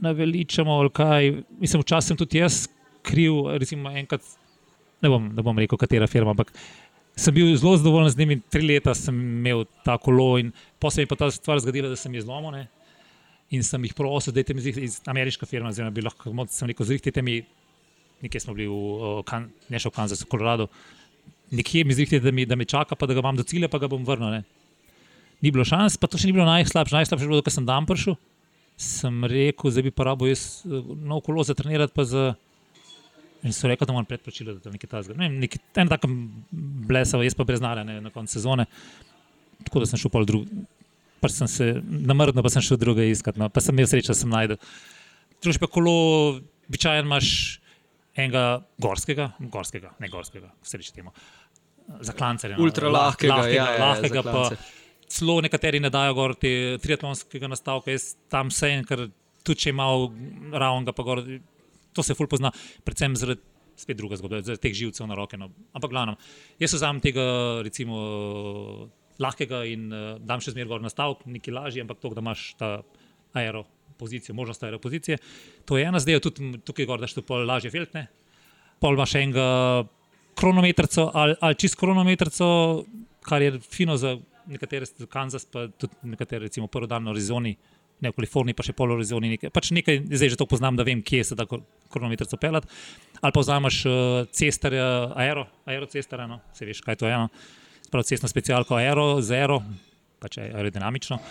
naveličamo 0.03 0.79
ali 0.83 0.93
kaj. 0.93 1.33
Mislim, 1.59 1.83
včasih 1.83 2.13
sem 2.13 2.19
tudi 2.19 2.41
jaz 2.41 2.63
kriv, 3.03 3.45
recimo 3.59 3.91
enkrat, 3.91 4.23
ne 5.03 5.11
bom, 5.11 5.29
ne 5.35 5.45
bom 5.45 5.59
rekel, 5.59 5.79
katera 5.79 6.07
firma, 6.07 6.33
ampak 6.35 6.53
sem 7.15 7.35
bil 7.35 7.51
zelo 7.57 7.75
zadovoljen 7.77 8.09
z 8.13 8.19
njimi. 8.21 8.39
Tri 8.49 8.63
leta 8.67 8.95
sem 8.97 9.15
imel 9.15 9.65
ta 9.85 9.97
kolo 10.01 10.37
in 10.41 10.53
posebej 10.81 11.09
pa 11.11 11.19
ta 11.19 11.31
stvar 11.31 11.61
zgodila, 11.63 11.91
da 11.91 11.99
sem 11.99 12.13
jih 12.15 12.25
zlomil 12.25 12.63
in 13.53 13.63
sem 13.63 13.83
jih 13.85 13.93
prosil, 13.93 14.33
da 14.33 14.41
je 14.41 14.49
tam 14.49 14.57
iz 14.57 15.01
ameriške 15.05 15.45
firme, 15.45 15.69
oziroma 15.69 15.93
bi 15.93 16.01
lahko 16.01 16.31
sem 16.49 16.71
rekel, 16.71 16.87
zrihtite 16.89 17.21
mi, 17.21 17.43
nekje 18.23 18.41
smo 18.41 18.55
bili 18.55 18.71
v 18.71 19.21
kan, 19.27 19.49
Nešel, 19.69 19.91
Kansas, 19.91 20.23
v 20.23 20.31
Koloradu, 20.31 20.69
nekje 21.53 21.83
mi 21.85 21.93
zrihtite, 21.93 22.23
da, 22.23 22.31
da 22.31 22.55
me 22.55 22.65
čaka, 22.65 22.95
pa 22.95 23.07
da 23.09 23.13
ga 23.13 23.23
imam 23.23 23.37
do 23.37 23.45
cilja, 23.47 23.69
pa 23.69 23.81
ga 23.81 23.91
bom 23.91 24.05
vrnil. 24.07 24.39
Ne. 24.39 24.43
Ni 25.43 25.51
bilo 25.51 25.65
šans, 25.67 25.99
pa 25.99 26.07
to 26.07 26.17
še 26.17 26.29
ni 26.29 26.35
bilo 26.35 26.47
najslabše. 26.47 26.95
Najslabše 26.95 27.27
je 27.27 27.29
bilo, 27.29 27.43
da 27.43 27.51
sem 27.51 27.67
dan 27.67 27.87
prišel. 27.89 28.15
Sem 28.79 29.25
rekel, 29.29 29.73
da 29.75 29.83
bi 29.85 29.91
pa 29.93 30.07
rabo 30.07 30.29
jaz 30.29 30.63
nov 30.65 31.21
kolo 31.27 31.43
za 31.45 31.55
trenirati, 31.57 31.93
pa 31.95 32.07
za. 32.07 32.31
In 33.43 33.51
so 33.51 33.67
rekli, 33.67 33.83
da 33.83 33.91
moram 33.91 34.07
predplačilo, 34.07 34.55
da 34.55 34.71
je 34.71 34.77
nekaj 34.77 34.89
tajnega. 34.89 35.17
Ne, 35.19 35.27
nekaj, 35.43 35.59
en 35.83 35.89
tak 35.91 36.07
blesal, 36.87 37.25
jaz 37.27 37.35
pa 37.35 37.43
brez 37.43 37.59
narane 37.59 37.99
na 37.99 38.11
koncu 38.13 38.37
sezone. 38.37 38.65
Tako 39.67 39.83
da 39.83 39.89
sem 39.89 39.99
šel 39.99 40.13
pol 40.13 40.23
drug, 40.27 40.47
pač 41.19 41.35
sem 41.35 41.49
se 41.51 41.67
namrnil, 41.83 42.39
pa 42.39 42.51
sem 42.53 42.63
šel 42.63 42.79
druge 42.79 43.09
iskati. 43.11 43.41
No. 43.43 43.51
Pa 43.51 43.59
sem 43.63 43.75
imel 43.75 43.89
srečo, 43.91 44.15
da 44.15 44.17
sem 44.17 44.31
najdel. 44.31 44.61
Drugič 45.43 45.59
pa 45.59 45.67
kolo, 45.67 45.93
običajno 46.71 47.03
imaš 47.03 47.33
enega 48.17 48.43
gorskega, 48.81 49.31
gorskega, 49.53 49.93
ne 49.99 50.09
gorskega, 50.11 50.51
vse 50.63 50.79
reče 50.79 50.93
temu. 50.95 51.13
Za 51.99 52.13
klancerje. 52.15 52.55
No. 52.57 52.63
Ultra 52.63 52.91
lahkega, 52.91 53.35
lahkega, 53.35 53.55
ja, 53.55 53.65
ja, 53.75 53.87
lahkega 53.89 54.23
pa 54.23 54.43
celo 55.13 55.39
nekateri 55.43 55.81
ne 55.83 55.91
dajo 55.93 56.13
gor 56.17 56.35
te 56.39 56.51
triatlonskega 56.81 57.49
nastavka, 57.51 57.91
jaz 57.93 58.13
tam 58.31 58.51
sem, 58.53 58.85
ker 58.87 59.07
tudi 59.43 59.65
če 59.65 59.73
imam 59.73 60.53
ravnega, 60.53 60.93
pa 60.95 61.05
gor, 61.05 61.23
to 61.93 62.05
se 62.05 62.15
ful 62.17 62.29
pozna, 62.31 62.53
predvsem 62.85 63.17
zaradi. 63.19 63.49
Spet 63.73 63.97
druga 63.97 64.13
zgodba, 64.19 64.43
zaradi 64.45 64.61
teh 64.61 64.73
živcev 64.77 65.07
na 65.09 65.15
roke. 65.17 65.33
No. 65.33 65.47
Ampak, 65.73 65.89
glavno, 65.89 66.13
jaz 66.61 66.75
se 66.75 66.77
zavem 66.77 66.99
tega, 67.01 67.23
recimo, 67.65 67.95
lahkega 69.17 69.63
in 69.65 69.87
uh, 69.89 70.03
dam 70.21 70.43
še 70.45 70.53
zmeraj 70.53 70.69
gor 70.69 70.83
na 70.83 70.91
stavek, 70.93 71.23
nekaj 71.25 71.55
lažje, 71.55 71.81
ampak 71.81 71.97
to, 71.97 72.11
da 72.13 72.21
imaš 72.21 72.43
ta 72.59 72.69
aeropozicijo, 73.93 74.35
možnost 74.35 74.63
aeropozicije. 74.63 75.17
To 75.65 75.77
je 75.77 75.85
ena 75.85 75.99
zdaj, 75.99 76.19
tudi 76.19 76.59
tukaj 76.65 76.85
gor, 76.85 76.99
da 76.99 77.07
še 77.07 77.21
pol 77.21 77.45
lažje 77.45 77.71
feltne. 77.71 78.07
Pol 78.81 78.97
imaš 78.97 79.15
enega 79.15 79.85
kronometrca 80.35 81.11
ali, 81.13 81.35
ali 81.39 81.55
čist 81.55 81.77
kronometrca, 81.77 82.45
kar 83.23 83.41
je 83.41 83.59
fino 83.59 83.97
za 83.97 84.17
nekatere 84.47 84.85
Kansas, 85.09 85.45
pa 85.45 85.67
tudi 85.67 85.93
nekatere, 86.03 86.47
recimo, 86.47 86.67
prvi 86.67 86.87
dan 86.87 87.05
v 87.05 87.13
Arizoni, 87.13 87.55
ne 88.01 88.09
v 88.09 88.17
Kaliforniji, 88.17 88.57
pa 88.57 88.63
še 88.63 88.73
pol 88.73 88.91
v 88.91 88.97
Arizoni. 88.97 89.29
Nekaj. 89.37 89.53
Pač 89.53 89.71
nekaj, 89.71 90.01
zdaj 90.11 90.33
že 90.33 90.39
to 90.41 90.49
poznam, 90.49 90.75
da 90.75 90.83
vem, 90.83 91.01
kje 91.01 91.23
se 91.23 91.35
da 91.39 91.45
kronometrico 91.47 92.37
pelati. 92.37 92.67
Ali 93.21 93.31
pa 93.31 93.39
vzameš 93.39 93.85
uh, 93.85 93.93
cestarja, 94.33 95.13
aero, 95.15 95.47
aerocestarja, 95.69 96.27
no, 96.27 96.41
se 96.51 96.67
veš, 96.67 96.81
kaj 96.83 96.99
to 96.99 97.07
je. 97.07 97.15
No. 97.15 97.29
Prav 97.93 98.03
cestno 98.09 98.27
specialko 98.27 98.75
aero, 98.75 99.21
zero, 99.21 99.61
pač 100.19 100.41
aerodinamično. 100.41 101.21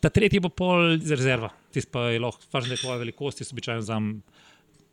Ta 0.00 0.08
tretji 0.08 0.40
bo 0.40 0.48
pol 0.48 0.96
z 0.96 1.12
rezerva, 1.12 1.50
tisti 1.74 1.92
pa 1.92 2.08
je 2.08 2.20
lahko, 2.22 2.46
važno 2.52 2.72
je 2.72 2.80
tvoje 2.80 3.02
velikosti, 3.02 3.44
so 3.44 3.52
običajno 3.52 3.84
za 3.84 3.98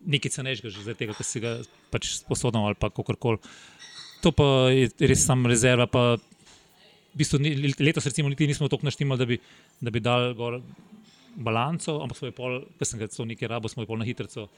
nekaj 0.05 0.33
cenejšega, 0.35 0.71
že 0.73 0.95
tega, 0.99 1.15
ker 1.15 1.25
si 1.25 1.41
ga 1.43 1.57
pač 1.93 2.11
sposodil 2.19 2.67
ali 2.67 2.77
pa 2.79 2.91
kakorkoli. 2.91 3.39
To 4.25 4.33
pa 4.35 4.67
je 4.73 4.89
res 5.07 5.23
sam 5.23 5.45
rezerva. 5.47 5.87
Pa, 5.87 6.17
v 6.17 7.17
bistvu, 7.17 7.39
letos 7.79 8.05
recimo 8.05 8.29
niti 8.29 8.49
nismo 8.49 8.67
tako 8.69 8.85
naštemali, 8.85 9.17
da 9.17 9.25
bi, 9.25 9.39
da 9.81 9.93
bi 9.93 10.03
dal 10.03 10.33
gor 10.37 10.59
balanco, 11.37 12.01
ampak 12.03 12.17
smo 12.17 12.29
jo 12.29 12.35
pol, 12.35 12.59
ker 12.77 12.89
sem 12.89 12.99
ga 12.99 13.07
to 13.09 13.25
nekaj 13.25 13.49
rabo, 13.49 13.71
smo 13.71 13.85
jo 13.85 13.89
pol 13.89 14.01
na 14.01 14.07
hitro. 14.07 14.49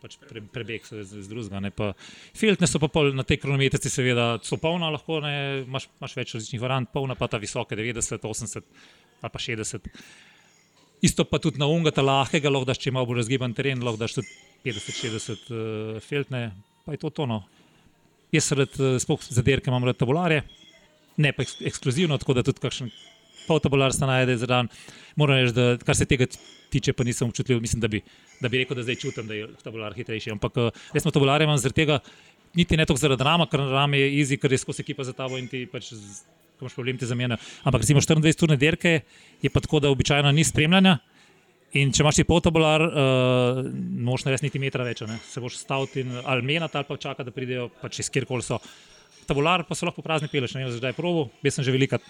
Pač 0.00 0.14
pre, 0.16 0.40
prebeg 0.40 0.86
se 0.88 1.02
z, 1.04 1.20
z 1.20 1.28
drugega. 1.28 1.90
Filtne 2.32 2.64
so 2.64 2.80
pa 2.80 2.88
pol 2.88 3.12
na 3.12 3.20
tej 3.20 3.36
kronometrici, 3.42 3.92
seveda, 3.92 4.38
so 4.40 4.56
polna, 4.56 4.88
lahko 4.88 5.18
ne, 5.20 5.66
imaš, 5.66 5.90
imaš 6.00 6.14
več 6.16 6.32
različnih 6.38 6.62
variant, 6.62 6.88
polna 6.88 7.18
pa 7.20 7.28
ta 7.28 7.36
visoka, 7.36 7.76
90, 7.76 8.24
80 8.24 8.64
ali 9.20 9.32
pa 9.32 9.38
60. 9.38 9.88
Isto 11.00 11.24
pa 11.24 11.40
tudi 11.40 11.60
na 11.60 11.66
unga, 11.66 11.92
ta 11.94 12.04
lahkega, 12.04 12.52
lahko 12.52 12.68
daš 12.68 12.82
če 12.82 12.92
malo 12.92 13.08
bolj 13.08 13.22
razgiban 13.22 13.54
teren, 13.56 13.80
lahko 13.84 14.02
daš 14.02 14.18
tudi 14.18 14.34
50-60 14.66 15.30
uh, 15.48 16.00
filtne, 16.04 16.50
pa 16.84 16.92
je 16.92 17.00
to 17.00 17.10
tono. 17.10 17.42
Jaz 18.34 18.50
rad, 18.52 18.76
uh, 18.76 18.98
sploh 19.00 19.22
za 19.24 19.44
derke 19.44 19.72
imam 19.72 19.86
rad 19.88 19.96
tabularje, 20.00 20.42
ne 21.20 21.32
pa 21.32 21.46
eks 21.46 21.56
ekskluzivno, 21.72 22.20
tako 22.20 22.36
da 22.36 22.44
tudi 22.44 22.60
kakšen 22.60 22.92
tabular 23.58 23.92
se 23.92 24.06
najde 24.06 24.36
za 24.36 24.46
dan. 24.46 24.68
Moram 25.16 25.40
reči, 25.40 25.54
da 25.56 25.76
kar 25.82 25.96
se 25.96 26.06
tega 26.06 26.28
tiče, 26.70 26.92
pa 26.92 27.04
nisem 27.04 27.28
občutljiv, 27.28 27.60
mislim, 27.60 27.80
da 27.80 27.88
bi, 27.88 28.02
da 28.40 28.48
bi 28.48 28.60
rekel, 28.60 28.76
da 28.76 28.82
zdaj 28.82 29.00
čutim, 29.00 29.26
da 29.26 29.34
je 29.34 29.48
tabular 29.64 29.96
hitrejši. 29.96 30.30
Ampak 30.36 30.60
res 30.94 31.02
smo 31.02 31.10
tabularje 31.10 31.48
imam 31.48 31.58
zaradi 31.58 31.80
tega, 31.80 31.98
niti 32.54 32.76
ne 32.76 32.86
toliko 32.86 33.00
zaradi 33.00 33.26
rama, 33.26 33.48
ker 33.50 33.64
ram 33.72 33.94
je 33.94 34.12
easy, 34.20 34.38
ker 34.38 34.52
je 34.52 34.60
skozi 34.62 34.84
ekipa 34.84 35.04
za 35.08 35.16
tabo 35.16 35.38
in 35.40 35.48
ti 35.48 35.64
pač. 35.70 35.90
Ko 36.60 36.66
imaš 36.66 36.76
problem, 36.76 36.98
ti 37.00 37.08
zamenja. 37.08 37.38
Ampak, 37.64 37.80
recimo, 37.80 38.02
24-urne 38.04 38.60
dirke 38.60 38.98
je 39.40 39.50
pa 39.50 39.62
tako, 39.64 39.80
da 39.80 39.88
običajno 39.88 40.28
ni 40.36 40.44
spremljanja. 40.44 40.98
In 41.80 41.92
če 41.94 42.02
imaš 42.02 42.18
ti 42.18 42.26
potabular, 42.26 42.82
uh, 42.82 43.60
noč 44.04 44.26
ne 44.26 44.34
res 44.34 44.42
niti 44.42 44.60
metra 44.60 44.84
več, 44.84 45.04
ne? 45.06 45.20
se 45.22 45.40
boš 45.40 45.60
stavil 45.60 46.02
in 46.02 46.16
ali 46.24 46.42
menjati 46.42 46.76
ali 46.76 46.88
pa 46.88 46.96
čakati, 46.98 47.28
da 47.30 47.34
pridejo 47.34 47.68
pač 47.80 48.02
iz 48.02 48.10
kjerkoli 48.10 48.42
so. 48.42 48.58
Tabular 49.28 49.62
pa 49.68 49.78
so 49.78 49.86
lahko 49.86 50.02
prazni 50.02 50.28
peleš, 50.28 50.56
ne 50.58 50.64
vem, 50.64 50.72
zdaj 50.74 50.96
probo, 50.98 51.28
jaz 51.46 51.56
sem 51.56 51.68
že 51.68 51.72
velika. 51.72 52.02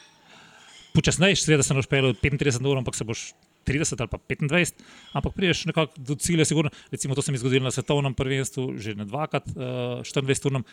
Počasnejši, 0.96 1.44
seveda 1.44 1.66
sem 1.66 1.76
lahko 1.76 1.92
pel 1.92 2.10
35 2.16 2.66
ur, 2.66 2.80
ampak 2.80 2.96
se 2.96 3.06
boš 3.06 3.26
30 3.68 4.00
ali 4.00 4.10
pa 4.10 4.18
25, 4.32 4.80
ampak 5.20 5.36
prideš 5.36 5.66
nekako 5.68 6.02
do 6.08 6.16
cilja, 6.16 6.48
sigurno. 6.48 6.72
Recimo 6.90 7.14
to 7.14 7.22
se 7.22 7.30
mi 7.30 7.36
je 7.36 7.44
zgodilo 7.44 7.68
na 7.68 7.74
svetovnem 7.74 8.16
prvenstvu, 8.16 8.80
že 8.80 8.96
na 8.96 9.04
dvakrat, 9.04 9.52
uh, 9.52 10.00
24 10.08 10.56
ur 10.56 10.64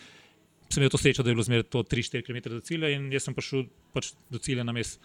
sem 0.70 0.84
imel 0.84 0.92
to 0.92 1.00
srečo, 1.00 1.24
da 1.24 1.32
je 1.32 1.38
bilo 1.38 1.46
zmeraj 1.46 1.68
to 1.72 1.84
3-4 1.84 2.26
km 2.26 2.52
do 2.52 2.62
cilja 2.66 2.92
in 2.92 3.08
jaz 3.14 3.28
sem 3.28 3.36
prišel 3.36 3.68
pač 3.96 4.12
do 4.32 4.42
cilja 4.42 4.66
na 4.68 4.76
mest. 4.76 5.00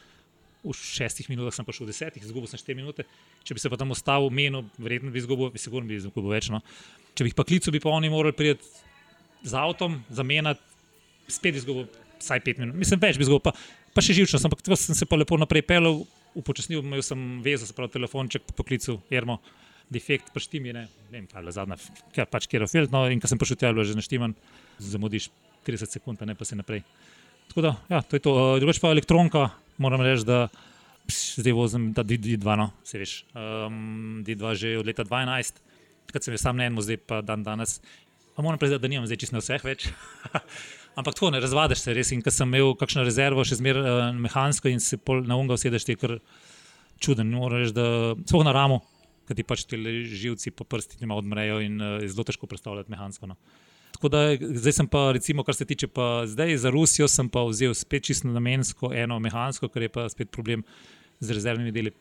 V 0.62 0.70
šestih 0.79 1.27
minutah 1.27 1.55
sem 1.55 1.66
prišel 1.66 1.88
v 1.88 1.90
desetih, 1.90 2.22
izgubil 2.22 2.46
sem 2.46 2.61
štiri 2.61 2.79
minute. 2.79 3.03
Če 3.42 3.57
bi 3.57 3.62
se 3.62 3.70
pa 3.70 3.79
tam 3.79 3.90
ostal, 3.90 4.29
menil, 4.31 4.62
verjetno 4.79 5.11
bi 5.11 5.18
izgubil, 5.18 5.51
bi 5.51 5.59
sigurno 5.59 5.90
bi 5.90 5.98
izgubil 5.98 6.31
več. 6.31 6.53
No. 6.55 6.62
Če 7.18 7.27
bi 7.27 7.33
jih 7.33 7.38
pa 7.38 7.46
klical, 7.46 7.75
bi 7.75 7.83
pa 7.83 7.90
oni 7.90 8.11
morali 8.12 8.37
priti 8.38 8.62
z 9.42 9.59
avtom, 9.59 9.98
zamenjati, 10.07 10.62
spet 11.27 11.59
izgubil 11.59 11.88
vsaj 12.22 12.44
pet 12.46 12.62
minut. 12.62 12.79
Mislim, 12.79 13.03
več 13.03 13.18
bi 13.18 13.27
izgubil, 13.27 13.42
pa, 13.42 13.57
pa 13.90 14.07
še 14.07 14.14
živčno, 14.14 14.38
ampak 14.46 14.62
tako 14.62 14.79
sem 14.79 14.94
se 14.94 15.09
pa 15.11 15.18
lepo 15.18 15.35
naprej 15.40 15.66
pelil, 15.66 16.05
upočasnil, 16.38 16.83
imel 16.87 17.03
sem 17.03 17.42
vezo, 17.42 17.66
se 17.66 17.75
pravi 17.75 17.96
telefonček, 17.98 18.46
poklical, 18.55 19.01
Jermo, 19.11 19.40
defekt, 19.92 20.31
pač 20.35 20.46
ti 20.46 20.62
mi 20.62 20.70
je, 20.70 20.79
ne, 20.79 20.85
ne 21.11 21.22
vem, 21.25 21.27
je 21.27 21.55
zadnja, 21.59 21.79
kaj 22.14 22.31
pač 22.31 22.46
kjer 22.46 22.64
je 22.64 22.70
filtr, 22.70 22.94
no 22.94 23.05
in 23.11 23.20
ko 23.20 23.29
sem 23.29 23.40
prišel 23.40 23.59
tja, 23.61 23.75
je 23.75 23.90
že 23.90 23.98
naštiman, 23.98 24.37
zamudiš 24.79 25.29
30 25.66 25.98
sekund, 25.98 26.22
ne 26.27 26.35
pa 26.35 26.44
se 26.44 26.57
naprej. 26.57 26.83
Tako 27.48 27.64
da, 27.64 27.72
ja, 27.90 28.03
to 28.03 28.16
je 28.16 28.25
to. 28.25 28.33
Uh, 28.33 28.59
drugač 28.62 28.81
pa 28.81 28.92
elektronka, 28.94 29.48
moram 29.83 30.01
reči, 30.05 30.25
da 30.25 30.46
pš, 31.09 31.42
zdaj 31.42 31.57
vozim 31.57 31.90
ta 31.94 32.05
D2, 32.07 32.40
no, 32.57 32.70
se 32.87 33.01
veš. 33.01 33.16
Um, 33.35 34.22
D2 34.27 34.55
že 34.57 34.79
od 34.81 34.88
leta 34.88 35.05
2012, 35.05 35.61
takrat 36.09 36.25
sem 36.25 36.37
jih 36.37 36.42
sam 36.42 36.57
na 36.57 36.68
enem, 36.68 36.81
zdaj 36.81 37.01
pa 37.05 37.20
dan 37.20 37.44
danes. 37.44 37.81
Pa 38.33 38.42
moram 38.42 38.59
priznati, 38.59 38.83
da 38.83 38.88
nimam 38.88 39.07
zdaj 39.07 39.20
čisto 39.20 39.42
vseh 39.42 39.64
več. 39.64 39.90
Ampak 40.98 41.16
tako 41.16 41.31
ne 41.33 41.40
razvadiš 41.40 41.85
se 41.85 41.94
res. 41.96 42.12
In 42.12 42.22
ker 42.25 42.33
sem 42.33 42.48
imel 42.48 42.75
kakšno 42.81 43.05
rezervo, 43.05 43.44
še 43.44 43.61
zmeraj 43.61 43.85
uh, 43.85 44.01
mehansko 44.16 44.72
in 44.72 44.81
se 44.81 44.96
na 45.27 45.37
unga 45.37 45.57
usedeš, 45.61 45.85
ti 45.88 45.96
je 45.96 46.01
kar 46.01 46.16
čuden. 47.03 47.33
Moram 47.33 47.61
reči, 47.61 47.77
da 47.77 48.14
smo 48.29 48.42
na 48.44 48.57
ramu, 48.57 48.81
ker 49.29 49.37
ti 49.37 49.44
pač 49.44 49.66
ti 49.68 49.81
živci 50.09 50.53
po 50.57 50.64
prsti 50.64 51.05
odmrejo 51.05 51.61
in 51.64 51.77
uh, 51.81 51.98
je 52.01 52.09
zelo 52.12 52.25
težko 52.29 52.48
predstavljati 52.48 52.92
mehansko. 52.92 53.29
No. 53.29 53.37
Tako 54.02 54.08
da 54.08 54.36
zdaj 54.58 54.72
sem 54.72 54.86
pa, 54.86 55.12
recimo, 55.12 55.44
kar 55.46 55.54
se 55.54 55.64
tiče 55.64 55.86
pa 55.86 56.26
zdaj 56.26 56.56
za 56.56 56.70
Rusijo, 56.70 57.06
sem 57.08 57.28
pa 57.28 57.44
vzel 57.46 57.74
spet 57.74 58.02
čisto 58.02 58.26
namensko, 58.28 58.90
eno 58.94 59.20
mehansko, 59.22 59.68
ker 59.70 59.84
je 59.86 59.90
pa 59.94 60.08
spet 60.10 60.30
problem 60.30 60.64
z 61.20 61.36
rezervnimi 61.38 61.70
deli. 61.70 61.92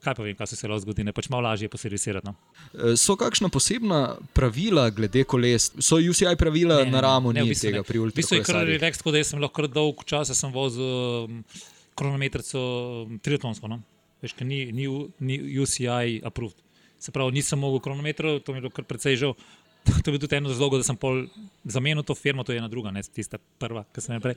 Kaj 0.00 0.16
pa 0.16 0.24
vem, 0.24 0.38
kaj 0.38 0.46
se 0.46 0.56
je 0.56 0.70
lahko 0.70 0.86
zgodilo, 0.86 1.12
pač 1.12 1.28
malo 1.28 1.44
lažje 1.44 1.68
poservisirati. 1.68 2.24
No. 2.24 2.32
E, 2.72 2.94
so 2.96 3.12
kakšna 3.20 3.52
posebna 3.52 4.16
pravila 4.32 4.86
glede 4.88 5.26
koles? 5.28 5.68
So 5.84 6.00
UCI 6.00 6.32
pravila 6.40 6.80
ne, 6.80 6.94
na 6.96 7.04
ramo, 7.04 7.34
ne, 7.36 7.44
ne 7.44 7.52
v 7.52 7.60
tega 7.60 7.84
pri 7.84 8.00
Ultrasu? 8.00 8.16
V 8.16 8.22
bistvu 8.22 8.40
je 8.40 8.48
kar 8.48 8.64
revex, 8.64 9.04
tako 9.04 9.12
da 9.18 9.24
sem 9.28 9.44
lahko 9.44 9.68
dolg 9.68 10.00
čas 10.08 10.32
vozil 10.48 11.28
um, 11.28 11.44
kronometrico 11.92 12.66
um, 13.04 13.20
triatlonsko. 13.20 13.68
No. 13.68 13.82
Veš, 14.24 14.38
ni, 14.40 14.64
ni, 14.72 14.88
ni 15.20 15.42
UCI 15.60 16.22
approved. 16.24 16.56
Se 16.96 17.12
pravi, 17.12 17.36
nisem 17.36 17.60
mogel 17.60 17.84
kronometrov, 17.84 18.40
to 18.40 18.56
mi 18.56 18.64
je 18.64 18.70
bilo 18.70 18.72
kar 18.72 18.88
precej 18.88 19.20
žal. 19.20 19.36
To 19.84 20.10
je 20.10 20.12
bil 20.12 20.20
tudi 20.20 20.36
en 20.36 20.46
razlog, 20.48 20.76
da 20.80 20.84
sem 20.84 20.96
zamenil 21.64 22.04
to 22.04 22.14
firmo, 22.14 22.44
to 22.44 22.52
je 22.52 22.60
ena 22.60 22.68
druga, 22.68 22.90
ne 22.92 23.02
tista 23.02 23.38
prva, 23.60 23.84
ki 23.94 24.02
sem 24.04 24.14
jo 24.16 24.22
prej. 24.24 24.36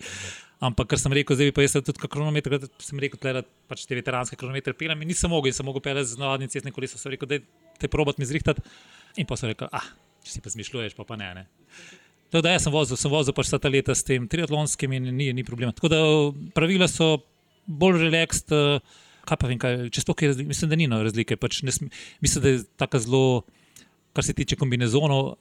Ampak, 0.64 0.90
kar 0.94 1.02
sem 1.02 1.14
rekel, 1.16 1.38
zdaj 1.40 1.52
pa 1.56 1.66
jaz 1.66 1.76
tudi 1.80 2.08
kronometer, 2.08 2.58
sem 2.84 3.00
rekel, 3.00 3.20
da 3.22 3.44
pač 3.72 3.84
te 3.88 3.98
veteranske 3.98 4.40
kronometre 4.40 4.76
pelem 4.78 5.04
in 5.04 5.12
nisem 5.12 5.32
mogel, 5.32 5.52
in 5.52 5.58
sem 5.58 5.68
mogel 5.68 5.84
pelati 5.84 6.14
z 6.14 6.22
navadnim 6.22 6.52
cestnim 6.52 6.76
kolesom. 6.76 7.02
Sem 7.02 7.16
rekel, 7.16 7.30
da 7.30 7.42
te 7.80 7.92
probat 7.92 8.20
mi 8.20 8.28
zrihtati. 8.30 8.64
In 9.20 9.28
pa 9.30 9.38
sem 9.40 9.52
rekel, 9.52 9.70
ah, 9.72 9.88
če 10.24 10.38
si 10.38 10.44
pa 10.44 10.54
zmišljuješ, 10.54 10.96
pa, 10.98 11.06
pa 11.08 11.20
ne. 11.20 11.30
ne. 11.42 11.46
Tako 12.34 12.42
da 12.48 12.56
jaz 12.56 12.66
sem 12.66 12.74
vozil, 12.74 12.98
sem 12.98 13.12
vozil 13.14 13.36
pač 13.38 13.52
ta 13.54 13.70
leta 13.70 13.94
s 13.94 14.08
tem 14.08 14.24
triatlonskim 14.30 14.96
in 14.98 15.12
ni, 15.14 15.30
ni 15.38 15.44
problema. 15.46 15.76
Tako 15.76 15.92
da 15.92 16.00
pravila 16.56 16.88
so 16.90 17.20
bolj 17.68 18.00
relaxed. 18.08 18.56
Kaj 19.24 19.40
pa 19.40 19.48
vem, 19.48 19.60
kaj, 19.62 19.86
če 19.94 20.02
sploh 20.04 20.20
je 20.20 20.32
razlika, 20.32 20.50
mislim, 20.50 20.72
da 20.72 20.80
ni 20.80 20.88
no 20.92 20.98
razlike. 21.06 21.38
Pač 21.40 21.62
mislim, 21.64 21.92
da 22.44 22.56
je 22.56 22.64
tako 22.82 23.00
zelo 23.04 23.22
kar 24.14 24.26
se 24.26 24.34
tiče 24.34 24.56
kombinezonov, 24.56 25.36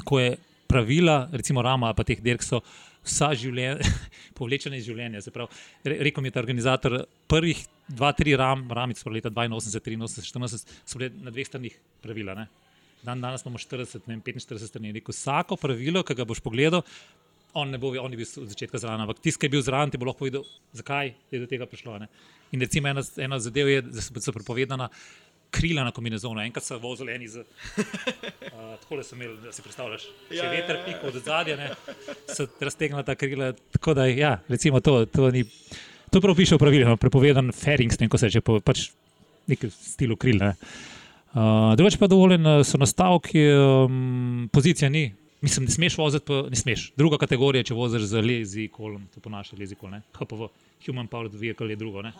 tako 0.00 0.20
je 0.20 0.36
pravila, 0.68 1.28
recimo 1.32 1.62
Rama 1.62 1.90
ali 1.90 1.96
pa 1.96 2.04
teh 2.04 2.20
dirk 2.24 2.42
so 2.42 2.62
vsa 3.04 3.32
življenja, 3.36 3.82
povlečena 4.38 4.78
iz 4.78 4.86
življenja. 4.86 5.20
Re, 5.84 5.98
rekel 6.08 6.22
mi 6.24 6.30
je 6.30 6.36
ta 6.36 6.42
organizator, 6.42 7.02
prvih 7.30 7.60
dva, 7.88 8.12
tri 8.16 8.36
ram, 8.38 8.64
ramic, 8.70 9.02
leta 9.06 9.30
82, 9.30 9.82
83, 9.82 10.28
14, 10.30 10.76
so 10.86 11.00
bile 11.00 11.10
na 11.22 11.34
dveh 11.34 11.48
stranih 11.48 11.78
pravila. 12.04 12.36
Ne? 12.38 12.46
Dan 13.02 13.20
danes 13.20 13.42
imamo 13.42 13.58
40, 13.58 14.06
ne, 14.06 14.20
45 14.22 14.70
strani. 14.70 14.94
Rekel, 14.94 15.14
vsako 15.14 15.58
pravilo, 15.58 16.04
ki 16.06 16.14
ga 16.14 16.26
boš 16.28 16.40
pogledal, 16.44 16.84
on 17.58 17.74
ne 17.74 17.78
bo, 17.78 17.90
on 18.00 18.14
bil 18.16 18.24
od 18.24 18.52
začetka 18.54 18.78
zraven, 18.80 19.02
ampak 19.04 19.18
tisti, 19.20 19.42
ki 19.42 19.50
je 19.50 19.54
bil 19.56 19.64
zraven, 19.66 19.90
ti 19.92 19.98
bo 20.00 20.08
lahko 20.08 20.24
povedal, 20.24 20.46
zakaj 20.78 21.12
je 21.34 21.42
do 21.42 21.48
tega 21.50 21.66
prišlo. 21.68 21.98
Ne? 22.00 22.08
In 22.54 22.62
recimo 22.62 22.88
ena, 22.88 23.02
ena 23.20 23.40
zadev 23.42 23.68
je, 23.68 23.82
da 23.90 24.00
so 24.00 24.32
prepovedana 24.32 24.88
krila 25.52 25.84
na 25.84 25.92
kombinezonu, 25.94 26.40
enkrat 26.40 26.64
so 26.64 26.78
vozili 26.82 27.14
eni 27.14 27.28
z. 27.28 27.44
Uh, 28.52 28.74
tako 28.82 28.98
sem 29.02 29.16
imel, 29.16 29.36
da 29.40 29.50
si 29.52 29.62
predstavljaš, 29.64 30.02
če 30.28 30.36
ja, 30.36 30.48
veter 30.52 30.76
ja, 30.76 30.82
pika 30.84 31.06
od 31.08 31.14
zadja, 31.24 31.70
se 32.28 32.44
raztegna 32.60 33.00
ta 33.02 33.14
krila. 33.16 33.52
Tako 33.72 33.94
da, 33.96 34.04
ja, 34.06 34.34
recimo 34.48 34.80
to, 34.84 35.06
to 35.08 35.30
ni. 35.32 35.44
To 36.12 36.20
prav 36.20 36.36
piše 36.36 36.58
v 36.58 36.60
pravilih, 36.60 36.90
prepovedan 37.00 37.48
fairings, 37.56 37.96
ne 38.00 38.10
ko 38.12 38.20
se 38.20 38.28
reče, 38.28 38.42
pač 38.44 38.84
neki 39.48 39.70
stil 39.72 40.12
kril. 40.20 40.42
Ne. 40.44 40.52
Uh, 41.32 41.72
Drugič 41.80 41.96
pa 41.96 42.10
dovoljen 42.12 42.44
so 42.68 42.78
nastavki, 42.78 43.46
um, 43.56 44.50
pozicija 44.52 44.92
ni. 44.92 45.08
Mislim, 45.42 45.64
ne 45.66 45.74
smeš 45.74 45.96
voziti, 45.98 46.28
pa 46.28 46.44
ne 46.52 46.60
smeš. 46.60 46.90
Druga 47.00 47.18
kategorija, 47.24 47.64
če 47.66 47.74
voziš 47.74 48.04
z 48.12 48.22
lezikolom, 48.22 49.08
to 49.14 49.24
ponaša 49.24 49.56
lezikol, 49.58 49.96
HPV, 50.14 50.52
Human 50.86 51.08
Powered 51.08 51.34
Vehicle 51.34 51.72
je 51.72 51.80
drugo. 51.80 52.04
Ne. 52.04 52.12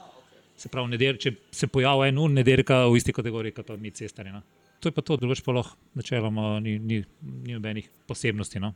Se 0.57 0.69
pravi, 0.71 0.93
neder, 0.93 1.19
če 1.19 1.35
se 1.55 1.67
pojavi 1.73 2.11
en 2.11 2.19
ur, 2.23 2.31
nederka 2.31 2.85
v 2.87 2.99
isti 3.01 3.15
kategoriji, 3.17 3.55
kot 3.57 3.73
mi 3.81 3.91
cestari. 3.95 4.33
No. 4.35 4.43
To 4.83 4.91
je 4.91 4.95
pa 4.95 5.03
to, 5.07 5.17
drugače 5.17 5.45
pa 5.47 5.55
lahko 5.55 5.79
načeloma 5.99 6.57
ni, 6.61 6.79
ni, 6.79 7.03
ni 7.47 7.57
nobenih 7.57 7.89
posebnosti. 8.11 8.61
No. 8.63 8.73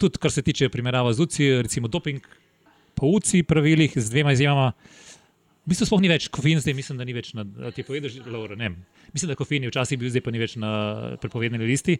Tudi 0.00 0.20
kar 0.20 0.32
se 0.32 0.42
tiče 0.42 0.70
primerjava 0.72 1.12
z 1.12 1.24
UCI, 1.24 1.48
recimo 1.62 1.88
doping 1.88 2.24
po 2.98 3.12
UCI 3.14 3.42
pravilih 3.46 3.92
z 3.94 4.10
dvema 4.10 4.32
izjemama. 4.32 4.72
V 5.68 5.74
bistvu 5.74 5.86
sploh 5.90 6.00
ni 6.00 6.08
več 6.08 6.30
kofein, 6.32 6.62
zdaj 6.64 6.74
mislim, 6.74 6.96
da 6.96 7.04
ni 7.04 7.12
več 7.12 7.34
na 7.36 7.44
ti 7.76 7.84
povedal, 7.84 8.08
Laura, 8.32 8.56
ne. 8.56 8.72
Mislim, 9.12 9.28
da 9.28 9.36
kofein 9.36 9.66
je 9.66 9.72
včasih 9.72 10.00
bil, 10.00 10.08
zdaj 10.08 10.24
pa 10.24 10.32
ni 10.32 10.40
več 10.40 10.56
na 10.56 10.70
prepovedni 11.20 11.60
listi. 11.60 11.98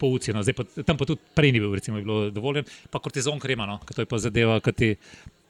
Po 0.00 0.08
UCI, 0.16 0.32
no. 0.34 0.42
pa, 0.56 0.64
tam 0.82 0.98
pa 0.98 1.06
tudi 1.06 1.22
prej 1.36 1.52
ni 1.54 1.60
bil, 1.62 1.74
recimo, 1.76 2.00
bilo 2.02 2.32
dovoljen. 2.34 2.66
Pa 2.90 2.98
kortizon 3.04 3.38
krema, 3.38 3.68
no. 3.68 3.78
to 3.86 4.02
je 4.02 4.08
pa 4.10 4.18
zadeva, 4.18 4.58
ki 4.64 4.72
ti 4.74 4.90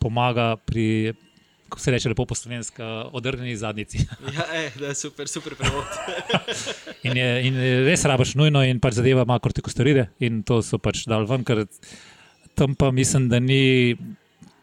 pomaga 0.03 0.53
pri 0.59 1.15
Ko 1.71 1.79
se 1.79 1.93
reče 1.95 2.11
lepo 2.11 2.27
po 2.27 2.35
slovenski, 2.35 2.83
odrgnjeni 3.13 3.57
zadnjici. 3.57 4.05
Ja, 4.37 4.47
ej, 4.55 4.71
da 4.81 4.91
je 4.91 4.95
super, 4.99 5.29
super 5.29 5.55
prevod. 5.59 5.85
In, 7.07 7.17
je, 7.17 7.29
in 7.49 7.57
res 7.87 8.05
rabaš 8.05 8.35
nujno, 8.37 8.61
in 8.67 8.81
pač 8.83 8.99
zadeva 8.99 9.23
ima 9.25 9.39
kortikosteride, 9.41 10.11
in 10.21 10.43
to 10.45 10.59
so 10.67 10.79
pač 10.83 11.07
dal 11.09 11.25
ven, 11.31 11.47
ker 11.49 11.63
tam 12.59 12.75
pa 12.77 12.91
mislim, 12.93 13.31
da 13.33 13.41
ni 13.41 13.97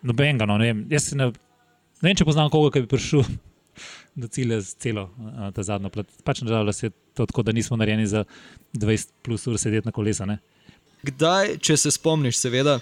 nobenega. 0.06 0.46
No, 0.46 0.60
ne, 0.62 0.70
vem. 0.70 0.84
Jaz 0.94 1.10
ne, 1.18 1.32
ne 1.32 2.10
vem, 2.10 2.18
če 2.18 2.28
poznam 2.28 2.52
koga, 2.54 2.76
ki 2.76 2.86
bi 2.86 2.92
prišel 2.92 3.26
do 4.22 4.30
cilja 4.34 4.60
z 4.62 4.78
celo 4.86 5.08
ta 5.56 5.66
zadnjo 5.66 5.90
plat. 5.94 6.12
Pač 6.28 6.44
nažalost 6.46 6.86
je 6.86 6.94
to 7.18 7.26
tako, 7.26 7.48
da 7.48 7.56
nismo 7.56 7.80
narejeni 7.80 8.06
za 8.10 8.28
20 8.78 9.16
plus 9.26 9.48
ur 9.50 9.58
sedeti 9.62 9.90
na 9.90 9.96
kolesa. 9.96 10.30
Ne. 10.30 10.40
Kdaj, 11.06 11.58
če 11.62 11.76
se 11.78 11.92
spomniš, 11.94 12.40
seveda, 12.42 12.80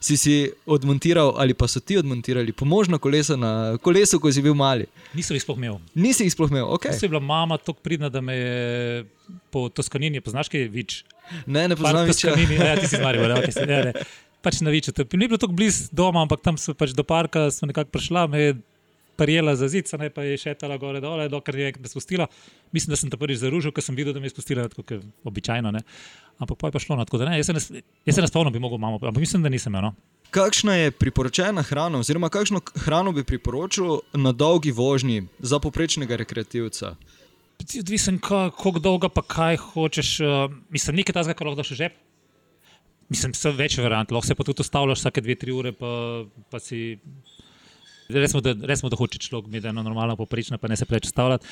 si 0.00 0.16
si 0.16 0.36
odmontiral 0.66 1.34
ali 1.36 1.52
pa 1.54 1.68
so 1.68 1.82
ti 1.84 1.98
odmontirali 2.00 2.54
pomožno 2.56 2.98
koleso 2.98 3.36
na 3.36 3.76
kolesu, 3.82 4.20
ko 4.22 4.32
si 4.32 4.42
bil 4.42 4.56
mali? 4.56 4.86
Nisem 5.14 5.36
jih 5.36 5.44
sploh 5.44 5.58
imel. 5.60 5.76
Nisi 5.94 6.24
jih 6.24 6.32
sploh 6.32 6.50
imel, 6.52 6.64
ok. 6.64 6.88
Jaz 6.88 7.02
sem 7.02 7.12
bila 7.12 7.20
mama 7.20 7.58
tako 7.60 7.84
pridna, 7.84 8.08
da 8.08 8.22
me 8.24 8.36
je 8.36 9.04
po 9.52 9.68
Toskanini, 9.68 10.24
poznaš 10.24 10.48
kaj 10.52 10.64
vič. 10.72 11.02
Ne, 11.44 11.66
ne 11.68 11.76
poznam 11.76 12.08
več. 12.08 12.24
Ja, 12.24 12.34
ti 12.80 12.88
si 12.88 12.96
zmari, 12.96 13.20
okay, 13.20 13.52
se, 13.52 13.66
ne, 13.68 13.82
ne. 13.90 14.08
Pač 14.42 14.62
na 14.64 14.72
viču. 14.72 14.94
Ni 15.18 15.26
bilo 15.26 15.36
tako 15.40 15.56
blizu 15.58 15.90
doma, 15.92 16.22
ampak 16.24 16.40
tam 16.40 16.56
smo 16.56 16.72
pač 16.78 16.96
do 16.96 17.04
parka, 17.04 17.48
nekako 17.68 17.92
prišla, 17.92 18.26
me 18.32 18.42
je 18.42 18.56
prijela 19.18 19.56
za 19.58 19.68
zid, 19.68 19.90
ne 19.98 20.10
pa 20.14 20.22
je 20.22 20.36
šetala 20.38 20.78
gore 20.78 21.00
dole, 21.02 21.28
dokler 21.28 21.58
je 21.58 21.70
enkrat 21.72 21.90
spustila. 21.90 22.26
Mislim, 22.72 22.92
da 22.94 22.98
sem 23.00 23.10
te 23.10 23.18
prvič 23.18 23.40
zaružil, 23.42 23.74
ker 23.74 23.84
sem 23.84 23.98
videl, 23.98 24.14
da 24.14 24.22
me 24.22 24.30
je 24.30 24.36
spustila 24.36 24.68
tako 24.70 24.84
kot 24.86 25.04
običajno. 25.26 25.72
Ne. 25.74 25.82
Ampak 26.38 26.58
pa 26.60 26.70
je 26.70 26.76
pa 26.76 26.82
šlo 26.82 26.96
na 26.96 27.06
tako, 27.08 27.18
da 27.18 27.30
ne, 27.30 27.40
jaz 27.40 27.50
se 27.50 27.56
ne, 27.56 27.82
jaz 28.06 28.14
se 28.14 28.22
ne 28.22 28.30
spomnim, 28.30 28.54
bi 28.54 28.62
mogel 28.62 28.78
mamo, 28.78 29.00
ampak 29.02 29.18
mislim, 29.18 29.42
da 29.42 29.50
nisem 29.50 29.74
imel. 29.74 29.90
No. 29.90 29.94
Kakšna 30.30 30.74
je 30.76 30.90
priporočena 30.92 31.64
hrana, 31.64 31.98
oziroma 31.98 32.28
kakšno 32.28 32.60
hrano 32.84 33.12
bi 33.16 33.24
priporočil 33.24 34.02
na 34.12 34.32
dolgi 34.32 34.70
vožnji 34.70 35.24
za 35.40 35.58
poprečnega 35.58 36.16
rekreativca? 36.20 36.94
Odvisen, 37.80 38.20
kako 38.22 38.78
dolgo 38.78 39.08
pa 39.08 39.24
kaj 39.24 39.56
hočeš. 39.72 40.20
Uh, 40.20 40.52
mislim, 40.70 41.00
nekaj 41.00 41.16
tazga, 41.16 41.34
kar 41.34 41.48
lahko 41.48 41.62
daš 41.62 41.72
v 41.74 41.80
žep. 41.80 41.96
Mislim, 43.08 43.32
so 43.34 43.50
več 43.56 43.78
variant, 43.80 44.12
lahko 44.12 44.28
se 44.28 44.36
pa 44.36 44.44
tudi 44.44 44.62
ustavljaš 44.62 45.00
vsake 45.00 45.24
dve, 45.24 45.34
tri 45.40 45.54
ure, 45.56 45.72
pa, 45.72 45.90
pa 46.52 46.60
si. 46.60 47.00
Resmo 48.08 48.40
da, 48.40 48.54
resmo, 48.64 48.88
da 48.88 48.96
hoče 48.96 49.18
človek 49.20 49.50
imeti 49.50 49.68
eno 49.68 49.82
normalno 49.84 50.16
poprečno, 50.16 50.56
pa 50.58 50.68
ne 50.68 50.76
se 50.76 50.86
preveč 50.88 51.10
ustavljati. 51.10 51.46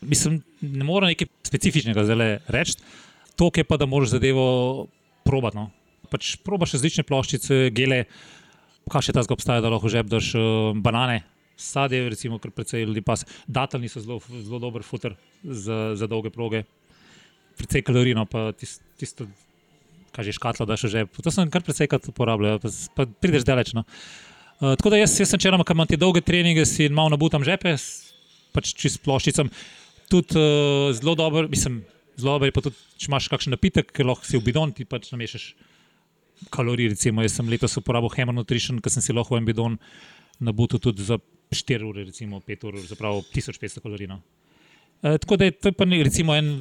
Mislim, 0.00 0.40
ne 0.60 0.84
morem 0.84 1.12
nekaj 1.12 1.28
specifičnega 1.46 2.02
zdaj 2.04 2.38
reči, 2.50 2.74
to 3.38 3.50
je 3.54 3.62
pa, 3.64 3.78
da 3.78 3.86
moraš 3.86 4.16
zadevo 4.16 4.88
probati. 5.24 5.56
No. 5.56 5.68
Pač 6.10 6.34
probaš 6.42 6.74
različne 6.74 7.04
ploščice, 7.06 7.68
gele, 7.70 8.00
kaj 8.90 9.06
še 9.08 9.14
tazga 9.14 9.36
obstaja, 9.38 9.62
da 9.62 9.70
lahko 9.70 9.86
v 9.86 9.94
žep 9.94 10.10
daš 10.10 10.32
uh, 10.34 10.72
banane. 10.74 11.22
Sadje, 11.54 12.02
recimo, 12.10 12.40
kar 12.42 12.50
precej 12.50 12.82
ljudi 12.82 13.04
pas. 13.06 13.22
Dateljni 13.46 13.92
so 13.92 14.02
zelo, 14.02 14.18
zelo 14.32 14.58
dober 14.58 14.82
futer 14.82 15.14
za, 15.44 15.94
za 15.94 16.10
dolge 16.10 16.34
proge, 16.34 16.64
precej 17.60 17.86
kalorino, 17.86 18.26
pa 18.26 18.48
tisto, 18.58 18.82
tisto 18.98 19.30
kaj 20.12 20.26
že 20.26 20.34
škatlo, 20.34 20.66
da 20.66 20.74
še 20.74 20.90
že. 20.90 21.06
To 21.22 21.30
sem 21.30 21.46
kar 21.46 21.62
precej 21.62 21.86
krat 21.86 22.10
uporabljal, 22.10 22.58
pa, 22.58 22.74
pa 22.98 23.06
prideš 23.22 23.46
daleč. 23.46 23.70
No. 23.78 23.86
Uh, 23.86 24.31
tako 24.62 24.92
da 24.94 25.00
jaz, 25.00 25.16
jaz 25.18 25.32
sem 25.32 25.40
čerama, 25.42 25.66
ki 25.66 25.74
imam 25.74 25.88
te 25.90 25.98
dolge 25.98 26.22
treninge, 26.22 26.62
si 26.68 26.86
malo 26.92 27.10
nabutam 27.10 27.42
žepe, 27.46 27.74
pač 28.54 28.70
čist 28.78 29.02
ploščicam. 29.02 29.50
Tudi 30.12 30.38
uh, 30.38 30.92
zelo 30.94 31.16
dober, 31.18 31.48
mislim, 31.50 31.80
zelo 32.20 32.36
dober 32.36 32.50
je 32.50 32.54
pa 32.54 32.62
tudi, 32.68 32.78
če 33.00 33.10
imaš 33.10 33.26
kakšen 33.32 33.56
napitek, 33.56 33.90
ker 33.90 34.06
lahko 34.06 34.28
si 34.28 34.38
v 34.38 34.44
bidon, 34.46 34.74
ti 34.76 34.86
pač 34.86 35.10
namešaš 35.10 35.48
kalorij. 36.54 36.92
Recimo, 36.94 37.24
jaz 37.26 37.38
sem 37.38 37.50
letos 37.50 37.74
uporabil 37.80 38.12
Hammer 38.14 38.36
Nutrition, 38.36 38.78
ker 38.82 38.94
sem 38.94 39.04
si 39.04 39.16
lahko 39.16 39.38
en 39.38 39.48
bidon 39.48 39.78
nabutil 40.42 40.82
tudi 40.82 41.06
za 41.06 41.18
4 41.52 41.84
ure, 41.86 42.06
recimo 42.08 42.40
5 42.40 42.68
ur, 42.68 42.78
zapravo 42.88 43.22
1500 43.34 43.82
kalorij. 43.82 44.10
No. 44.10 44.22
E, 45.02 45.18
tako 45.18 45.36
da 45.36 45.50
je 45.50 45.56
to 45.58 45.72
je 45.72 45.76
pa 45.76 45.86
ne, 45.88 46.02
recimo 46.06 46.34
en, 46.38 46.52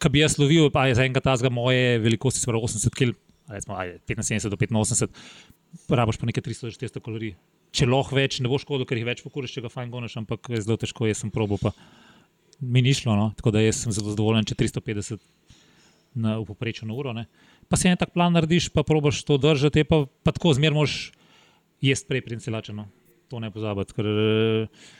ki 0.00 0.10
bi 0.12 0.24
jaz 0.24 0.38
lovil, 0.40 0.70
pa 0.72 0.88
je 0.88 0.96
za 0.98 1.04
enega 1.06 1.22
tazga 1.24 1.52
moje 1.52 1.98
velikosti, 2.02 2.40
se 2.40 2.48
pravi 2.50 2.64
80 2.64 2.96
kg, 2.96 3.16
recimo 3.52 3.76
ajde, 3.78 4.00
75 4.08 4.48
do 4.48 4.56
85, 4.56 5.08
rabaš 5.88 6.20
pa 6.20 6.28
nekaj 6.28 6.44
300 6.48 6.68
do 6.68 6.76
400 6.76 7.04
kalorij. 7.04 7.34
Če 7.72 7.88
lahko 7.88 8.16
več, 8.18 8.40
ne 8.44 8.50
bo 8.52 8.60
škodo, 8.60 8.84
ker 8.88 9.00
jih 9.00 9.08
več 9.08 9.22
pokuriš, 9.24 9.54
če 9.54 9.64
ga 9.64 9.72
fajn 9.72 9.92
gonaš, 9.92 10.18
ampak 10.20 10.50
je 10.52 10.60
zelo 10.60 10.76
težko, 10.80 11.06
jaz 11.08 11.22
sem 11.24 11.32
probo, 11.32 11.56
pa 11.56 11.72
mi 12.60 12.82
ni 12.84 12.92
šlo, 12.94 13.16
no. 13.16 13.30
tako 13.38 13.54
da 13.54 13.62
jaz 13.64 13.80
sem 13.82 13.94
zelo 13.96 14.12
zadovoljen, 14.12 14.44
če 14.48 14.58
350 14.60 15.22
na, 16.14 16.36
v 16.38 16.46
povprečju 16.48 16.88
na 16.88 16.96
uro. 16.96 17.14
Ne. 17.16 17.26
Pa 17.72 17.80
si 17.80 17.88
en 17.88 17.96
tak 17.96 18.12
plan 18.12 18.34
narediš, 18.36 18.68
pa 18.74 18.84
probaš 18.86 19.22
to 19.24 19.38
držati, 19.40 19.86
pa, 19.88 20.04
pa 20.24 20.34
tako 20.36 20.52
zmer 20.58 20.76
moš 20.76 21.12
jesti 21.82 22.08
prej 22.08 22.24
princelačeno. 22.28 22.86
To 23.32 23.40
ne 23.40 23.48
pozabiti. 23.50 23.96
Ker, 23.96 24.06
eh, 24.06 24.90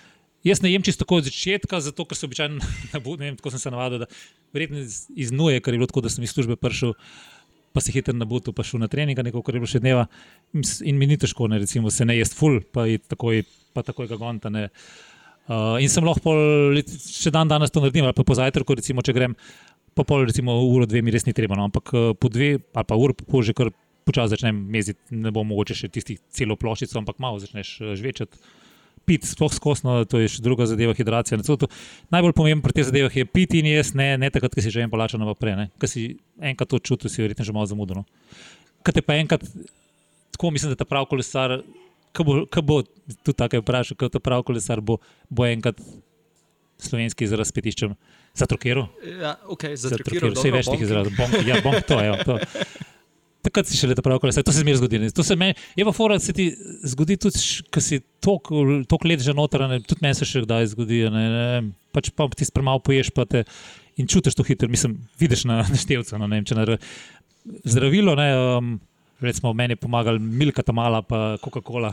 jaz 0.48 0.62
ne 0.64 0.72
jem 0.72 0.82
čisto 0.82 1.04
tako 1.04 1.20
od 1.20 1.28
začetka, 1.28 1.82
zato 1.84 2.08
ker 2.08 2.18
se 2.18 2.26
običajno 2.26 2.58
ne 3.20 3.26
vem, 3.28 3.36
tako 3.36 3.52
sem 3.52 3.60
se 3.62 3.74
navadil, 3.74 4.06
da 4.06 4.10
verjetno 4.56 4.80
iz 4.80 5.30
nuje, 5.32 5.60
ker 5.60 5.74
je 5.74 5.82
bilo 5.82 5.90
tako, 5.90 6.06
da 6.08 6.12
sem 6.12 6.24
iz 6.24 6.32
službe 6.34 6.56
prišel. 6.56 6.96
Pa 7.72 7.80
si 7.80 7.94
hiter 7.94 8.16
na 8.16 8.26
butu, 8.28 8.52
pa 8.52 8.64
šel 8.66 8.82
na 8.82 8.88
trening, 8.92 9.16
neko 9.16 9.40
kar 9.44 9.56
je 9.56 9.62
bilo 9.62 9.70
še 9.70 9.80
dneva. 9.80 10.04
In 10.84 10.98
mi 11.00 11.08
ni 11.08 11.16
težko, 11.20 11.48
ne, 11.48 11.60
recimo, 11.62 11.90
se 11.90 12.04
ne 12.04 12.18
jesti 12.18 12.36
ful, 12.36 12.60
pa, 12.74 12.84
iti 12.90 13.08
takoj, 13.08 13.42
pa 13.72 13.84
takoj 13.86 14.10
ga 14.10 14.18
gonta. 14.20 14.52
Ne. 14.52 14.66
Uh, 15.48 15.80
in 15.82 15.90
sem 15.90 16.04
lahko, 16.06 16.22
pol, 16.28 16.82
še 16.84 17.32
dan 17.34 17.50
danes 17.50 17.72
to 17.72 17.82
naredim, 17.82 18.06
ali 18.06 18.16
pa 18.16 18.26
po 18.28 18.36
zajtrku, 18.38 18.76
recimo, 18.78 19.02
če 19.04 19.16
grem, 19.16 19.36
pa 19.96 20.04
pol, 20.08 20.26
recimo, 20.28 20.54
uro, 20.68 20.86
dve 20.88 21.02
mi 21.02 21.14
res 21.14 21.26
ni 21.26 21.34
treba. 21.36 21.58
No. 21.58 21.70
Ampak 21.70 21.94
uh, 21.96 22.10
po 22.18 22.30
dve, 22.32 22.54
ali 22.60 22.88
pa 22.88 22.98
uro, 22.98 23.16
po 23.16 23.42
že 23.42 23.56
kar 23.56 23.72
počasi 24.06 24.34
začnem 24.34 24.58
meziti, 24.74 25.00
ne 25.14 25.32
bo 25.34 25.46
mogoče 25.46 25.78
še 25.78 25.90
tistih 25.92 26.20
celo 26.34 26.58
ploščico, 26.58 26.98
ampak 27.00 27.22
malo 27.22 27.40
začneš 27.42 27.74
uh, 27.80 27.94
žvečati. 27.98 28.60
Pit, 29.08 29.26
sploh 29.26 29.50
skosno, 29.50 29.96
to 30.06 30.20
je 30.22 30.30
še 30.30 30.42
druga 30.44 30.66
zadeva, 30.70 30.94
hidracija. 30.94 31.38
Ne, 31.40 31.46
to, 31.46 31.56
to, 31.58 31.68
najbolj 32.14 32.34
pomembno 32.38 32.62
pri 32.62 32.76
teh 32.76 32.86
zadevah 32.86 33.14
je 33.16 33.26
piti 33.26 33.58
in 33.58 33.68
jesti, 33.72 33.98
ne, 33.98 34.08
ne 34.20 34.30
takrat, 34.30 34.54
ko 34.54 34.62
si 34.62 34.70
že 34.70 34.84
en 34.84 34.92
polačen 34.92 35.22
naprej. 35.22 35.68
Ker 35.82 35.90
si 35.90 36.04
enkrat 36.38 36.70
to 36.70 36.78
čutil, 36.78 37.10
si 37.10 37.24
verjetno 37.24 37.46
že 37.46 37.54
malo 37.56 37.66
zamudil. 37.66 38.02
No. 38.02 38.04
Kaj 38.86 38.98
te 38.98 39.02
pa 39.02 39.18
enkrat, 39.18 39.42
tako 40.36 40.54
mislim, 40.54 40.74
da 40.74 40.78
ta 40.78 40.86
prav 40.86 41.10
kolesar, 41.10 41.60
ko 42.14 42.26
bo, 42.28 42.38
bo 42.46 42.82
tudi 43.26 43.36
tako 43.36 43.58
je 43.58 43.64
vprašal, 43.66 43.98
ko 43.98 44.12
ta 44.12 44.22
prav 44.22 44.46
kolesar 44.46 44.78
bo, 44.78 45.00
bo 45.26 45.48
enkrat 45.50 45.82
slovenski 46.82 47.26
izraz 47.26 47.50
s 47.50 47.56
petiščem 47.56 47.94
za 48.34 48.46
trokero. 48.50 48.88
Ja, 49.02 49.36
okay, 49.46 49.74
za 49.74 49.92
Za 49.92 49.98
trokiro, 49.98 50.30
trokero, 50.30 50.38
vse 50.38 50.54
več 50.54 50.70
teh 50.70 50.86
izrazov. 50.86 51.14
Bonk, 51.18 51.36
ja, 51.46 51.60
bonk, 51.64 51.84
to 51.86 52.00
je. 52.00 52.38
Takrat 53.42 53.66
si 53.66 53.74
šele 53.74 53.96
ta 53.98 54.04
prav 54.06 54.20
kolesar, 54.22 54.44
to 54.46 54.52
se 54.54 54.62
zmeraj 54.62 54.78
zgodi. 54.78 55.00
To 55.18 55.24
se 55.26 55.34
meni, 55.36 55.56
je 55.74 55.84
pa 55.84 55.92
fora, 55.92 56.14
da 56.14 56.22
se 56.22 56.34
ti 56.36 56.52
zgodi 56.86 57.16
tudi, 57.18 57.40
ko 57.74 57.82
si 57.82 57.98
toliko 58.22 59.08
let 59.08 59.24
že 59.24 59.34
noter, 59.34 59.64
ne, 59.66 59.80
tudi 59.82 60.04
meni 60.04 60.14
se 60.14 60.28
še 60.28 60.44
kdaj 60.44 60.70
zgodi. 60.76 61.02
Ne, 61.10 61.24
ne, 61.32 61.46
pač 61.90 62.12
pa 62.14 62.28
ti 62.30 62.46
spremalo 62.46 62.82
poješ, 62.86 63.10
pa 63.16 63.26
te 63.26 63.42
in 63.98 64.06
čutiš 64.06 64.38
to 64.38 64.46
hitro, 64.46 64.70
mislim, 64.70 64.94
vidiš 65.18 65.44
na 65.50 65.60
naštevcu. 65.66 66.20
No, 66.22 66.30
ne 66.30 66.38
če 66.46 66.58
na 66.58 66.78
zdravilo, 67.66 68.14
ne, 68.14 68.28
um, 68.38 68.72
recimo 69.20 69.52
meni 69.58 69.74
je 69.74 69.82
pomagal 69.82 70.22
Milka 70.22 70.62
Tamala, 70.62 71.02
pa 71.02 71.36
Coca-Cola. 71.42 71.92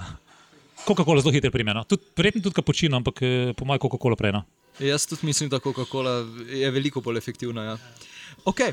Coca-Cola 0.86 1.26
zelo 1.26 1.34
hitro 1.34 1.52
primeno. 1.52 1.84
Tud, 1.84 2.12
verjetno 2.18 2.46
tudi 2.46 2.56
kapučino, 2.62 3.02
ampak 3.02 3.26
eh, 3.26 3.52
po 3.58 3.66
mojem 3.66 3.82
Coca-Cola 3.84 4.16
prej. 4.20 4.38
No. 4.38 4.46
Jaz 4.80 5.10
tudi 5.10 5.28
mislim, 5.28 5.50
da 5.50 5.60
Coca-Cola 5.60 6.22
je 6.48 6.72
veliko 6.72 7.02
bolj 7.02 7.18
efektivna. 7.18 7.74
Ja. 7.74 7.78
Okay. 8.46 8.72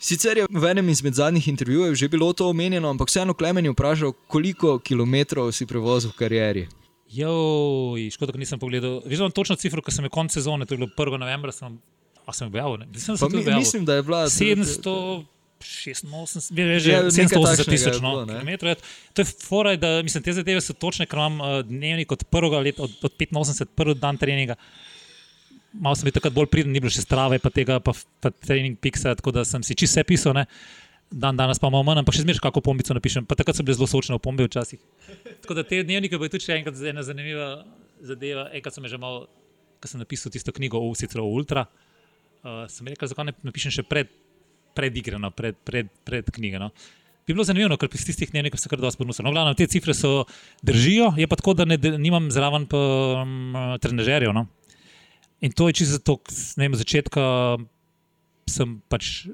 Sicer 0.00 0.38
je 0.38 0.46
v 0.48 0.64
enem 0.64 0.88
izmed 0.88 1.14
zadnjih 1.14 1.48
intervjujev 1.48 1.94
že 1.94 2.08
bilo 2.08 2.32
to 2.32 2.48
omenjeno, 2.48 2.88
ampak 2.88 3.08
vseeno 3.12 3.34
Klemen 3.36 3.64
je 3.68 3.72
vprašal, 3.74 4.12
koliko 4.32 4.78
kilometrov 4.80 5.52
si 5.52 5.66
prevozil 5.68 6.10
v 6.10 6.16
karieri. 6.16 6.62
Joj, 7.10 8.06
škoda, 8.14 8.32
da 8.32 8.38
nisem 8.40 8.58
pogledal. 8.58 9.02
Veš, 9.04 9.18
imam 9.18 9.34
točno 9.34 9.58
cifro, 9.60 9.82
ker 9.82 9.92
sem 9.92 10.06
je 10.06 10.12
konec 10.14 10.32
sezone, 10.32 10.64
to 10.64 10.74
je 10.74 10.80
bilo 10.80 10.88
1. 10.96 11.18
novembra, 11.20 11.52
sem, 11.52 11.76
a 12.24 12.32
sem 12.32 12.48
objavil. 12.48 12.86
Mislim, 12.86 13.16
da 13.18 13.28
mi, 13.28 13.38
objavil. 13.42 13.58
mislim, 13.58 13.84
da 13.84 13.94
je 13.98 14.02
bila 14.02 14.24
700. 14.30 15.26
86, 15.60 16.54
veš, 16.56 16.86
Ja, 16.88 17.04
že 17.10 17.20
nekaj 17.20 17.36
780 17.36 17.44
takšnega 17.44 17.64
tisoč 17.68 17.96
no, 18.00 18.12
kilometrov. 18.24 18.80
To 19.12 19.18
je 19.20 19.26
foraj, 19.44 19.76
da 19.76 20.00
mislim, 20.00 20.24
te 20.24 20.32
zadeve 20.32 20.62
so 20.64 20.72
točne, 20.72 21.04
ker 21.04 21.20
imam 21.20 21.36
uh, 21.40 21.60
dnevnik 21.66 22.12
od 22.12 22.24
prvega 22.32 22.62
leta, 22.64 22.86
od, 22.86 22.94
od 23.04 23.12
85, 23.20 23.74
prvi 23.76 23.94
dan 24.00 24.16
treninga. 24.16 24.56
Malo 25.72 25.94
sem 25.94 26.08
bil 26.08 26.14
takrat 26.14 26.34
bolj 26.34 26.48
priden, 26.50 26.72
ni 26.74 26.82
bilo 26.82 26.90
še 26.90 27.04
strave, 27.04 27.38
pa 27.38 27.50
tega, 27.54 27.78
pa, 27.84 27.94
pa 28.22 28.32
trening 28.34 28.74
piksa, 28.80 29.14
tako 29.18 29.34
da 29.34 29.44
sem 29.46 29.62
si 29.62 29.76
čisto 29.78 30.00
vse 30.00 30.06
pisal. 30.08 30.34
Ne. 30.34 30.46
Dan 31.10 31.38
danes 31.38 31.58
pa 31.58 31.70
malo 31.70 31.82
manj, 31.86 32.02
ampak 32.02 32.14
še 32.14 32.22
zmeraj 32.22 32.42
kako 32.42 32.62
pombico 32.62 32.94
napišem. 32.94 33.26
Pa 33.26 33.34
takrat 33.38 33.58
so 33.58 33.66
bile 33.66 33.74
zelo 33.78 33.88
sočne 33.90 34.14
opombe 34.14 34.46
včasih. 34.46 34.78
Tako 35.42 35.58
da 35.58 35.66
te 35.66 35.82
dnevnike 35.82 36.18
bo 36.18 36.30
tudi 36.30 36.46
še 36.46 36.58
enkrat 36.58 36.78
ena 36.86 37.02
zanimiva 37.06 37.48
zadeva. 38.02 38.46
Enkrat 38.54 38.78
sem 38.78 38.86
že 38.86 38.98
malo, 38.98 39.26
ko 39.82 39.90
sem 39.90 39.98
napisal 40.02 40.30
tisto 40.30 40.54
knjigo 40.54 40.78
o 40.78 40.94
sicer 40.94 41.22
o 41.22 41.26
Ultra, 41.26 41.66
uh, 41.66 42.62
sem 42.70 42.86
rekel, 42.86 43.10
zakaj 43.10 43.26
ne 43.26 43.34
napišem 43.42 43.74
še 43.74 43.86
pred, 43.86 44.10
pred 44.74 44.94
igrano, 45.02 45.32
pred, 45.34 45.58
pred, 45.66 45.90
pred 46.06 46.30
knjigo. 46.30 46.62
No. 46.62 46.70
Bi 47.26 47.34
bilo 47.34 47.46
zanimivo, 47.46 47.74
ker 47.78 47.90
iz 47.94 48.06
tistih 48.06 48.30
dnevnikov 48.30 48.62
se 48.62 48.70
kar 48.70 48.78
dosti 48.82 49.02
ponusa. 49.02 49.26
No, 49.26 49.34
glavno, 49.34 49.54
te 49.58 49.66
cifre 49.70 49.94
so 49.94 50.24
držijo, 50.66 51.12
je 51.18 51.26
pa 51.30 51.38
tako, 51.38 51.58
da 51.58 51.66
ne, 51.66 51.78
nimam 51.98 52.30
zraven 52.30 52.70
pa, 52.70 52.80
um, 53.22 53.76
trenažerjev. 53.82 54.34
No. 54.34 54.46
In 55.40 55.52
to 55.56 55.68
je 55.68 55.80
čisto 55.80 55.96
zato, 55.96 56.18
ne 56.60 56.68
vem, 56.68 56.76
začetka 56.76 57.22
sem 58.50 58.80
pač 58.92 59.28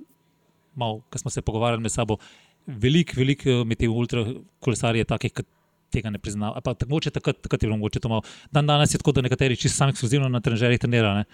malo, 0.76 1.02
ko 1.10 1.18
smo 1.18 1.32
se 1.32 1.42
pogovarjali 1.42 1.82
med 1.82 1.92
sabo, 1.92 2.18
veliko, 2.66 3.16
veliko 3.16 3.62
med 3.66 3.80
temi 3.80 3.94
ultrakolesarji 3.94 5.02
je 5.02 5.08
takih, 5.12 5.34
ki 5.34 5.46
tega 5.94 6.10
ne 6.12 6.20
priznam. 6.22 6.56
Pa, 6.62 6.74
tak, 6.74 6.88
mogoče 6.90 7.14
takrat, 7.14 7.40
takrat 7.42 7.62
je 7.62 7.70
bilo 7.70 7.78
mogoče 7.80 8.02
to 8.02 8.10
malo. 8.12 8.26
Dan 8.52 8.68
danes 8.68 8.94
je 8.94 9.00
tako, 9.02 9.16
da 9.16 9.24
nekateri 9.26 9.56
čisto 9.56 9.78
sami 9.78 9.94
ekskluzivno 9.94 10.28
na 10.28 10.42
trenerjih 10.44 10.82
trenirajo. 10.82 11.24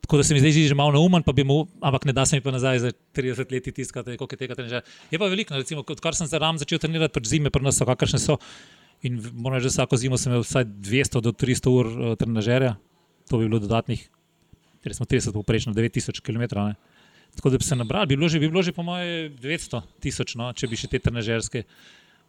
Tako 0.00 0.16
da 0.16 0.24
se 0.24 0.34
mi 0.34 0.40
zdaj 0.40 0.68
že 0.70 0.74
malo 0.74 0.94
neumen, 0.96 1.22
pa 1.22 1.32
bi 1.36 1.44
mu, 1.44 1.66
ampak 1.80 2.06
ne 2.08 2.12
da 2.16 2.24
se 2.26 2.36
mi 2.36 2.42
pa 2.42 2.50
nazaj 2.50 2.78
za 2.78 2.92
30 3.14 3.52
let 3.52 3.68
tiskati, 3.74 4.16
koliko 4.16 4.34
je 4.34 4.38
tega 4.38 4.54
trenerja. 4.54 4.80
Je 5.10 5.18
pa 5.18 5.28
veliko, 5.28 5.54
recimo, 5.54 5.84
odkar 5.86 6.16
sem 6.16 6.26
za 6.26 6.38
ram 6.38 6.58
začel 6.58 6.78
trenirati, 6.78 7.12
pač 7.14 7.28
zime 7.28 7.50
pri 7.50 7.62
nas 7.62 7.78
so 7.78 7.86
kakršne 7.86 8.18
so. 8.18 8.38
In 9.02 9.20
moram 9.32 9.58
reči, 9.58 9.68
da 9.68 9.74
vsako 9.74 9.96
zimo 9.96 10.18
sem 10.18 10.32
imel 10.32 10.42
vsaj 10.44 10.64
200 10.64 11.20
do 11.24 11.32
300 11.32 11.72
ur 11.72 11.86
uh, 11.86 12.16
trenerja, 12.20 12.74
to 13.30 13.38
bi 13.38 13.46
bilo 13.46 13.60
dodatnih, 13.62 14.02
ker 14.82 14.94
smo 14.96 15.06
30 15.06 15.36
poprečno 15.36 15.74
9000 15.76 16.18
km. 16.24 16.48
Ne. 16.66 16.74
Tako 17.36 17.50
da 17.54 17.58
bi 17.58 17.64
se 17.64 17.76
nabral, 17.78 18.06
bi 18.10 18.16
bilo 18.16 18.28
že, 18.28 18.40
bi 18.42 18.48
bilo 18.50 18.62
že 18.62 18.74
po 18.74 18.82
moje 18.82 19.30
900 19.30 19.82
tisoč, 20.02 20.34
no, 20.34 20.50
če 20.52 20.66
bi 20.66 20.78
še 20.78 20.90
te 20.90 20.98
trenerske 20.98 21.62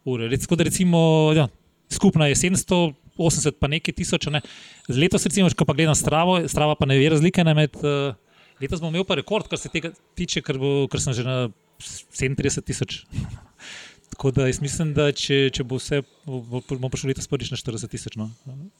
ure. 0.06 0.30
Tako 0.38 0.58
da 0.60 0.66
recimo, 0.68 1.00
ja, 1.34 1.48
skupna 1.90 2.28
je 2.30 2.38
780, 2.38 3.58
pa 3.58 3.70
nekaj 3.72 3.96
tisoč. 3.98 4.30
Ne. 4.30 4.42
Letos, 4.88 5.26
recimo, 5.26 5.50
ko 5.50 5.66
pa 5.66 5.74
gledam 5.74 5.98
stravo, 5.98 6.38
strava 6.48 6.78
pa 6.78 6.86
ne 6.86 6.98
ve 7.00 7.10
razlike. 7.12 7.44
Ne, 7.44 7.56
med, 7.58 7.78
uh, 7.82 8.14
letos 8.62 8.82
bom 8.82 8.94
imel 8.94 9.06
pa 9.08 9.18
rekord, 9.18 9.50
kar 9.50 9.60
se 9.60 9.72
tega 9.72 9.92
tiče, 10.18 10.44
ker, 10.46 10.60
bo, 10.62 10.86
ker 10.92 11.02
sem 11.02 11.18
že 11.18 11.26
na 11.26 11.36
37 11.82 12.62
tisoč. 12.70 13.02
Tako 14.12 14.30
da 14.36 14.46
jaz 14.46 14.60
mislim, 14.62 14.92
da 14.94 15.08
če, 15.16 15.48
če 15.56 15.64
bo 15.64 15.78
vse, 15.80 16.02
bomo 16.26 16.90
prišli 16.92 17.14
letos 17.14 17.30
prvič 17.30 17.50
na 17.50 17.58
40 17.58 17.90
tisoč 17.90 18.18
no, 18.20 18.28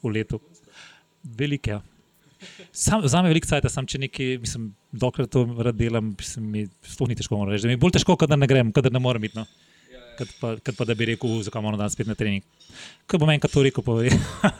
v 0.05 0.13
letu. 0.13 0.39
Velike. 1.23 1.79
Ja. 1.79 1.92
Za 2.73 2.97
me 3.21 3.29
je 3.29 3.33
veliko 3.33 3.49
cajt, 3.49 3.67
sam 3.71 3.87
če 3.89 4.01
nekaj, 4.05 4.37
mislim, 4.43 4.71
dokler 4.91 5.27
to 5.31 5.45
rad 5.65 5.77
delam, 5.77 6.13
mislim, 6.19 6.49
mi 6.49 6.65
sploh 6.87 7.11
ni 7.11 7.17
težko 7.19 7.39
reči. 7.49 7.67
Mi 7.69 7.77
je 7.77 7.81
bolj 7.81 7.97
težko, 7.97 8.17
kadar 8.19 8.39
ne 8.39 8.49
grem, 8.49 8.71
kadar 8.75 8.93
ne 8.93 9.01
morem 9.03 9.29
iti. 9.29 9.37
No. 9.39 9.45
Kad 10.17 10.33
pa, 10.39 10.55
kad 10.61 10.77
pa 10.77 10.85
da 10.85 10.95
bi 10.97 11.09
rekel, 11.09 11.39
zakaj 11.45 11.63
moram 11.65 11.81
danes 11.81 11.95
spet 11.97 12.09
na 12.09 12.15
trening. 12.17 12.45
Ko 13.09 13.17
bom 13.21 13.31
enkrat 13.33 13.53
to 13.53 13.63
rekel, 13.65 13.85
pa 13.85 13.97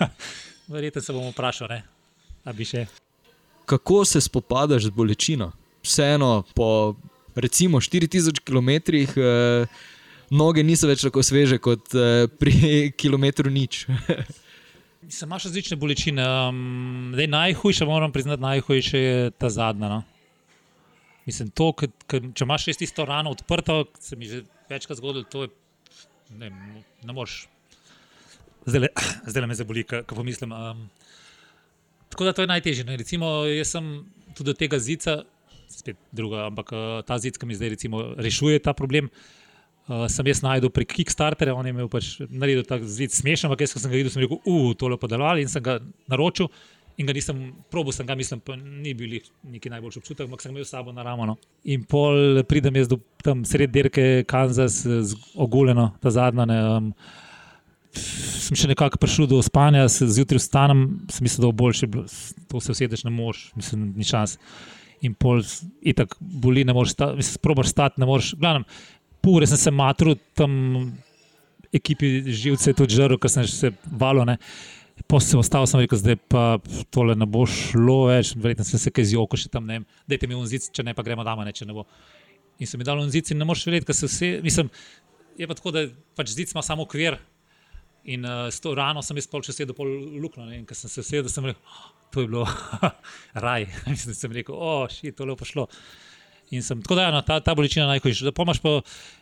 verjetno 0.74 1.04
se 1.04 1.14
bom 1.14 1.30
vprašal, 1.32 1.70
ne? 1.70 1.84
a 2.44 2.54
bi 2.54 2.68
še. 2.68 2.88
Kako 3.70 4.04
se 4.06 4.22
spopadaš 4.22 4.90
z 4.90 4.96
bolečino? 4.96 5.52
Vseeno 5.84 6.44
po 6.56 6.96
recimo 7.36 7.80
4000 7.80 8.44
km. 8.44 8.70
Eh, 9.00 9.66
Noge 10.34 10.64
niso 10.64 10.88
več 10.90 11.04
tako 11.06 11.22
sveže 11.22 11.60
kot 11.62 11.94
uh, 11.94 12.26
pri 12.42 12.90
kilometru 12.98 13.52
nič. 13.54 13.84
Sem 15.10 15.30
imaš 15.30 15.44
različne 15.50 15.78
bolečine. 15.78 16.24
Um, 16.50 17.16
najhujša, 17.28 17.86
moram 17.86 18.12
priznati, 18.12 18.42
najhujša 18.42 18.98
je 18.98 19.32
ta 19.32 19.50
zadnja. 19.50 19.90
No? 19.90 20.04
Mislim, 21.26 21.50
to, 21.50 21.72
k, 21.74 21.88
k, 22.08 22.20
če 22.36 22.46
imaš 22.46 22.68
res 22.70 22.82
isto 22.82 23.06
rano 23.06 23.32
odprto, 23.32 23.86
se 24.00 24.16
mi 24.16 24.28
že 24.28 24.44
večkrat 24.70 25.00
zgodilo, 25.00 25.24
to 25.24 25.48
je. 25.48 25.54
Ne, 26.40 26.50
ne 27.04 27.14
moreš. 27.14 27.48
Zdaj, 28.66 29.46
me 29.48 29.56
zaboli, 29.56 29.84
ko 29.84 30.16
pomislim. 30.16 30.52
Um, 30.52 30.90
tako 32.10 32.30
da 32.30 32.34
to 32.34 32.44
je 32.44 32.52
najtežje. 32.52 32.88
Ne? 32.88 32.98
Recimo, 32.98 33.44
jaz 33.50 33.76
sem 33.76 33.94
tudi 34.34 34.52
do 34.52 34.58
tega 34.58 34.80
zica, 34.80 35.22
spet 35.70 36.00
druga, 36.12 36.48
ampak 36.48 36.74
uh, 36.74 37.00
ta 37.08 37.20
zid, 37.20 37.38
ki 37.38 37.50
mi 37.50 37.56
zdaj 37.58 37.76
recimo, 37.76 38.04
rešuje 38.18 38.64
ta 38.64 38.74
problem. 38.78 39.12
Uh, 39.12 39.43
sem 40.12 40.30
jaz 40.32 40.42
najdel 40.44 40.72
prek 40.72 40.94
Kickstarterja, 40.96 41.56
on 41.56 41.68
je 41.68 41.74
imel 41.74 41.90
pač 41.92 42.14
naredil 42.30 42.64
ta 42.68 42.78
zid 42.80 43.12
smešen, 43.12 43.50
ampak 43.50 43.66
jaz, 43.66 43.76
sem 43.76 43.92
ga 43.92 43.98
videl, 43.98 44.14
sem 44.14 44.24
rekel, 44.24 44.40
uf, 44.48 44.78
tole 44.80 44.98
podaljšali 45.00 45.44
in 45.44 45.52
sem 45.52 45.64
ga 45.64 45.80
naročil. 46.12 46.52
In 47.02 47.08
ga 47.10 47.14
nisem, 47.18 47.40
probo 47.74 47.90
sem 47.90 48.06
ga, 48.06 48.14
mislim, 48.14 48.38
pa 48.46 48.54
ni 48.56 48.92
bil 48.94 49.16
neki 49.50 49.72
najboljši 49.74 50.00
občutek, 50.04 50.28
ampak 50.28 50.44
sem 50.44 50.52
ga 50.52 50.60
imel 50.60 50.68
s 50.68 50.74
sabo 50.76 50.94
na 50.94 51.02
ramo. 51.02 51.36
In 51.66 51.88
pol 51.90 52.44
pridem 52.46 52.78
jaz 52.78 52.92
do 52.92 53.00
tam 53.26 53.42
sred 53.50 53.74
dirke 53.74 54.22
Kansas, 54.30 54.84
oguleno, 55.34 55.90
ta 56.04 56.14
zadnja. 56.14 56.46
Sem 57.98 58.58
še 58.58 58.70
nekako 58.70 59.02
prišel 59.02 59.26
do 59.32 59.42
spanja, 59.46 59.88
zjutraj 59.90 60.42
vstanem, 60.42 60.86
sem 61.10 61.26
mislil, 61.26 61.48
da 61.48 61.50
bo 61.50 61.66
boljše, 61.66 61.90
to 62.50 62.62
se 62.62 62.78
usedeš, 62.78 63.08
ne 63.10 63.14
moreš, 63.14 63.48
mislim, 63.58 63.90
ni 63.98 64.06
čas. 64.06 64.38
In 65.04 65.18
pol, 65.18 65.42
itak, 65.82 66.14
boli, 66.22 66.62
ne 66.62 66.78
moreš, 66.78 66.94
mislim, 67.18 67.42
probaš 67.42 67.74
stati, 67.74 68.02
ne 68.02 68.10
moreš. 68.10 68.36
Glavnem, 68.38 68.70
pol 69.24 69.40
ure 69.40 69.48
sem 69.50 69.60
se 69.60 69.72
matru, 69.72 70.16
tam 70.38 70.54
ekipi 71.74 72.22
živce 72.28 72.76
tudi 72.78 72.98
žrl, 73.00 73.18
ker 73.22 73.32
sem 73.32 73.48
se 73.50 73.72
valo. 73.88 74.26
Ne. 74.28 74.38
Pa 75.10 75.18
sem 75.24 75.40
ostal, 75.42 75.66
sem 75.70 75.82
rekel, 75.82 76.00
zdaj 76.00 76.20
pa 76.30 76.44
tole 76.94 77.16
ne 77.18 77.26
bo 77.30 77.48
šlo 77.50 78.12
več, 78.12 78.36
verjetno 78.38 78.66
sem 78.68 78.82
se 78.82 78.92
kaj 78.94 79.10
zjoko 79.14 79.40
še 79.40 79.50
tam, 79.54 79.66
ne 79.66 79.80
vem, 79.80 79.88
dajte 80.10 80.30
mi 80.30 80.38
unzic, 80.38 80.70
če 80.76 80.86
ne 80.86 80.94
pa 80.94 81.06
gremo 81.06 81.26
dama, 81.26 81.48
ne, 81.48 81.56
če 81.56 81.66
ne 81.66 81.76
bo. 81.76 81.88
In 82.62 82.70
sem 82.70 82.78
mi 82.78 82.86
dal 82.86 83.02
unzic 83.02 83.32
in 83.34 83.42
ne 83.42 83.48
moreš 83.50 83.66
verjeti, 83.68 83.90
ker 83.90 83.98
se 83.98 84.10
vse, 84.12 84.30
mislim, 84.46 84.70
je 85.40 85.50
pa 85.50 85.58
tako, 85.58 85.74
da 85.74 85.88
pač 86.20 86.36
zic 86.36 86.54
ima 86.54 86.62
samo 86.66 86.86
kvir. 86.90 87.18
In 88.14 88.28
uh, 88.28 88.50
s 88.52 88.60
to 88.60 88.74
rano 88.76 89.02
sem 89.02 89.18
jaz 89.18 89.30
pol 89.32 89.44
čez 89.46 89.56
sedem 89.58 89.76
pol 89.78 89.88
luknjo 90.20 90.50
in 90.52 90.66
ker 90.68 90.76
sem 90.78 90.92
se 90.92 91.06
sedel, 91.08 91.32
sem 91.32 91.46
rekel, 91.48 91.64
oh, 91.64 91.86
to 92.12 92.26
je 92.26 92.30
bilo 92.30 92.44
raj. 93.46 93.66
Mislim, 93.94 94.18
sem 94.18 94.36
rekel, 94.36 94.56
o, 94.56 94.84
oh, 94.84 94.86
šit, 94.92 95.16
tole 95.18 95.38
pa 95.40 95.48
šlo. 96.62 96.68
Sem, 96.68 96.84
tako 96.86 97.00
da 97.00 97.08
je 97.08 97.16
no, 97.16 97.22
ta, 97.26 97.40
ta 97.44 97.56
bolečina 97.58 97.88
najhujša. 97.90 98.34
Pomaž 98.36 98.62
pa, 98.64 98.80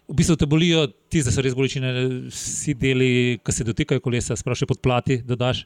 v 0.10 0.18
bistvu 0.18 0.36
te 0.36 0.50
bolijo, 0.50 0.88
ti 1.12 1.22
zdaj 1.24 1.38
so 1.38 1.46
res 1.46 1.56
bolečine, 1.56 1.94
vsi 2.32 2.76
deli, 2.76 3.40
ki 3.46 3.56
se 3.56 3.68
dotikajo 3.68 4.04
kolesa, 4.04 4.36
sprašuje 4.36 4.70
pod 4.74 4.82
plati, 4.84 5.22
da 5.26 5.40
daš 5.40 5.66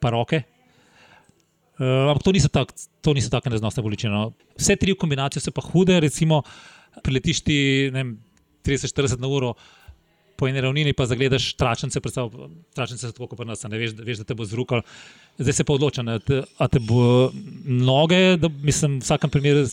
pa 0.00 0.10
roke. 0.14 0.42
Uh, 1.74 2.10
ampak 2.12 2.22
to 2.22 2.30
niso 2.30 2.48
tako 2.48 2.70
tak 3.02 3.50
neznosne 3.50 3.82
bolečine. 3.82 4.14
No. 4.14 4.34
Vse 4.54 4.76
tri 4.78 4.94
v 4.94 4.98
kombinaciji 4.98 5.42
so 5.42 5.50
pa 5.50 5.62
hude, 5.62 5.98
recimo, 6.00 6.44
priletiš 7.02 7.42
ti 7.42 7.56
30-40 7.90 9.18
na 9.18 9.26
uro. 9.26 9.54
Po 10.34 10.48
eni 10.50 10.60
ravnini 10.60 10.94
pa 10.94 11.06
zagledaš 11.06 11.52
tračnice, 11.54 12.00
tračnice 12.74 13.06
so 13.06 13.14
tako 13.14 13.28
kot 13.30 13.38
pri 13.38 13.46
nas, 13.46 13.62
ne 13.70 13.78
veš, 13.78 13.94
veš, 14.02 14.22
da 14.22 14.26
te 14.26 14.34
bo 14.34 14.46
zrukal. 14.46 14.82
Zdaj 15.38 15.54
se 15.54 15.66
pa 15.66 15.74
odloča, 15.74 16.02
da 16.02 16.18
te 16.70 16.80
bo 16.82 17.30
noge, 17.66 18.36
da 18.38 18.50
mislim, 18.50 18.98
v 18.98 19.06
vsakem 19.06 19.30
primeru 19.30 19.66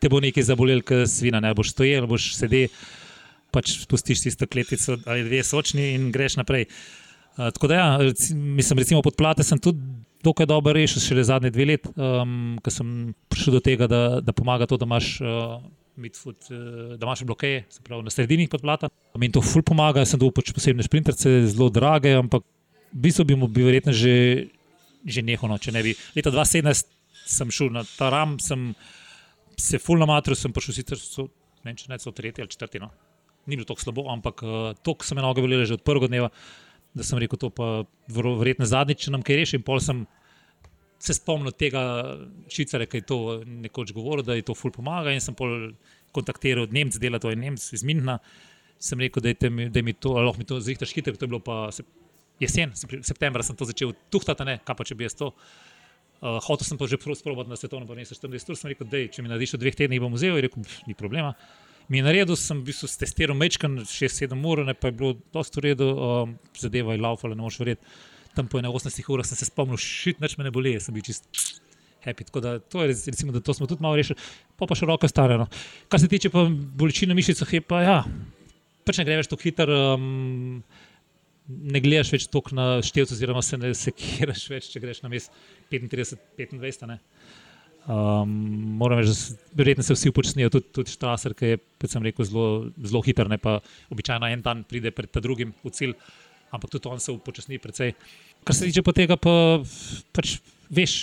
te 0.00 0.10
bo 0.12 0.20
nekaj 0.22 0.46
zabolel, 0.50 0.82
ker 0.86 1.06
svina 1.10 1.40
ne 1.42 1.52
boš 1.56 1.72
stojil, 1.74 2.06
boš 2.10 2.32
sedel, 2.36 2.72
pač 3.54 3.72
spustiš 3.82 4.26
tisto 4.26 4.48
kletico 4.50 4.98
ali 5.06 5.24
dve 5.24 5.42
sočni 5.46 5.94
in 5.94 6.10
greš 6.14 6.38
naprej. 6.40 6.66
Uh, 7.36 7.48
tako 7.52 7.70
da, 7.72 7.78
ja, 7.80 7.88
mislim, 8.34 8.80
recimo 8.80 9.02
pod 9.04 9.16
plate 9.16 9.44
sem 9.44 9.60
tudi 9.60 9.80
dokaj 10.24 10.48
dobro 10.48 10.74
rešil, 10.74 11.02
šele 11.04 11.24
zadnje 11.24 11.52
dve 11.54 11.66
leti, 11.72 11.90
um, 11.96 12.56
ko 12.62 12.72
sem 12.72 12.92
prišel 13.32 13.58
do 13.58 13.64
tega, 13.64 13.88
da, 13.90 14.02
da 14.24 14.34
pomaga 14.36 14.68
to, 14.68 14.80
da 14.80 14.88
imaš. 14.88 15.16
Uh, 15.24 15.58
Midfoot, 15.96 16.50
da 17.00 17.06
imaš 17.06 17.22
blokeje, 17.24 17.62
se 17.72 17.80
pravi 17.80 18.04
na 18.04 18.10
sredini 18.12 18.44
pod 18.52 18.60
plata. 18.60 18.90
Mi 19.16 19.30
to 19.32 19.40
ful 19.40 19.62
pomaga, 19.64 20.02
sem 20.04 20.20
dobil 20.20 20.34
pač 20.36 20.50
posebne 20.52 20.84
sprinterce, 20.84 21.30
zelo 21.48 21.70
drage, 21.72 22.12
ampak 22.18 22.44
v 22.92 23.00
bistvu 23.06 23.24
bi 23.30 23.38
mu 23.40 23.48
bi 23.48 23.64
verjetno 23.64 23.94
že, 23.96 24.12
že 25.08 25.24
nehal. 25.24 25.48
No, 25.48 25.56
če 25.56 25.72
ne 25.72 25.80
bi. 25.80 25.94
Leta 26.12 26.34
2017 26.34 26.92
sem 27.26 27.48
šel 27.48 27.72
na 27.72 27.86
ta 27.96 28.10
ram, 28.12 28.36
sem 28.36 28.74
se 29.56 29.78
full 29.78 29.98
na 29.98 30.06
matru, 30.06 30.36
sem 30.36 30.52
prišel 30.52 30.76
sicer, 30.76 31.00
so, 31.00 31.28
ne 31.64 31.72
vem, 31.72 31.80
ne 31.90 31.98
so 32.00 32.12
tretji 32.12 32.44
ali 32.44 32.52
četrti. 32.52 32.80
No. 32.82 32.90
Ni 33.46 33.56
bilo 33.56 33.66
tako 33.68 33.80
slabo, 33.80 34.06
ampak 34.12 34.42
uh, 34.42 34.54
eh, 34.70 34.80
to, 34.82 34.96
so 35.02 35.16
me 35.16 35.24
noge 35.24 35.42
bolele 35.44 35.66
že 35.66 35.78
od 35.78 35.84
prvega 35.86 36.10
dneva, 36.10 36.30
da 36.96 37.04
sem 37.04 37.18
rekel, 37.20 37.38
to 37.38 37.50
pa 37.52 37.84
verjetno 38.08 38.66
zadnjič, 38.66 39.06
če 39.06 39.12
nam 39.14 39.24
kaj 39.24 39.40
reši. 39.40 39.60
In 39.60 39.64
pol 39.66 39.80
sem 39.84 40.04
se 41.02 41.14
spomnil 41.16 41.52
tega 41.52 41.82
švicare, 42.48 42.88
ki 42.88 43.02
je 43.02 43.06
to 43.08 43.18
nekoč 43.44 43.92
govoril, 43.96 44.24
da 44.24 44.36
je 44.36 44.46
to 44.48 44.56
full 44.56 44.72
pomaga. 44.72 45.12
In 45.12 45.20
sem 45.20 45.36
pol 45.36 45.72
kontaktiral 46.16 46.68
Nemce, 46.72 47.00
dela 47.00 47.20
to 47.20 47.32
je 47.32 47.36
Nemc 47.36 47.68
iz 47.76 47.84
Minna. 47.84 48.18
Sem 48.80 49.00
rekel, 49.00 49.24
da 49.24 49.32
je 49.32 49.82
mi 49.84 49.92
to, 49.92 50.16
lahko 50.16 50.40
mi 50.40 50.48
to 50.48 50.60
zrihtaš 50.60 50.92
hitro, 50.96 51.16
to 51.16 51.24
je 51.24 51.32
bilo 51.32 51.40
pa 51.40 51.68
jesen, 52.40 52.74
septembra 52.76 53.44
sem 53.44 53.56
to 53.56 53.64
začel 53.64 53.94
tuhtati, 54.12 54.44
ne, 54.44 54.58
kaj 54.64 54.76
pa 54.76 54.84
če 54.84 54.96
bi 54.96 55.06
jaz 55.06 55.16
to. 55.16 55.30
Uh, 55.32 55.75
hotel 56.20 56.64
sem 56.64 56.78
pa 56.78 56.88
že 56.88 56.98
sprobati 56.98 57.50
na 57.50 57.56
svetovno 57.56 57.86
prvenstvo 57.86 58.16
40 58.16 58.50
ur, 58.50 58.56
sem 58.56 58.72
rekel, 58.72 58.88
da 58.88 59.04
če 59.12 59.22
mi 59.22 59.28
narediš 59.28 59.56
v 59.56 59.62
dveh 59.62 59.76
tednih, 59.76 60.00
bom 60.00 60.14
vzel, 60.16 60.40
rekel, 60.40 60.64
ni 60.86 60.94
problema. 60.94 61.34
Mi 61.88 62.00
je 62.00 62.06
naredil, 62.06 62.36
sem 62.36 62.64
bil 62.66 62.74
testiral 62.74 63.36
mečkan 63.38 63.78
6-7 63.86 64.34
ur, 64.34 64.64
ne 64.66 64.74
pa 64.74 64.90
je 64.90 64.96
bilo 64.98 65.16
dosto 65.34 65.60
v 65.60 65.70
redu, 65.70 65.92
um, 65.94 66.34
zadeva 66.58 66.96
je 66.96 67.02
laufala, 67.02 67.36
ne 67.38 67.44
moš 67.44 67.60
verjeti. 67.62 67.84
Tam 68.34 68.48
po 68.48 68.58
18 68.58 69.12
urah 69.12 69.24
sem 69.24 69.38
se 69.38 69.48
spomnil, 69.48 69.78
šit, 69.80 70.18
nič 70.20 70.34
me 70.36 70.44
ne 70.44 70.52
boli, 70.52 70.74
sem 70.82 70.92
bil 70.92 71.04
čist 71.06 71.28
happy. 72.04 72.26
Tako 72.26 72.40
da 72.40 72.58
to 72.58 72.82
je, 72.82 72.96
recimo, 73.06 73.32
da 73.32 73.40
to 73.40 73.54
smo 73.54 73.66
tudi 73.66 73.82
malo 73.82 73.96
rešili, 73.96 74.18
pa 74.56 74.66
pa 74.66 74.76
še 74.76 74.86
roke 74.86 75.08
stare. 75.08 75.38
No. 75.38 75.46
Kar 75.88 76.02
se 76.02 76.10
tiče 76.10 76.30
pa 76.34 76.46
bolečine 76.50 77.14
v 77.14 77.20
mišicah, 77.20 77.54
je 77.54 77.62
pa 77.62 77.82
ja, 77.82 77.96
pač 78.86 79.00
ne 79.00 79.08
greš 79.08 79.30
tako 79.32 79.46
hitro. 79.46 79.78
Um, 79.94 80.62
ne 81.48 81.80
gledaš 81.82 82.12
več 82.14 82.26
toliko 82.30 82.56
na 82.58 82.66
števce, 82.84 83.14
oziroma 83.14 83.42
se 83.44 83.58
ne 83.60 83.72
sekiraš 83.76 84.46
več, 84.54 84.70
če 84.72 84.82
greš 84.82 85.02
na 85.04 85.10
mest 85.12 85.34
35-25. 85.72 86.98
Um, 87.86 88.30
moram 88.80 88.98
reči, 88.98 89.36
da 89.54 89.60
verjetno 89.60 89.84
se 89.86 89.94
vsi 89.94 90.10
upočasnijo, 90.10 90.50
tudi, 90.50 90.72
tudi 90.74 90.90
Štraser, 90.90 91.36
ki 91.38 91.52
je, 91.52 91.58
kot 91.78 91.92
sem 91.92 92.02
rekel, 92.02 92.26
zelo, 92.26 92.46
zelo 92.82 93.02
hiter, 93.06 93.30
ne 93.30 93.38
pa 93.38 93.60
običajno 93.94 94.26
en 94.34 94.42
dan 94.42 94.64
pride 94.66 94.90
pred 94.94 95.20
drugim 95.22 95.52
v 95.62 95.70
cilj, 95.70 95.94
ampak 96.50 96.72
tudi 96.74 96.90
on 96.90 97.02
se 97.02 97.14
upočasni 97.14 97.60
precej. 97.62 97.94
Kar 98.46 98.58
se 98.58 98.66
tiče 98.66 98.82
pa 98.86 98.94
tega, 98.96 99.14
pa, 99.14 99.62
pač 100.14 100.40
veš, 100.66 100.96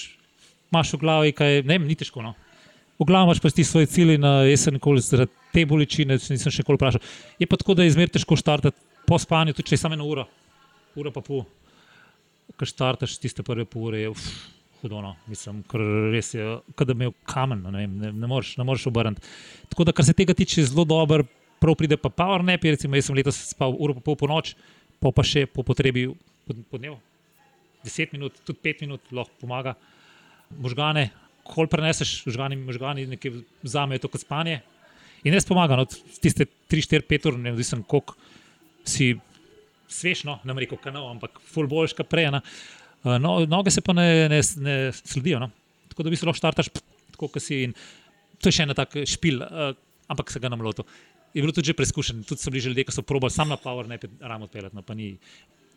imaš 0.74 0.92
v 0.98 1.00
glavi, 1.06 1.36
kaj 1.38 1.64
ne, 1.70 1.80
ni 1.88 1.96
težko. 1.96 2.24
No? 2.26 2.36
V 3.00 3.08
glavi 3.08 3.32
imaš 3.32 3.40
pa 3.40 3.52
ti 3.56 3.64
svoje 3.64 3.88
cilje, 3.88 4.20
jaz 4.20 4.68
sem 4.68 4.76
nikoli 4.76 5.04
zaradi 5.04 5.32
te 5.56 5.64
bolečine, 5.70 6.20
nisem 6.20 6.52
še 6.52 6.66
nikoli 6.66 6.82
vprašal. 6.82 7.04
Je 7.40 7.48
pa 7.48 7.60
tako, 7.62 7.78
da 7.80 7.88
je 7.88 7.94
izmer 7.94 8.12
težko 8.12 8.36
štartati 8.36 8.93
po 9.08 9.20
spanju, 9.20 9.54
tudi 9.54 9.72
če 9.72 9.78
je 9.78 9.84
samo 9.84 9.98
ena 9.98 10.08
ura, 10.08 10.26
ura 11.00 11.12
pa 11.14 11.24
pol. 11.26 11.46
ko 12.60 12.68
štartaš 12.68 13.16
tiste 13.18 13.44
prve 13.44 13.66
pol 13.66 13.88
ure, 13.90 14.02
je 14.04 14.10
uf, 14.12 14.26
hudo. 14.82 15.00
No. 15.02 15.14
Mislim, 15.32 15.62
ker 15.70 15.82
res 16.14 16.34
je, 16.36 16.44
kot 16.76 16.90
da 16.90 16.94
bi 16.94 17.06
imel 17.06 17.16
kamen, 17.30 17.64
no, 17.64 17.72
ne, 17.74 17.86
ne, 17.88 18.12
ne 18.12 18.30
moreš, 18.30 18.58
ne 18.60 18.68
moreš 18.68 18.90
obrniti. 18.92 19.24
Tako 19.72 19.88
da, 19.88 19.96
kar 19.96 20.06
se 20.06 20.16
tega 20.18 20.36
tiče, 20.38 20.66
zelo 20.70 20.86
dober, 20.88 21.24
prav 21.64 21.78
pride 21.80 21.98
pa 21.98 22.12
power 22.12 22.44
nap, 22.46 22.66
recimo, 22.68 23.00
jaz 23.00 23.10
sem 23.10 23.18
letos 23.18 23.40
spal 23.54 23.76
uro 23.80 23.96
pa 23.98 24.04
pol 24.10 24.20
po 24.20 24.30
noč, 24.30 24.54
pa 25.00 25.14
pa 25.16 25.26
še 25.26 25.46
po 25.48 25.64
potrebi 25.66 26.10
po, 26.48 26.58
po 26.70 26.82
dnevu. 26.82 27.00
10 27.84 28.16
minut, 28.16 28.38
tudi 28.48 28.60
5 28.64 28.86
minut 28.86 29.10
lahko 29.12 29.34
pomaga. 29.42 29.74
Možgane, 30.64 31.10
kol 31.48 31.68
preneseš, 31.68 32.22
možgani, 32.28 32.60
možgani 32.60 33.08
nekaj 33.16 33.42
vzamejo 33.64 34.06
to 34.06 34.12
kot 34.14 34.24
spanje. 34.24 34.62
In 35.24 35.36
res 35.36 35.48
pomaga, 35.48 35.76
no, 35.80 35.88
tiste 35.88 36.48
3, 36.72 36.86
4, 36.88 37.08
5 37.10 37.28
ur, 37.32 37.40
ne 37.40 37.52
vem, 37.56 37.84
koliko 37.88 38.16
si 38.84 39.14
svešno, 39.94 40.40
ne 40.44 40.56
rekel 40.58 40.80
kanal, 40.82 41.10
ampak 41.14 41.40
full 41.54 41.70
boljš, 41.70 41.96
kot 41.98 42.10
prej. 42.10 42.32
No, 43.04 43.38
noge 43.50 43.72
se 43.74 43.84
pa 43.84 43.96
ne, 43.96 44.30
ne, 44.32 44.42
ne 44.64 44.76
sledijo. 44.96 45.42
No. 45.44 45.50
Tako 45.92 46.06
da 46.06 46.14
bi 46.14 46.20
se 46.20 46.28
lahko 46.28 46.40
štartaš, 46.40 46.72
tako 47.14 47.30
kot 47.36 47.44
si. 47.44 47.64
In 47.68 47.76
to 48.40 48.50
je 48.50 48.58
še 48.58 48.68
en 48.68 48.76
tak 48.78 48.96
špil, 49.08 49.44
uh, 49.44 49.74
ampak 50.12 50.32
se 50.34 50.42
ga 50.44 50.52
nam 50.52 50.64
loto. 50.64 50.86
Je 51.34 51.42
bilo 51.42 51.54
tudi 51.56 51.72
že 51.72 51.78
preizkušeno, 51.78 52.26
tudi 52.28 52.42
so 52.42 52.52
bili 52.54 52.62
že 52.62 52.72
ljudje, 52.72 52.88
ki 52.90 52.96
so 52.96 53.06
probali 53.06 53.34
sam 53.34 53.50
na 53.50 53.58
Power 53.58 53.88
ne 53.90 53.98
ramo 54.22 54.46
odpeljati. 54.50 54.76
No, 54.76 54.84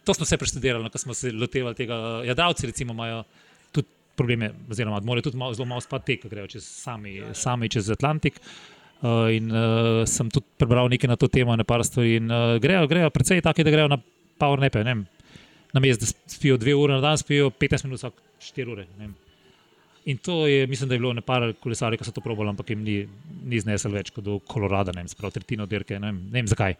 to 0.06 0.14
smo 0.14 0.26
vse 0.26 0.38
preštudirali, 0.38 0.84
no, 0.84 0.90
ko 0.92 1.00
smo 1.00 1.14
se 1.16 1.32
lotevali 1.32 1.74
tega. 1.74 1.96
Jadavci 2.26 2.70
recimo 2.70 2.94
imajo 2.94 3.24
tudi 3.72 3.88
probleme, 4.16 4.52
oziroma 4.70 5.00
morajo 5.04 5.28
tudi 5.30 5.40
malo, 5.40 5.54
zelo 5.54 5.66
malo 5.66 5.80
spati 5.80 6.14
tek, 6.14 6.28
grejo 6.30 6.50
čez 6.56 6.66
sami, 6.68 7.18
sami 7.34 7.70
čez 7.72 7.90
Atlantik. 7.90 8.38
Uh, 8.38 8.75
in 9.04 9.50
uh, 9.52 10.04
sem 10.08 10.30
tudi 10.32 10.46
prebral 10.56 10.88
nekaj 10.88 11.10
na 11.10 11.16
to 11.20 11.28
temo, 11.28 11.56
na 11.56 11.64
par 11.64 11.84
stvari. 11.84 12.16
In 12.16 12.32
uh, 12.32 12.56
grejo, 12.62 12.86
grejo, 12.88 13.10
predvsej 13.12 13.42
tako, 13.44 13.66
da 13.66 13.74
grejo 13.74 13.88
na 13.92 13.98
Power 14.38 14.60
Nepe. 14.60 14.84
Na 14.84 15.80
mestu, 15.82 16.06
da 16.06 16.32
spijo 16.32 16.56
dve 16.56 16.74
ure 16.74 16.96
na 16.96 17.00
dan, 17.04 17.18
spijo 17.18 17.50
15 17.50 17.84
minut, 17.84 18.00
vsak 18.00 18.14
4 18.40 18.72
ure. 18.72 18.86
In 20.06 20.18
to 20.22 20.46
je, 20.46 20.66
mislim, 20.66 20.88
da 20.88 20.94
je 20.94 21.02
bilo 21.02 21.12
nekaj 21.12 21.52
kolesarjev, 21.60 21.98
ki 21.98 22.06
so 22.06 22.14
to 22.14 22.22
probali, 22.24 22.48
ampak 22.48 22.70
jim 22.70 22.84
ni, 22.86 23.00
ni 23.44 23.60
znesel 23.60 23.92
več 23.92 24.12
kot 24.14 24.24
do 24.24 24.38
Kolorada, 24.38 24.94
ne 24.94 25.02
vem, 25.02 25.10
sprav 25.10 25.34
tretjino 25.34 25.66
dirke, 25.66 25.98
ne 25.98 26.12
vem, 26.12 26.20
ne 26.30 26.40
vem 26.40 26.48
zakaj. 26.48 26.76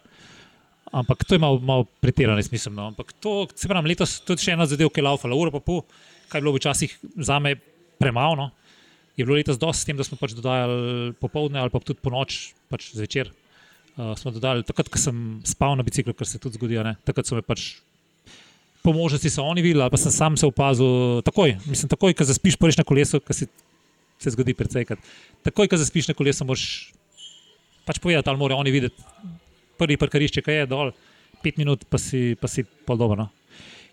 Ampak 0.97 1.25
to 1.27 1.35
je 1.35 1.43
malo, 1.43 1.59
malo 1.59 1.89
pretirano, 2.01 2.39
mislim. 2.39 2.77
No. 2.79 2.93
Ampak 2.95 3.11
to, 3.21 3.49
se 3.59 3.69
pravi, 3.69 3.91
letos 3.91 4.21
tudi 4.25 4.47
še 4.47 4.55
ena 4.55 4.65
zadeva, 4.71 4.93
ki 4.95 5.03
je 5.03 5.09
laufala, 5.09 5.37
uro 5.37 5.51
pa 5.51 5.61
pol, 5.61 5.83
kaj 6.31 6.39
je 6.39 6.45
bilo 6.47 6.55
včasih 6.55 6.95
za 7.27 7.41
me 7.43 7.57
premalo. 7.99 8.39
No 8.39 8.66
je 9.17 9.25
bilo 9.25 9.37
letos 9.37 9.59
dosti 9.59 9.83
s 9.83 9.89
tem, 9.89 9.97
da 9.97 10.05
smo 10.05 10.19
pač 10.21 10.37
dodajali 10.37 11.13
popoldne 11.21 11.61
ali 11.61 11.73
pa 11.73 11.81
tudi 11.81 12.03
po 12.05 12.13
noč, 12.13 12.53
pač 12.73 12.93
zvečer. 12.93 13.33
Uh, 13.97 14.13
smo 14.21 14.29
dodali 14.29 14.61
takrat, 14.67 14.91
ko 14.93 15.01
sem 15.01 15.41
spal 15.49 15.73
na 15.79 15.85
biciklu, 15.87 16.13
kar 16.13 16.29
se 16.29 16.41
tudi 16.41 16.61
zgodi. 16.61 16.77
Takrat 17.09 17.25
so 17.25 17.39
me 17.39 17.41
pač 17.41 17.79
po 18.85 18.93
možnosti 18.93 19.33
so 19.33 19.47
oni 19.49 19.65
videli, 19.65 19.89
pa 19.91 19.99
sem 19.99 20.13
sam 20.13 20.37
se 20.37 20.45
opazil 20.47 21.25
takoj. 21.25 21.57
Mislim, 21.65 21.89
takoj, 21.89 22.13
ko 22.15 22.29
zaspiš, 22.29 22.61
poriš 22.61 22.77
na 22.79 22.85
kolesu, 22.85 23.23
kar 23.25 23.35
se, 23.35 23.49
se 24.21 24.35
zgodi 24.37 24.55
predvsej. 24.55 24.85
Takoj, 25.49 25.73
ko 25.73 25.81
zaspiš 25.81 26.13
na 26.13 26.15
kolesu, 26.15 26.45
moraš 26.45 26.93
pač 27.89 27.99
povedati, 28.05 28.29
ali 28.29 28.39
morajo 28.39 28.61
oni 28.61 28.75
videti 28.75 29.01
prvi 29.81 29.97
parkarišče, 29.97 30.45
kaj 30.45 30.61
je 30.61 30.69
dol, 30.71 30.93
pet 31.43 31.57
minut, 31.57 31.89
pa 31.89 31.99
si, 32.01 32.37
pa 32.41 32.53
si 32.53 32.69
podobno. 32.87 33.31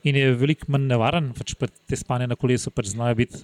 In 0.03 0.19
je 0.19 0.36
veliko 0.36 0.67
manj 0.74 0.89
nevaren, 0.91 1.32
pač 1.38 1.55
te 1.88 1.95
spanje 1.95 2.28
na 2.28 2.36
kolesu 2.36 2.74
pač 2.76 2.91
znajo 2.91 3.24
biti 3.24 3.39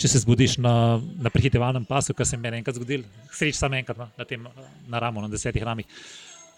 če 0.00 0.08
se 0.08 0.22
zbudiš 0.22 0.56
na, 0.62 0.72
na 1.20 1.32
prehitevalnem 1.32 1.84
pasu, 1.88 2.14
kar 2.16 2.26
se 2.28 2.38
mi 2.38 2.48
je 2.48 2.60
enkrat 2.60 2.78
zgodilo, 2.78 3.04
sreč 3.36 3.58
samo 3.58 3.76
enkrat 3.76 3.98
no, 4.00 4.08
na 4.16 4.26
tem 4.28 4.46
na 4.88 5.02
ramu, 5.02 5.20
na 5.24 5.28
desetih 5.28 5.64
ramih. 5.66 5.88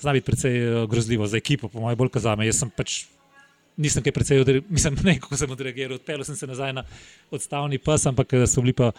Zna 0.03 0.15
biti 0.15 0.27
precej 0.27 0.59
eh, 0.59 0.77
grozljivo 0.91 1.27
za 1.27 1.41
ekipo, 1.41 1.71
po 1.73 1.83
mojem, 1.83 1.99
bolj 1.99 2.13
kazame. 2.15 2.47
Jaz 2.47 2.63
sem 2.63 2.71
pač 2.71 3.03
nisem 3.81 4.05
kaj 4.05 4.15
precej 4.15 4.43
odreagiral, 4.43 4.71
mislim, 4.71 5.01
ne 5.09 5.17
kako 5.19 5.41
sem 5.41 5.57
odreagiral, 5.57 5.99
odpeljal 5.99 6.27
sem 6.29 6.39
se 6.39 6.51
nazaj 6.51 6.77
na 6.79 6.87
odstavni 7.35 7.83
pas, 7.83 8.07
ampak 8.11 8.37
eh, 8.39 8.47
so 8.47 8.63
bili 8.63 8.77
pa 8.79 8.93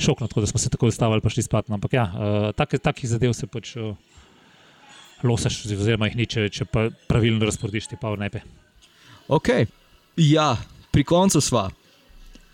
šokno, 0.00 0.30
tako 0.30 0.46
da 0.46 0.48
smo 0.48 0.62
se 0.62 0.72
tako 0.72 0.88
ustavili, 0.88 1.20
pa 1.20 1.30
šli 1.30 1.44
spat. 1.44 1.68
No. 1.68 1.76
Ampak 1.76 1.92
ja, 1.92 2.06
takih 2.56 2.80
tak 2.80 3.04
zadev 3.06 3.36
se 3.36 3.46
pač 3.46 3.76
losaš, 5.22 5.60
oziroma 5.68 6.08
jih 6.08 6.16
ni, 6.18 6.26
če, 6.26 6.48
če 6.50 6.66
pa 6.66 6.88
pravilno 7.10 7.44
razporediš 7.46 7.92
te 7.92 8.00
pa 8.00 8.10
v 8.10 8.24
nepe. 8.24 8.40
Ok, 9.30 9.52
ja, 10.18 10.48
pri 10.90 11.04
koncu 11.06 11.44
sva 11.44 11.68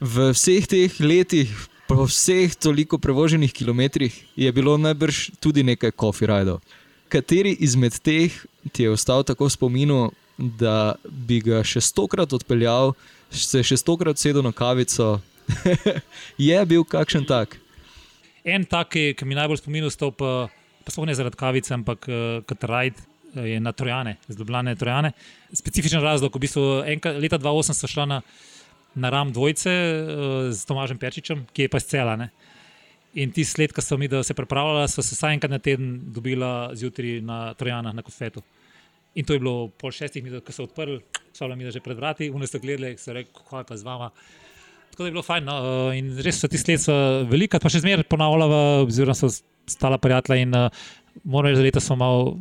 v 0.00 0.30
vseh 0.30 0.66
teh 0.66 0.92
letih, 1.02 1.50
po 1.90 2.06
vseh 2.06 2.54
toliko 2.54 2.98
prevoženih 2.98 3.50
kilometrih, 3.52 4.12
je 4.36 4.48
bilo 4.52 4.78
najbrž 4.78 5.40
tudi 5.42 5.64
nekaj 5.66 5.92
kofirajdov. 5.96 6.62
Kateri 7.08 7.56
izmed 7.58 7.96
teh 7.98 8.30
ti 8.72 8.84
je 8.84 8.92
ostal 8.92 9.24
tako 9.24 9.48
v 9.48 9.54
spominu, 9.56 9.98
da 10.38 10.94
bi 11.08 11.40
ga 11.42 11.64
še 11.66 11.82
stokrat 11.82 12.30
odpeljal, 12.30 12.94
se 13.32 13.64
še 13.64 13.80
stokrat 13.80 14.20
sedel 14.20 14.44
na 14.44 14.52
kavico? 14.52 15.18
je 16.38 16.58
bil 16.68 16.84
kakšen 16.84 17.24
tak? 17.26 17.56
En 18.44 18.62
tak, 18.68 18.94
ki 18.94 19.24
mi 19.26 19.34
najbolj 19.34 19.64
spominu, 19.64 19.90
pa, 20.14 20.46
pa 20.84 20.88
sploh 20.92 21.08
ne 21.08 21.16
zaradi 21.16 21.40
kavice, 21.40 21.74
ampak 21.74 22.06
uh, 22.06 22.40
kot 22.46 22.68
rajd. 22.68 23.00
Eh, 23.36 23.48
je 23.48 23.60
na 23.60 23.72
Trojane, 23.72 24.16
zdobljene 24.28 24.76
Trojane. 24.76 25.12
Specifičen 25.52 26.00
razlog, 26.00 26.36
v 26.36 26.40
bistvu 26.40 26.62
enkrat, 26.86 27.18
leta 27.20 27.38
2008 27.38 27.76
so 27.76 27.90
šla 27.90 28.06
na 28.08 28.20
na 28.98 29.10
ram 29.14 29.32
dvojce 29.32 29.70
uh, 29.70 30.52
z 30.52 30.68
Tomažem 30.68 30.98
Pečičem, 30.98 31.46
ki 31.54 31.66
je 31.66 31.72
pa 31.72 31.80
scela. 31.82 32.18
Ne? 32.18 32.30
In 33.18 33.32
ti 33.32 33.46
sled, 33.46 33.72
ki 33.72 33.82
so 33.82 33.96
mi 33.96 34.10
se 34.10 34.34
pripravljali, 34.36 34.88
so 34.90 35.02
se 35.02 35.16
vsaj 35.16 35.38
enkrat 35.38 35.54
na 35.54 35.62
teden 35.62 36.12
dobila 36.12 36.70
zjutraj 36.76 37.22
na 37.24 37.54
Trojanah 37.54 37.94
na 37.94 38.04
kofetu. 38.04 38.44
In 39.18 39.24
to 39.24 39.34
je 39.34 39.40
bilo 39.40 39.70
pol 39.80 39.90
šestih 39.94 40.22
minut, 40.22 40.44
ko 40.44 40.52
so 40.52 40.68
odprli, 40.68 41.00
so 41.32 41.48
bili 41.48 41.72
že 41.72 41.80
pred 41.80 41.96
vrati, 41.96 42.28
v 42.30 42.38
nesto 42.38 42.60
gledali, 42.60 42.98
so 43.00 43.14
rekli, 43.16 43.32
kako 43.34 43.64
je 43.64 43.68
pa 43.70 43.76
z 43.76 43.82
vama. 43.82 44.10
Tako 44.92 45.02
da 45.02 45.08
je 45.08 45.14
bilo 45.16 45.22
fajn. 45.22 45.44
No? 45.48 45.56
Eh, 45.90 45.98
in 45.98 46.12
res 46.22 46.38
so 46.38 46.48
ti 46.48 46.60
sled 46.60 46.84
velika, 47.30 47.58
pa 47.58 47.72
še 47.72 47.82
zmeraj 47.82 48.06
ponavljala, 48.10 48.84
oziroma 48.84 49.16
so 49.16 49.30
stala 49.68 49.98
prijatelja. 49.98 50.44
In 50.44 50.54
uh, 50.54 50.68
moram 51.24 51.50
reči, 51.50 51.62
da 51.62 51.66
leta 51.66 51.82
smo 51.82 51.98
malo. 51.98 52.36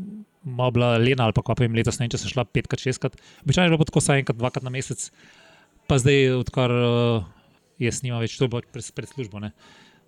Malo 0.47 0.71
bila 0.71 0.93
lena, 0.95 1.25
ali 1.25 1.35
pa 1.35 1.41
pa 1.43 1.57
jim 1.59 1.73
letos 1.75 1.97
ne, 1.99 2.05
če 2.07 2.21
so 2.21 2.29
šla 2.31 2.45
petkrat, 2.47 2.79
šestkrat. 2.79 3.17
Običajno 3.43 3.67
je 3.67 3.71
bilo 3.73 3.87
tako, 3.89 3.99
vsaj 3.99 4.21
enkrat, 4.21 4.37
dvakrat 4.39 4.63
na 4.63 4.71
mesec, 4.71 5.01
pa 5.87 5.97
zdaj, 6.01 6.35
odkar 6.37 6.71
uh, 6.71 7.27
jaz 7.81 8.01
nimam 8.03 8.21
več, 8.23 8.37
to 8.37 8.47
je 8.47 8.51
bilo 8.53 8.63
pred, 8.73 8.87
pred 8.95 9.09
službo. 9.09 9.41
Ne? 9.43 9.53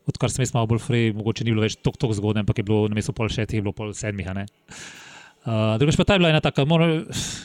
Odkar 0.10 0.34
sem 0.34 0.44
jaz 0.44 0.54
malo 0.56 0.70
bolj 0.72 0.82
fraj, 0.84 1.12
mogoče 1.18 1.46
ni 1.46 1.54
bilo 1.54 1.66
več 1.66 1.78
tako 1.86 2.12
zgodno, 2.18 2.44
ampak 2.44 2.62
je 2.62 2.68
bilo 2.68 2.90
na 2.90 2.98
mestu 2.98 3.16
pol 3.16 3.32
šestih, 3.32 3.60
je 3.60 3.66
bilo 3.66 3.76
pol 3.78 3.94
sedmih. 3.98 4.30
Uh, 4.30 5.78
Drugič 5.82 5.98
pa 6.00 6.06
ta 6.08 6.18
je 6.18 6.24
bila 6.24 6.34
ena 6.34 6.44
taka, 6.44 6.66
mora, 6.68 6.90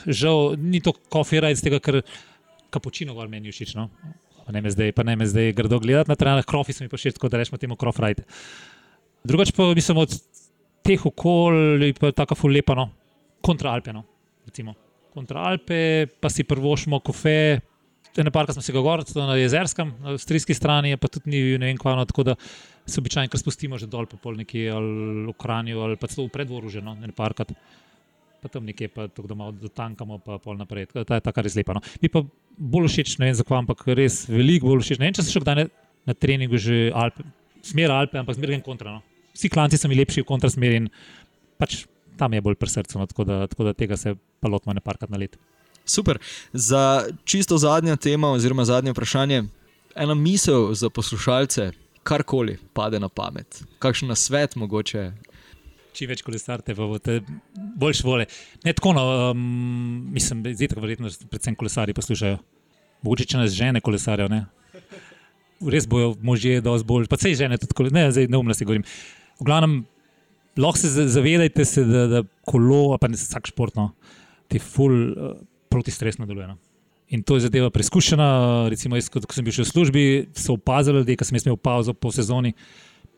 žal, 0.05 0.55
ni 0.59 0.81
to 0.83 0.95
kofira 1.13 1.51
iz 1.53 1.63
tega, 1.63 1.79
ker 1.79 2.01
kapučino 2.73 3.15
gor 3.15 3.29
meni 3.31 3.53
všeč. 3.53 3.75
No? 3.79 3.89
Ne 4.51 4.61
me 4.61 4.69
zdaj, 4.69 4.91
pa 4.93 5.05
ne 5.07 5.15
me 5.17 5.25
zdaj 5.25 5.53
grdo 5.57 5.79
gledati 5.81 6.11
na 6.11 6.17
terenah, 6.19 6.45
krofi 6.45 6.75
so 6.75 6.85
mi 6.85 6.91
pa 6.91 6.99
všeč, 6.99 7.17
tako 7.17 7.31
da 7.33 7.41
rečemo 7.41 7.61
temu 7.61 7.77
krofrajte. 7.79 8.27
Drugič 9.25 9.55
pa 9.57 9.71
mislim 9.73 10.03
od 10.03 10.11
teh 10.85 11.05
okolij, 11.05 11.95
pa 11.97 12.11
je 12.11 12.17
tako 12.17 12.37
fulepano, 12.37 12.89
kontra 13.41 13.73
Alpe. 13.73 13.93
No? 13.93 14.05
Kontra 15.15 15.47
Alpe, 15.49 16.05
pa 16.21 16.29
si 16.29 16.45
prvošmo 16.45 16.99
kofe, 17.01 17.61
ene 18.23 18.31
parka 18.31 18.53
smo 18.53 18.61
se 18.61 18.73
ga 18.73 18.81
gorili, 18.83 19.07
tudi 19.09 19.25
na 19.25 19.35
jezerskem, 19.35 19.93
na 20.03 20.15
avstrijski 20.15 20.55
strani, 20.55 20.95
pa 20.97 21.09
tudi 21.11 21.31
ni 21.33 21.41
ne 21.57 21.71
vem 21.71 21.79
kvano, 21.79 22.05
tako 22.05 22.23
da 22.31 22.35
se 22.85 23.01
običajno 23.01 23.31
kar 23.31 23.41
spustimo 23.41 23.79
že 23.81 23.89
dol, 23.91 24.05
pa 24.05 24.17
pol 24.21 24.37
nekje 24.39 24.69
ali 24.71 25.25
v 25.27 25.33
Kranju 25.41 25.81
ali 25.81 25.97
pa 25.97 26.07
celo 26.07 26.27
v 26.27 26.35
predvoru 26.35 26.69
že, 26.69 26.83
no, 26.85 26.95
ene 26.95 27.15
parkat. 27.15 27.51
Pa 28.43 28.51
tam 28.51 28.67
nekje, 28.69 28.91
pa 28.93 29.07
tako 29.09 29.27
da 29.27 29.35
malo 29.35 29.55
dotankamo, 29.57 30.19
pa 30.21 30.37
pol 30.37 30.57
naprej. 30.59 30.85
Ta 30.93 31.17
je 31.17 31.23
tako 31.25 31.41
res 31.41 31.55
lepa. 31.57 31.73
No. 31.73 31.81
Mi 32.01 32.11
pa 32.13 32.21
bolj 32.57 32.91
všeč, 32.93 33.15
ne 33.17 33.31
vem 33.31 33.39
zakaj, 33.39 33.63
ampak 33.63 33.81
res 33.97 34.27
veliko 34.29 34.69
bolj 34.69 34.85
všeč. 34.85 35.01
Ne 35.01 35.09
vem, 35.09 35.15
če 35.17 35.25
se 35.25 35.33
še 35.33 35.41
kdaj 35.41 35.65
na 36.05 36.13
treningu 36.13 36.59
že 36.61 36.93
Alpe, 36.93 37.25
smer 37.65 37.89
Alpe, 37.89 38.21
ampak 38.21 38.37
gen 38.37 38.61
kontra. 38.61 38.99
No. 38.99 39.01
Vsi 39.33 39.49
klanci 39.49 39.81
so 39.81 39.89
mi 39.89 39.97
lepši 39.97 40.21
v 40.21 40.29
kontrasmeri 40.29 40.83
in 40.83 40.91
pač 41.57 41.83
tam 42.15 42.33
je 42.33 42.41
bolj 42.45 42.55
pri 42.59 42.71
srcu, 42.71 42.99
no, 42.99 43.09
tako, 43.09 43.25
da, 43.27 43.41
tako 43.51 43.67
da 43.67 43.73
tega 43.75 43.97
se 43.99 44.15
pa 44.39 44.47
lotimo 44.47 44.73
ne 44.73 44.83
parkat 44.83 45.09
na 45.11 45.19
let. 45.19 45.35
Super. 45.85 46.19
Za 46.53 47.05
čisto 47.23 47.57
zadnja 47.57 47.95
tema, 47.95 48.31
oziroma 48.31 48.65
zadnje 48.65 48.91
vprašanje, 48.91 49.43
ena 49.95 50.13
misel 50.13 50.73
za 50.73 50.89
poslušalce, 50.89 51.71
karkoli 52.03 52.57
pade 52.73 52.99
na 52.99 53.09
pamet, 53.09 53.63
kakšen 53.79 54.15
svet 54.15 54.55
mogoče. 54.55 55.11
Čim 55.95 56.11
več 56.11 56.21
kolesarite, 56.25 56.75
pa 56.75 56.87
boste 56.89 57.21
boljš 57.79 58.03
vole. 58.03 58.25
Ne 58.65 58.73
tako, 58.75 58.91
no, 58.97 59.05
um, 59.31 60.09
mislim, 60.13 60.43
tako 60.43 60.83
verjetno, 60.83 61.09
da 61.09 61.29
predvsem 61.31 61.55
kolesari 61.55 61.95
poslušajo. 61.95 62.37
Mogoče 63.05 63.29
če 63.31 63.39
nas 63.39 63.55
žene 63.55 63.81
kolesarijo, 63.81 64.27
ne. 64.31 64.43
Res 65.71 65.87
bojo 65.87 66.13
možje, 66.21 66.59
da 66.61 66.73
vas 66.73 66.83
bolj, 66.83 67.07
pa 67.07 67.17
se 67.17 67.31
žene 67.37 67.57
tudi 67.61 67.93
ne, 67.95 68.09
zdaj 68.11 68.27
neumnosti 68.27 68.67
govorim. 68.67 68.83
V 69.39 69.47
glavnem, 69.47 69.79
lahko 70.59 70.81
se 70.81 71.07
zavedajte, 71.13 71.65
se, 71.65 71.85
da, 71.87 72.05
da 72.11 72.23
kolo, 72.45 72.97
pa 72.99 73.07
ne 73.07 73.17
vsak 73.17 73.53
športno, 73.53 73.93
ti 74.51 74.59
ful. 74.59 74.97
Uh, 75.13 75.35
protistresno 75.75 76.25
deluje. 76.29 76.47
No. 76.47 76.57
In 77.13 77.23
to 77.23 77.37
je 77.37 77.45
zadeva 77.45 77.69
preizkušena. 77.69 78.27
Recimo, 78.71 78.97
jaz, 78.97 79.11
ko 79.11 79.21
sem 79.29 79.45
bil 79.45 79.53
še 79.53 79.65
v 79.65 79.69
službi, 79.69 80.03
so 80.33 80.57
opazili, 80.57 81.03
da 81.05 81.27
sem 81.27 81.37
imel 81.37 81.59
pauzo 81.59 81.93
po 81.93 82.11
sezoni. 82.15 82.55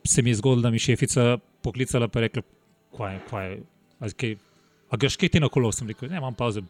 Se 0.07 0.23
mi 0.23 0.33
je 0.33 0.39
zgodilo, 0.41 0.65
da 0.65 0.71
mi 0.71 0.81
šefica 0.81 1.37
poklicala 1.63 2.09
in 2.09 2.23
rekla: 2.27 2.43
Kaj 2.97 3.13
je, 3.13 3.19
kaj 3.29 3.47
je, 3.47 4.13
kaj, 4.19 4.37
a 4.91 4.97
greš 4.97 5.17
kaj 5.19 5.35
ti 5.35 5.43
na 5.43 5.51
kolo? 5.51 5.71
Sem 5.71 5.87
rekel: 5.87 6.09
Ne, 6.11 6.19
imam 6.19 6.35
pauzo, 6.35 6.63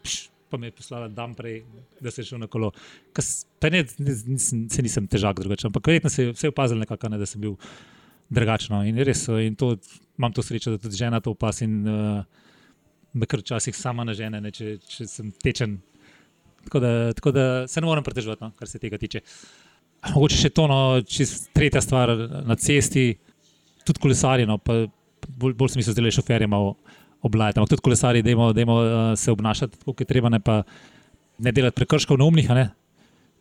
pa 0.50 0.58
me 0.58 0.70
je 0.70 0.78
poslala 0.78 1.08
dan 1.08 1.34
prej, 1.36 1.62
da 2.02 2.12
se 2.12 2.22
je 2.22 2.32
šel 2.32 2.42
na 2.46 2.48
kolo. 2.48 2.72
Kas, 3.14 3.46
ne, 3.66 3.84
ne, 3.98 4.16
nisem, 4.28 4.68
se 4.70 4.86
nisem 4.86 5.08
težak 5.10 5.42
drugačen, 5.42 5.72
ampak 5.72 5.90
verjetno 5.90 6.10
se 6.14 6.32
je 6.32 6.52
opazil 6.54 6.80
nekako, 6.82 7.10
ne, 7.14 7.22
da 7.22 7.26
sem 7.30 7.42
bil 7.42 7.58
drugačno. 8.30 8.84
In 8.88 9.00
res, 9.06 9.26
in 9.42 9.58
to, 9.58 9.76
imam 10.18 10.34
to 10.34 10.46
srečo, 10.46 10.76
da 10.76 10.82
tudi 10.82 11.00
žena 11.00 11.22
to 11.24 11.34
opaz 11.34 11.62
in 11.66 11.82
uh, 11.88 12.46
me 13.18 13.30
kar 13.30 13.42
včasih 13.44 13.76
sama 13.76 14.06
na 14.08 14.16
žene, 14.18 14.42
ne, 14.44 14.52
če, 14.54 14.78
če 14.88 15.08
sem 15.10 15.32
tečen. 15.44 15.78
Tako 16.68 16.82
da, 16.84 16.92
tako 17.16 17.32
da 17.36 17.46
se 17.72 17.82
ne 17.82 17.88
morem 17.88 18.04
pretežovati, 18.04 18.44
no, 18.44 18.52
kar 18.58 18.70
se 18.70 18.80
tega 18.82 19.00
tiče. 19.00 19.24
Mogoče 20.14 20.38
še 20.42 20.52
to, 20.54 20.68
no, 20.70 20.80
čist 21.08 21.50
tretja 21.56 21.82
stvar 21.84 22.12
na 22.48 22.58
cesti, 22.60 23.10
tudi 23.88 24.04
kolesarji, 24.04 24.48
no, 24.50 24.60
pa 24.62 24.84
bolj, 25.28 25.56
bolj 25.58 25.74
sem 25.74 25.86
se 25.86 25.96
zdaj 25.96 26.08
le 26.08 26.14
šoferje 26.14 26.50
malo 26.52 26.76
oblajati. 27.26 27.60
Ampak 27.60 27.76
tudi 27.76 27.86
kolesarji, 27.88 28.24
da 28.24 28.36
uh, 28.36 28.60
se 29.18 29.32
obnašati 29.32 29.80
tako, 29.80 29.94
kot 29.94 30.04
je 30.04 30.10
treba, 30.10 30.32
ne 30.34 30.40
pa 30.44 30.62
ne 31.44 31.54
delati 31.54 31.78
prekrškov 31.80 32.20
na 32.20 32.28
umnih, 32.28 32.52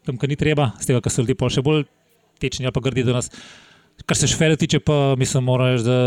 tam, 0.07 0.19
kar 0.21 0.31
ni 0.31 0.39
treba, 0.39 0.71
z 0.81 0.91
tega, 0.91 1.03
kar 1.03 1.13
so 1.13 1.25
ljudje 1.25 1.39
pa 1.39 1.51
še 1.51 1.65
bolj 1.67 1.87
tečni 2.43 2.69
ali 2.69 2.75
pa 2.75 2.83
grdi 2.85 3.07
do 3.07 3.17
nas. 3.17 3.31
Kar 4.07 4.19
se 4.19 4.29
šoferjev 4.31 4.61
tiče, 4.61 4.81
pa 4.85 5.17
mislim, 5.19 5.47
moraš, 5.49 5.87
da 5.87 5.99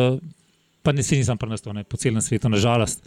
pa 0.85 0.93
ne 0.95 1.03
si 1.03 1.17
nisem 1.19 1.37
prenesel 1.37 1.83
po 1.89 1.97
celem 1.97 2.21
svetu, 2.23 2.51
nažalost. 2.51 3.03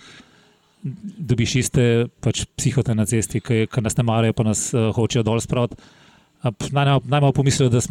Dobiš 0.82 1.56
iste 1.60 1.84
pač, 2.24 2.44
psihote 2.58 2.94
na 2.98 3.06
cesti, 3.06 3.40
ki, 3.40 3.66
ki 3.70 3.84
nas 3.84 3.96
ne 3.98 4.04
marajo, 4.06 4.34
pa 4.34 4.46
nas 4.46 4.70
uh, 4.74 4.90
hočejo 4.94 5.22
dol 5.26 5.40
spraviti. 5.42 5.78
Najmanj 6.74 7.34
pomislijo, 7.36 7.70
da, 7.70 7.82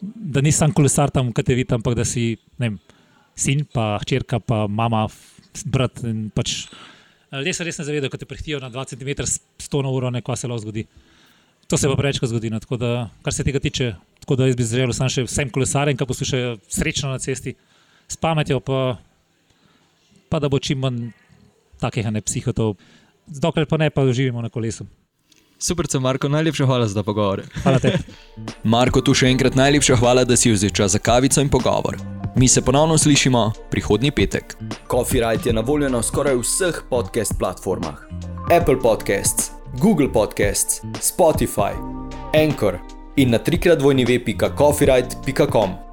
da 0.00 0.42
nisem 0.44 0.74
kolesar 0.76 1.10
tam, 1.10 1.32
kaj 1.34 1.48
te 1.48 1.56
vidim, 1.58 1.80
ampak 1.80 1.96
da 1.98 2.06
si 2.06 2.36
vem, 2.62 2.78
sin, 3.34 3.64
pa 3.66 3.96
hčerka, 4.04 4.38
pa 4.38 4.64
mama, 4.70 5.08
brat. 5.66 6.04
Pač, 6.36 6.60
Ljudje 7.32 7.56
se 7.58 7.64
res 7.66 7.78
ne 7.80 7.84
zavedajo, 7.84 8.12
da 8.12 8.18
te 8.22 8.28
prehitijo 8.28 8.60
na 8.62 8.70
2 8.70 8.84
cm, 8.94 9.26
100 9.58 9.82
na 9.82 9.90
uro, 9.90 10.10
nekaj 10.14 10.36
se 10.38 10.48
lahko 10.48 10.62
zgodi. 10.62 10.86
To 11.66 11.76
se 11.76 11.88
pa 11.90 11.96
prečka 11.98 12.26
zgodi. 12.30 12.50
No. 12.50 12.60
Da, 12.78 13.10
kar 13.22 13.34
se 13.34 13.44
tega 13.44 13.58
tiče, 13.60 13.94
tako 14.22 14.36
da 14.36 14.46
jaz 14.46 14.56
bi 14.56 14.64
želel 14.64 14.94
samo 14.94 15.10
še 15.10 15.26
vsem 15.26 15.50
kolesarjem, 15.50 15.98
ki 15.98 16.06
poslušajo 16.06 16.56
srečno 16.70 17.10
na 17.10 17.18
cesti, 17.18 17.56
s 18.08 18.16
pametjo, 18.22 18.60
pa, 18.62 18.96
pa 20.30 20.38
da 20.38 20.48
bo 20.48 20.62
čim 20.62 20.78
manj 20.84 21.08
takih 21.80 22.06
ne 22.10 22.20
psihotov, 22.20 22.76
dokler 23.26 23.66
pa 23.66 23.76
ne 23.76 23.90
pa 23.90 24.06
živimo 24.12 24.42
na 24.42 24.48
kolesu. 24.48 24.86
Super, 25.58 25.86
Marko, 26.00 26.28
najlepša 26.28 26.66
hvala 26.66 26.86
za 26.86 27.02
pogovor. 27.02 27.42
Hvala 27.62 27.78
te. 27.78 27.98
Marko, 28.74 29.00
tu 29.00 29.14
še 29.16 29.30
enkrat 29.32 29.56
najlepša 29.56 29.96
hvala, 29.96 30.24
da 30.28 30.36
si 30.36 30.52
vzel 30.52 30.70
čas 30.70 30.92
za 30.92 31.00
kavico 31.00 31.40
in 31.40 31.48
pogovor. 31.48 31.96
Mi 32.36 32.48
se 32.48 32.60
ponovno 32.60 32.98
slišimo 32.98 33.52
prihodnji 33.70 34.10
petek. 34.10 34.56
Copyright 34.88 35.46
je 35.46 35.52
na 35.56 35.64
voljo 35.64 35.88
na 35.88 36.02
skoraj 36.02 36.36
vseh 36.36 36.82
podcast 36.90 37.38
platformah: 37.38 38.04
Apple 38.52 38.76
Podcasts, 38.82 39.50
Google 39.80 40.12
Podcasts, 40.12 40.84
Spotify, 41.00 41.72
Anchor 42.36 42.78
in 43.16 43.32
na 43.32 43.38
trikrat 43.38 43.82
vojni 43.82 44.04
web.coffeeright.com. 44.04 45.85